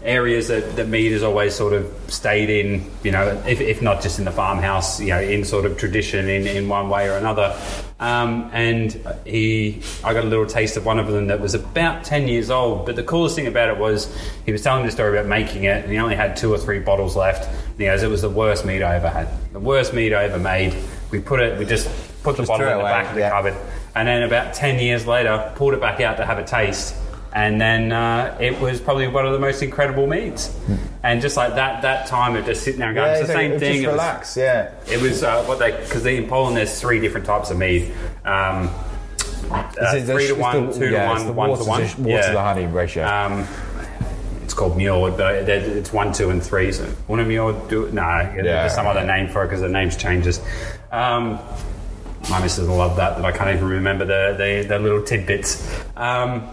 areas 0.03 0.47
that, 0.47 0.75
that 0.75 0.87
mead 0.87 1.11
has 1.11 1.23
always 1.23 1.53
sort 1.53 1.73
of 1.73 1.93
stayed 2.07 2.49
in. 2.49 2.89
You 3.03 3.11
know, 3.11 3.43
if, 3.47 3.61
if 3.61 3.81
not 3.81 4.01
just 4.01 4.19
in 4.19 4.25
the 4.25 4.31
farmhouse, 4.31 4.99
you 4.99 5.09
know, 5.09 5.21
in 5.21 5.45
sort 5.45 5.65
of 5.65 5.77
tradition 5.77 6.27
in, 6.27 6.47
in 6.47 6.67
one 6.67 6.89
way 6.89 7.09
or 7.09 7.17
another. 7.17 7.55
Um, 7.99 8.49
and 8.51 8.91
he, 9.25 9.83
I 10.03 10.13
got 10.13 10.23
a 10.23 10.27
little 10.27 10.47
taste 10.47 10.75
of 10.75 10.85
one 10.85 10.97
of 10.97 11.07
them 11.07 11.27
that 11.27 11.39
was 11.39 11.53
about 11.53 12.03
ten 12.03 12.27
years 12.27 12.49
old. 12.49 12.87
But 12.87 12.95
the 12.95 13.03
coolest 13.03 13.35
thing 13.35 13.45
about 13.45 13.69
it 13.69 13.77
was 13.77 14.11
he 14.43 14.51
was 14.51 14.63
telling 14.63 14.85
the 14.85 14.91
story 14.91 15.17
about 15.17 15.29
making 15.29 15.65
it, 15.65 15.83
and 15.83 15.91
he 15.91 15.99
only 15.99 16.15
had 16.15 16.35
two 16.35 16.51
or 16.51 16.57
three 16.57 16.79
bottles 16.79 17.15
left. 17.15 17.47
And 17.47 17.77
he 17.77 17.85
goes, 17.85 18.01
"It 18.01 18.09
was 18.09 18.23
the 18.23 18.29
worst 18.29 18.65
meat 18.65 18.81
I 18.81 18.95
ever 18.95 19.09
had. 19.09 19.27
The 19.53 19.59
worst 19.59 19.93
meat 19.93 20.13
I 20.13 20.23
ever 20.23 20.39
made. 20.39 20.75
We 21.11 21.19
put 21.19 21.41
it, 21.41 21.59
we 21.59 21.65
just 21.65 21.87
put 22.23 22.37
the 22.37 22.43
Just 22.43 22.47
bottle 22.47 22.67
in 22.67 22.73
the 22.73 22.79
away, 22.79 22.91
back 22.91 23.09
of 23.09 23.13
the 23.13 23.19
yeah. 23.19 23.29
cupboard, 23.29 23.55
and 23.93 24.07
then 24.07 24.23
about 24.23 24.55
ten 24.55 24.79
years 24.79 25.05
later, 25.05 25.51
pulled 25.55 25.75
it 25.75 25.79
back 25.79 26.01
out 26.01 26.17
to 26.17 26.25
have 26.25 26.39
a 26.39 26.43
taste." 26.43 26.95
And 27.34 27.62
then 27.62 27.91
uh, 27.94 28.38
it 28.41 28.60
was 28.60 28.82
probably 28.82 29.08
one 29.08 29.26
of 29.26 29.32
the 29.32 29.39
most 29.39 29.63
incredible 29.63 30.06
meads. 30.06 30.54
And 31.02 31.22
just 31.22 31.38
like 31.38 31.56
that, 31.56 31.82
that 31.84 32.08
time 32.08 32.36
of 32.36 32.46
just 32.46 32.63
sitting 32.63 32.80
there 32.80 32.89
and 32.89 32.96
going, 32.96 33.12
it's 33.12 33.22
the 33.28 33.34
same 33.34 33.52
thing. 33.60 33.60
Just 33.60 33.84
It 33.84 33.88
was- 33.88 33.94
relax, 33.94 34.38
yeah. 34.38 34.72
it 34.89 35.02
was 35.02 35.24
uh, 35.24 35.44
what 35.46 35.58
they 35.60 35.72
because 35.72 36.06
in 36.06 36.28
Poland 36.28 36.58
there's 36.58 36.80
three 36.80 37.00
different 37.00 37.26
types 37.26 37.50
of 37.50 37.58
mead. 37.58 37.94
Um, 38.26 38.70
uh, 39.50 39.63
it- 39.96 40.06
three 40.06 40.28
to 40.28 40.34
one, 40.36 40.67
the- 40.67 40.74
two 40.74 40.80
to 40.88 40.91
yeah, 40.91 41.12
it's 41.12 41.20
one, 41.20 41.28
the 41.28 41.34
one 41.34 41.50
water 41.52 41.63
to 41.63 41.70
one. 41.70 41.88
to- 41.88 42.02
water 42.02 42.24
to 42.28 42.32
the 42.34 42.41
honey 42.41 42.65
ratio. 42.65 43.06
Um, 43.08 43.48
it's 44.44 44.54
called 44.54 44.78
Mjord, 44.78 45.15
but 45.17 45.48
it's 45.48 45.94
one, 45.94 46.12
two, 46.12 46.30
and 46.32 46.44
three. 46.44 46.74
So 46.74 46.84
one 47.08 47.22
of 47.22 47.28
Mjord 47.28 47.70
do 47.70 47.86
it? 47.86 47.94
No, 47.94 48.02
Yeah. 48.02 48.41
there's 48.41 48.74
some 48.76 48.88
other 48.88 49.06
name 49.06 49.30
for 49.30 49.44
it 49.44 49.48
because 49.48 49.62
the 49.62 49.70
names 49.70 49.96
changes. 49.96 50.41
Um, 50.91 51.39
my 52.30 52.39
missus 52.41 52.67
will 52.67 52.76
love 52.76 52.98
that, 52.98 53.15
that 53.15 53.26
I 53.26 53.32
can't 53.32 53.50
even 53.56 53.67
remember 53.70 54.04
the 54.06 54.36
the, 54.38 54.67
the 54.67 54.80
little 54.80 55.02
tidbits. 55.02 55.65
Um, 55.96 56.48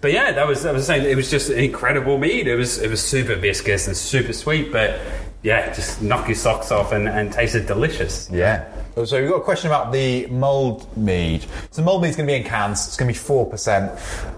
but 0.00 0.12
yeah, 0.12 0.32
that 0.32 0.46
was 0.46 0.62
that 0.62 0.74
was 0.74 0.86
saying 0.86 1.04
it 1.04 1.16
was 1.16 1.30
just 1.30 1.50
an 1.50 1.58
incredible 1.58 2.18
mead. 2.18 2.46
It 2.46 2.56
was 2.56 2.78
it 2.78 2.90
was 2.90 3.02
super 3.02 3.34
viscous 3.34 3.86
and 3.86 3.96
super 3.96 4.32
sweet, 4.32 4.72
but 4.72 5.00
yeah, 5.42 5.72
just 5.72 6.02
knock 6.02 6.26
your 6.26 6.34
socks 6.34 6.72
off 6.72 6.92
and, 6.92 7.08
and 7.08 7.32
tasted 7.32 7.66
delicious. 7.66 8.28
Yeah. 8.30 8.66
So 9.04 9.20
we've 9.20 9.30
got 9.30 9.36
a 9.36 9.44
question 9.44 9.70
about 9.70 9.92
the 9.92 10.26
mulled 10.26 10.96
mead. 10.96 11.46
So 11.70 11.82
mulled 11.82 12.02
mead's 12.02 12.16
going 12.16 12.26
to 12.26 12.32
be 12.32 12.36
in 12.36 12.42
cans. 12.42 12.88
It's 12.88 12.96
going 12.96 13.12
to 13.12 13.16
be 13.16 13.24
four 13.24 13.46
percent. 13.46 13.92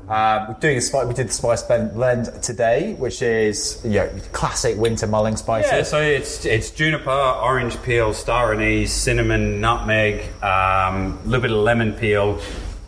Um, 0.06 0.48
we're 0.48 0.60
doing 0.60 0.76
a 0.76 0.80
spice. 0.82 1.06
We 1.06 1.14
did 1.14 1.28
the 1.28 1.32
spice 1.32 1.62
blend 1.62 2.42
today, 2.42 2.92
which 2.94 3.22
is 3.22 3.80
you 3.84 3.92
know, 3.92 4.10
classic 4.32 4.76
winter 4.76 5.06
mulling 5.06 5.36
spices. 5.36 5.72
Yeah, 5.72 5.82
so 5.84 6.02
it's 6.02 6.44
it's 6.44 6.70
juniper, 6.70 7.10
orange 7.10 7.82
peel, 7.82 8.12
star 8.12 8.52
anise, 8.52 8.92
cinnamon, 8.92 9.62
nutmeg, 9.62 10.24
um, 10.42 11.18
a 11.18 11.20
little 11.24 11.40
bit 11.40 11.52
of 11.52 11.58
lemon 11.58 11.94
peel, 11.94 12.38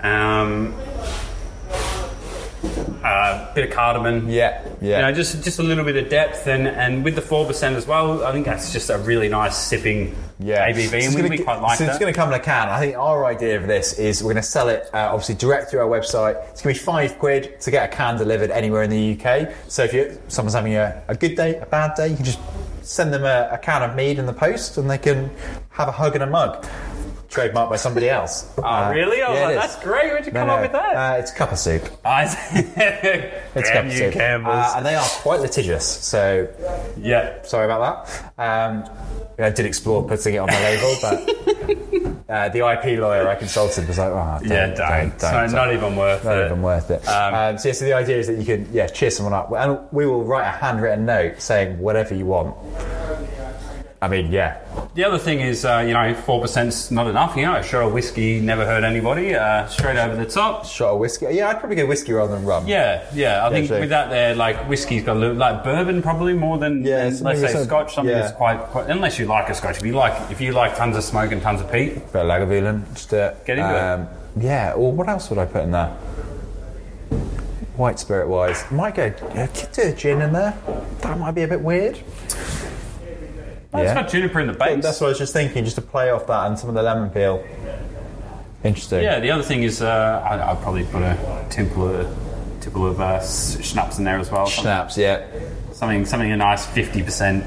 um, 0.01 0.75
a 3.05 3.53
bit 3.55 3.69
of 3.69 3.75
cardamom. 3.75 4.29
Yeah, 4.29 4.62
yeah. 4.81 4.97
You 4.97 5.03
know, 5.03 5.12
just 5.12 5.43
just 5.45 5.59
a 5.59 5.62
little 5.62 5.85
bit 5.85 5.97
of 5.97 6.09
depth, 6.09 6.47
and, 6.47 6.67
and 6.69 7.05
with 7.05 7.15
the 7.15 7.23
four 7.23 7.47
percent 7.47 7.77
as 7.77 7.87
well. 7.87 8.25
I 8.25 8.33
think 8.33 8.47
that's 8.47 8.73
just 8.73 8.91
a 8.91 8.99
really 8.99 9.29
nice 9.29 9.57
sipping 9.57 10.15
Yeah, 10.38 10.69
ABV, 10.71 10.88
So 10.91 10.97
and 10.97 11.15
we, 11.15 11.17
gonna 11.23 11.29
we 11.31 11.37
get- 11.38 11.45
quite 11.45 11.61
like 11.61 11.79
so 11.79 11.85
that. 11.85 11.91
it's 11.91 11.99
going 11.99 12.12
to 12.12 12.17
come 12.19 12.29
in 12.33 12.35
a 12.41 12.43
can. 12.43 12.69
I 12.69 12.79
think 12.81 12.97
our 12.97 13.25
idea 13.27 13.57
of 13.61 13.67
this 13.67 13.99
is 13.99 14.23
we're 14.23 14.33
going 14.33 14.43
to 14.43 14.49
sell 14.49 14.69
it 14.69 14.88
uh, 14.95 15.09
obviously 15.12 15.35
direct 15.37 15.71
through 15.71 15.81
our 15.81 15.88
website. 15.88 16.37
It's 16.51 16.62
going 16.62 16.75
to 16.75 16.81
be 16.81 16.85
five 16.85 17.19
quid 17.19 17.61
to 17.61 17.71
get 17.71 17.93
a 17.93 17.95
can 17.97 18.17
delivered 18.19 18.51
anywhere 18.51 18.83
in 18.83 18.91
the 18.91 19.19
UK. 19.21 19.53
So 19.69 19.85
if 19.85 19.93
you 19.93 20.19
someone's 20.29 20.55
having 20.55 20.75
a, 20.75 21.03
a 21.09 21.15
good 21.17 21.37
day, 21.37 21.57
a 21.59 21.67
bad 21.67 21.95
day, 21.97 22.09
you 22.09 22.17
can 22.17 22.25
just 22.25 22.41
send 22.83 23.12
them 23.12 23.25
a, 23.25 23.49
a 23.53 23.59
can 23.59 23.83
of 23.88 23.95
mead 23.95 24.19
in 24.19 24.27
the 24.27 24.33
post, 24.33 24.77
and 24.79 24.91
they 24.91 24.99
can 24.99 25.31
have 25.71 25.88
a 25.88 25.92
hug 25.92 26.15
and 26.15 26.25
a 26.25 26.27
mug. 26.27 26.67
Trademarked 27.33 27.71
by 27.71 27.77
somebody 27.77 28.09
else. 28.11 28.49
Oh, 28.65 28.91
really? 28.91 29.23
I 29.23 29.29
was 29.31 29.39
yeah, 29.39 29.47
like, 29.47 29.57
that's 29.57 29.83
great. 29.83 30.11
Where'd 30.13 30.27
you 30.27 30.33
No, 30.33 30.41
come 30.41 30.49
no, 30.49 30.55
up 30.55 30.61
with 30.63 30.73
that? 30.73 30.95
Uh, 30.95 31.19
it's 31.19 31.33
cup 31.33 31.51
of 31.51 31.59
soup. 31.59 31.83
I 32.05 32.25
It's 32.25 33.69
Damn 33.69 33.75
cup 33.75 33.85
of 33.87 33.93
you, 33.93 33.99
soup. 33.99 34.13
Campbell's. 34.13 34.55
Uh, 34.55 34.73
and 34.77 34.87
they 34.87 34.95
are 34.95 35.05
quite 35.23 35.41
litigious. 35.41 35.85
So 35.87 36.49
yeah. 36.97 37.43
sorry 37.43 37.65
about 37.65 38.07
that. 38.07 38.33
Um, 38.39 38.85
I 39.39 39.51
did 39.51 39.67
explore 39.67 40.07
putting 40.07 40.35
it 40.35 40.39
on 40.39 40.47
the 40.49 40.53
label, 40.55 40.95
but 41.03 42.31
uh, 42.31 42.49
the 42.51 42.59
IP 42.71 42.99
lawyer 43.01 43.27
I 43.29 43.35
consulted 43.35 43.89
was 43.89 43.99
like, 43.99 44.11
oh, 44.13 44.39
don't, 44.41 44.49
Yeah, 44.51 44.67
don't, 44.67 44.77
don't. 44.77 45.09
don't, 45.11 45.21
So 45.21 45.31
don't. 45.33 45.53
not 45.53 45.73
even 45.73 45.97
worth 45.97 46.25
Not 46.25 46.35
it. 46.37 46.39
Not 46.41 46.47
even 46.47 46.63
worth 46.63 46.91
it. 46.91 47.09
Um, 47.09 47.35
Um, 47.35 47.59
so, 47.59 47.69
yeah, 47.69 47.75
so 47.75 47.85
the 47.87 47.93
idea 47.95 48.19
is 48.19 48.27
that 48.29 48.37
you 48.39 48.45
can, 48.45 48.69
yeah, 48.73 48.87
cheer 48.87 49.11
someone 49.11 49.33
up, 49.35 49.51
and 49.53 49.79
we 49.91 50.07
will 50.07 50.23
write 50.25 50.47
a 50.47 50.51
handwritten 50.51 51.07
note 51.07 51.41
saying 51.41 51.79
whatever 51.79 52.15
you 52.15 52.27
want. 52.27 52.55
I 54.03 54.09
mean, 54.09 54.33
yeah, 54.33 54.59
The 54.96 55.05
other 55.05 55.17
thing 55.17 55.38
is, 55.38 55.65
uh, 55.65 55.79
you 55.87 55.92
know, 55.94 56.13
four 56.13 56.40
percent's 56.42 56.90
not 56.90 57.07
enough. 57.07 57.37
You 57.37 57.46
know, 57.46 57.55
a 57.55 57.63
shot 57.63 57.85
of 57.87 57.92
whiskey 57.92 58.40
never 58.40 58.65
hurt 58.67 58.83
anybody. 58.83 59.33
Uh, 59.37 59.69
straight 59.69 59.96
over 59.96 60.17
the 60.17 60.27
top. 60.27 60.67
shot 60.67 60.94
of 60.94 60.98
whiskey. 60.98 61.27
Yeah, 61.31 61.48
I'd 61.50 61.61
probably 61.61 61.77
go 61.77 61.87
whiskey 61.87 62.13
rather 62.13 62.35
than 62.35 62.44
rum. 62.44 62.67
Yeah, 62.67 63.05
yeah. 63.15 63.46
I 63.46 63.50
think 63.50 63.69
so- 63.69 63.79
with 63.79 63.90
that, 63.90 64.11
there, 64.11 64.35
like 64.35 64.69
whiskey's 64.69 65.05
got 65.05 65.17
a 65.17 65.21
little 65.21 65.37
like 65.37 65.63
bourbon 65.63 66.03
probably 66.03 66.35
more 66.35 66.59
than, 66.59 66.85
Yeah, 66.85 67.09
than, 67.09 67.23
let's 67.23 67.40
say 67.42 67.63
Scotch. 67.65 67.94
Something 67.94 68.13
yeah. 68.13 68.23
that's 68.23 68.37
quite, 68.37 68.59
quite 68.73 68.90
unless 68.90 69.21
you 69.21 69.27
like 69.27 69.48
a 69.48 69.55
Scotch. 69.55 69.77
If 69.77 69.87
you 69.87 69.92
like, 69.92 70.33
if 70.33 70.40
you 70.40 70.50
like 70.50 70.77
tons 70.77 70.96
of 70.96 71.05
smoke 71.05 71.31
and 71.31 71.40
tons 71.40 71.61
of 71.61 71.71
peat, 71.71 71.94
Bit 72.13 72.17
of 72.17 72.27
Lagavulin, 72.27 72.92
just 72.94 73.15
uh, 73.15 73.35
Get 73.46 73.59
into 73.61 73.71
it. 73.71 74.42
yeah. 74.42 74.73
Or 74.73 74.90
what 74.90 75.09
else 75.09 75.31
would 75.31 75.38
I 75.38 75.44
put 75.46 75.63
in 75.63 75.71
there? 75.71 75.90
White 77.77 78.00
spirit 78.00 78.29
wise, 78.29 78.65
might 78.73 78.96
go. 78.96 79.15
Yeah, 79.35 79.46
do 79.73 79.83
a 79.83 79.92
gin 79.92 80.21
in 80.23 80.33
there. 80.33 80.59
That 81.03 81.19
might 81.21 81.37
be 81.37 81.42
a 81.42 81.48
bit 81.48 81.61
weird. 81.61 82.00
Well, 83.73 83.83
It's 83.83 83.94
got 83.94 84.08
juniper 84.10 84.40
in 84.40 84.46
the 84.46 84.52
base. 84.52 84.83
That's 84.83 85.00
what 85.00 85.06
I 85.06 85.10
was 85.10 85.18
just 85.18 85.33
thinking, 85.33 85.64
just 85.64 85.77
to 85.77 85.83
play 85.83 86.10
off 86.10 86.27
that 86.27 86.46
and 86.46 86.58
some 86.58 86.68
of 86.68 86.75
the 86.75 86.83
lemon 86.83 87.10
peel. 87.10 87.44
Interesting. 88.64 89.02
Yeah, 89.02 89.18
the 89.18 89.31
other 89.31 89.42
thing 89.42 89.62
is 89.62 89.83
uh, 89.83 90.23
I, 90.29 90.37
I'll 90.38 90.56
probably 90.56 90.85
put 90.85 91.02
a 91.02 91.46
tipple 91.50 91.88
of, 91.88 92.16
tipple 92.60 92.87
of 92.87 93.00
uh, 93.00 93.20
schnapps 93.27 93.98
in 93.98 94.04
there 94.04 94.18
as 94.18 94.31
well. 94.31 94.46
Schnapps, 94.46 94.96
yeah. 94.96 95.27
Something, 95.73 96.04
something 96.04 96.31
a 96.31 96.37
nice 96.37 96.66
50%. 96.66 97.44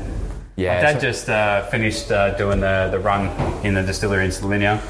Yeah. 0.55 0.82
Dad 0.82 0.95
so- 0.95 0.99
just 0.99 1.30
uh, 1.30 1.65
finished 1.67 2.11
uh, 2.11 2.36
doing 2.38 2.59
the, 2.59 2.89
the 2.91 2.99
run 2.99 3.28
in 3.65 3.76
the 3.76 3.84
distillery 3.84 4.26
in 4.26 4.32
Slovenia. 4.32 4.82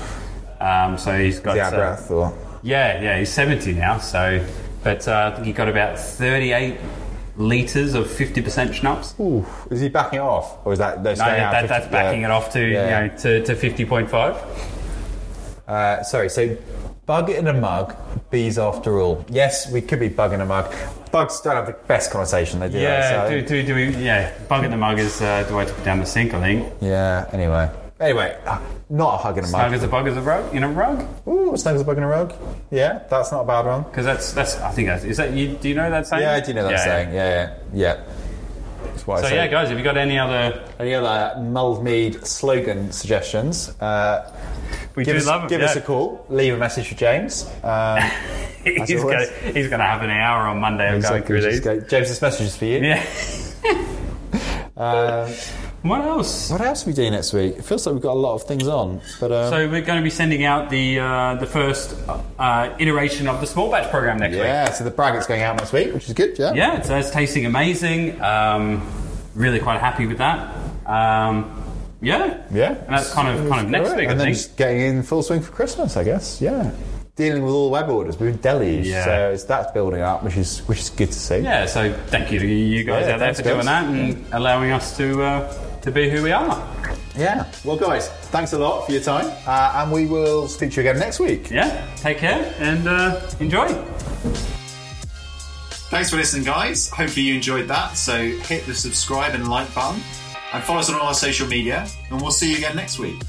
Um, 0.61 0.97
so 0.97 1.17
he's 1.19 1.39
got. 1.39 1.55
the 1.55 1.61
uh, 1.63 1.71
breath 1.71 2.09
or 2.11 2.35
yeah, 2.63 2.99
yeah, 2.99 3.19
he's 3.19 3.29
70 3.31 3.73
now. 3.73 3.99
So, 3.99 4.43
But 4.83 5.07
uh, 5.07 5.29
I 5.31 5.35
think 5.35 5.45
he 5.45 5.53
got 5.53 5.69
about 5.69 5.99
38 5.99 6.79
litres 7.37 7.93
of 7.93 8.07
50% 8.07 8.73
schnapps. 8.73 9.15
Ooh, 9.19 9.45
is 9.69 9.81
he 9.81 9.89
backing 9.89 10.19
it 10.19 10.21
off, 10.21 10.65
or 10.65 10.73
is 10.73 10.79
that 10.79 11.03
they're 11.03 11.15
No, 11.15 11.23
out 11.23 11.51
that, 11.51 11.61
50 11.61 11.67
that's 11.67 11.87
backing 11.91 12.21
yeah. 12.21 12.27
it 12.27 12.31
off 12.31 12.51
to 12.53 12.59
Yeah. 12.59 13.03
you 13.03 13.09
know 13.09 13.17
to, 13.17 13.43
to 13.45 13.55
50.5. 13.55 14.35
Uh, 15.67 16.03
sorry, 16.03 16.29
so 16.29 16.55
bug 17.05 17.29
in 17.29 17.47
a 17.47 17.53
mug, 17.53 17.95
bees 18.29 18.57
after 18.59 18.99
all. 18.99 19.25
Yes, 19.29 19.71
we 19.71 19.81
could 19.81 19.99
be 19.99 20.09
bugging 20.09 20.41
a 20.41 20.45
mug. 20.45 20.73
Bugs 21.11 21.39
don't 21.41 21.55
have 21.55 21.65
the 21.65 21.73
best 21.87 22.11
connotation, 22.11 22.59
they 22.59 22.69
do. 22.69 22.77
Yeah, 22.79 22.99
that, 22.99 23.29
so- 23.29 23.41
do, 23.41 23.41
do, 23.47 23.63
do 23.67 23.75
we, 23.75 23.95
yeah, 24.03 24.31
bug 24.47 24.63
in 24.63 24.71
the 24.71 24.77
mug 24.77 24.99
is 24.99 25.21
uh, 25.21 25.43
do 25.47 25.57
I 25.57 25.65
put 25.65 25.83
down 25.83 25.99
the 25.99 26.05
sink, 26.05 26.33
I 26.33 26.39
think. 26.41 26.73
Yeah, 26.81 27.29
anyway. 27.31 27.69
Anyway, 27.99 28.37
not 28.89 29.13
a 29.15 29.17
hug 29.17 29.37
in 29.37 29.45
a 29.45 29.47
Snug 29.47 29.61
mug. 29.67 29.73
as 29.73 29.83
a 29.83 29.87
bug 29.87 30.07
as 30.07 30.17
a 30.17 30.21
rug 30.21 30.53
in 30.53 30.63
a 30.63 30.67
rug 30.69 31.07
Ooh, 31.27 31.55
snug 31.55 31.75
as 31.75 31.81
a 31.81 31.85
bug 31.85 31.97
in 31.97 32.03
a 32.03 32.07
rug. 32.07 32.33
Yeah, 32.69 33.03
that's 33.09 33.31
not 33.31 33.41
a 33.41 33.45
bad 33.47 33.65
one. 33.65 33.83
because 33.83 34.03
that's 34.05 34.33
that's 34.33 34.57
I 34.59 34.71
think 34.71 34.89
that's 34.89 35.05
is 35.05 35.15
that 35.17 35.31
you 35.31 35.55
do 35.55 35.69
you 35.69 35.75
know 35.75 35.89
that 35.89 36.05
saying? 36.05 36.23
Yeah, 36.23 36.33
I 36.33 36.39
do 36.41 36.53
know 36.53 36.67
that 36.67 36.79
saying. 36.81 37.13
Yeah, 37.13 37.29
yeah, 37.73 37.95
yeah. 37.97 38.03
That's 38.83 39.07
what 39.07 39.19
I 39.19 39.21
So 39.21 39.27
say. 39.29 39.35
yeah, 39.35 39.47
guys, 39.47 39.69
have 39.69 39.77
you 39.77 39.83
got 39.83 39.95
any 39.97 40.19
other? 40.19 40.61
Any 40.77 40.93
other 40.93 41.39
mulled 41.41 41.83
mead 41.85 42.25
slogan 42.27 42.91
suggestions? 42.91 43.69
Uh, 43.81 44.29
We 44.95 45.05
give 45.05 45.13
do 45.15 45.19
us, 45.19 45.25
love 45.27 45.43
'em, 45.43 45.47
give 45.47 45.61
us 45.61 45.75
yeah. 45.75 45.81
a 45.81 45.85
call. 45.85 46.25
Leave 46.29 46.53
a 46.53 46.57
message 46.57 46.89
for 46.89 46.95
James. 46.95 47.49
Um, 47.63 47.99
he's 48.63 49.01
always. 49.01 49.29
gonna 49.29 49.53
he's 49.53 49.69
gonna 49.69 49.83
have 49.85 50.01
an 50.01 50.09
hour 50.11 50.47
on 50.47 50.59
Monday 50.59 50.93
of 50.95 51.01
going 51.01 51.23
through 51.23 51.41
these. 51.41 51.61
go- 51.61 51.79
James, 51.79 52.09
this 52.09 52.21
message 52.21 52.47
is 52.47 52.57
for 52.57 52.65
you. 52.65 52.79
Yeah. 52.79 53.03
Um, 54.77 55.31
What 55.83 56.01
else? 56.01 56.49
what 56.51 56.59
else 56.61 56.83
are 56.83 56.89
we 56.89 56.93
doing 56.93 57.11
next 57.13 57.31
week? 57.31 57.57
It 57.57 57.63
feels 57.63 57.85
like 57.85 57.93
we've 57.93 58.01
got 58.03 58.13
a 58.13 58.19
lot 58.19 58.33
of 58.35 58.43
things 58.43 58.67
on, 58.67 58.99
but 59.21 59.31
um, 59.31 59.49
So 59.49 59.69
we're 59.69 59.81
going 59.81 59.99
to 59.99 60.03
be 60.03 60.09
sending 60.09 60.43
out 60.43 60.69
the 60.69 60.99
uh, 60.99 61.35
the 61.35 61.45
first 61.45 61.95
uh, 62.39 62.75
iteration 62.79 63.27
of 63.27 63.39
the 63.39 63.47
small 63.47 63.69
batch 63.71 63.89
program 63.89 64.17
next 64.17 64.33
week. 64.35 64.43
yeah. 64.43 64.71
So 64.71 64.83
the 64.83 64.91
bracket's 64.91 65.27
going 65.27 65.43
out 65.43 65.55
next 65.57 65.71
week, 65.71 65.93
which 65.93 66.07
is 66.07 66.13
good. 66.13 66.37
Yeah. 66.37 66.53
Yeah, 66.53 66.81
so 66.81 66.97
it's 66.97 67.11
tasting 67.11 67.45
amazing. 67.45 68.19
Um, 68.21 68.85
really 69.35 69.59
quite 69.59 69.79
happy 69.79 70.07
with 70.07 70.17
that. 70.17 70.53
Um, 70.85 71.61
yeah, 72.01 72.41
Yeah. 72.51 72.71
and 72.73 72.89
that's 72.95 73.11
kind 73.13 73.27
of 73.29 73.47
kind 73.49 73.65
of 73.65 73.71
next 73.71 73.91
week, 73.95 74.07
I 74.07 74.11
and 74.11 74.19
then 74.19 74.27
think. 74.27 74.37
just 74.37 74.57
getting 74.57 74.81
in 74.81 75.03
full 75.03 75.23
swing 75.23 75.41
for 75.41 75.51
Christmas, 75.53 75.95
I 75.97 76.03
guess. 76.03 76.41
Yeah. 76.41 76.71
Dealing 77.15 77.43
with 77.43 77.53
all 77.53 77.65
the 77.67 77.71
web 77.71 77.89
orders, 77.89 78.19
we've 78.19 78.33
been 78.33 78.41
deluged, 78.41 78.87
Yeah. 78.89 79.05
so 79.05 79.29
it's, 79.31 79.45
that's 79.45 79.71
building 79.71 80.01
up, 80.01 80.21
which 80.21 80.35
is 80.35 80.59
which 80.67 80.79
is 80.79 80.89
good 80.89 81.07
to 81.13 81.17
see. 81.17 81.37
Yeah, 81.37 81.65
so 81.65 81.93
thank 82.07 82.29
you 82.29 82.39
to 82.39 82.45
you 82.45 82.83
guys 82.83 83.07
Yeah, 83.07 83.13
out 83.13 83.19
there 83.19 83.27
thanks, 83.33 83.39
for 83.39 83.45
doing 83.47 83.65
that 83.65 83.85
and 83.85 84.25
allowing 84.33 84.71
us 84.71 84.97
to 84.97 85.23
uh, 85.23 85.79
to 85.81 85.91
be 85.91 86.09
who 86.09 86.21
we 86.23 86.33
are. 86.33 86.61
Yeah. 87.15 87.45
Well, 87.63 87.77
guys, 87.77 88.09
thanks 88.33 88.51
a 88.51 88.59
lot 88.59 88.85
for 88.85 88.91
your 88.91 88.99
time, 89.01 89.27
uh, 89.47 89.71
and 89.81 89.93
we 89.93 90.07
will 90.07 90.49
speak 90.49 90.71
to 90.73 90.83
you 90.83 90.89
again 90.89 90.99
next 90.99 91.21
week. 91.21 91.49
Yeah, 91.49 91.87
take 91.95 92.17
care 92.17 92.53
and 92.59 92.85
uh, 92.85 93.21
enjoy. 93.39 93.69
Thanks 95.87 96.09
for 96.09 96.17
listening, 96.17 96.43
guys. 96.43 96.89
Hopefully 96.89 97.27
you 97.27 97.35
enjoyed 97.35 97.69
that. 97.69 97.95
So 97.95 98.17
hit 98.17 98.65
the 98.65 98.73
subscribe 98.75 99.35
and 99.35 99.47
like 99.47 99.73
button 99.73 100.01
and 100.51 100.61
follow 100.65 100.79
us 100.79 100.89
on 100.89 100.95
all 100.99 101.07
our 101.07 101.13
social 101.13 101.47
media, 101.47 101.87
and 102.11 102.21
we'll 102.21 102.31
see 102.31 102.51
you 102.51 102.57
again 102.57 102.75
next 102.75 102.99
week. 102.99 103.21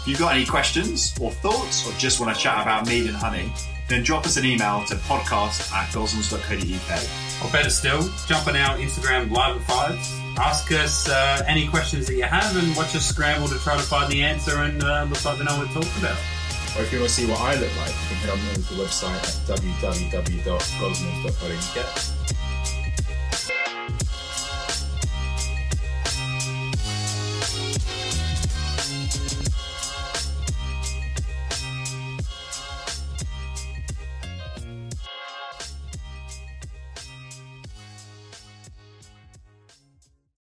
If 0.00 0.08
you've 0.08 0.18
got 0.18 0.34
any 0.34 0.46
questions 0.46 1.14
or 1.20 1.30
thoughts, 1.30 1.86
or 1.86 1.92
just 1.98 2.20
want 2.20 2.34
to 2.34 2.40
chat 2.40 2.62
about 2.62 2.86
mead 2.86 3.04
and 3.06 3.14
honey, 3.14 3.52
then 3.88 4.02
drop 4.02 4.24
us 4.24 4.38
an 4.38 4.46
email 4.46 4.82
to 4.86 4.94
podcast 4.94 5.70
at 5.72 5.90
gosnells.co.uk. 5.90 7.44
Or 7.44 7.50
better 7.52 7.68
still, 7.68 8.08
jump 8.26 8.46
on 8.46 8.56
our 8.56 8.78
Instagram 8.78 9.30
live 9.30 9.56
at 9.56 9.62
fives. 9.62 10.10
Ask 10.38 10.72
us 10.72 11.06
uh, 11.08 11.42
any 11.46 11.68
questions 11.68 12.06
that 12.06 12.14
you 12.14 12.22
have 12.22 12.56
and 12.56 12.74
watch 12.76 12.96
us 12.96 13.06
scramble 13.06 13.46
to 13.48 13.58
try 13.58 13.76
to 13.76 13.82
find 13.82 14.10
the 14.10 14.22
answer 14.22 14.62
and 14.62 14.82
uh, 14.82 15.04
looks 15.04 15.26
like 15.26 15.38
we 15.38 15.44
know 15.44 15.58
what 15.58 15.68
to 15.68 15.74
talk 15.74 15.98
about. 15.98 16.16
Or 16.78 16.82
if 16.82 16.90
you 16.92 16.98
want 17.00 17.10
to 17.10 17.14
see 17.14 17.26
what 17.26 17.38
I 17.40 17.56
look 17.56 17.76
like, 17.76 17.90
you 17.90 17.94
can 18.08 18.16
head 18.16 18.30
on 18.30 18.38
over 18.38 18.54
to 18.54 18.74
the 18.74 18.82
website 18.82 19.16
at 19.16 19.24
www.gosnells.co.uk. 19.58 22.19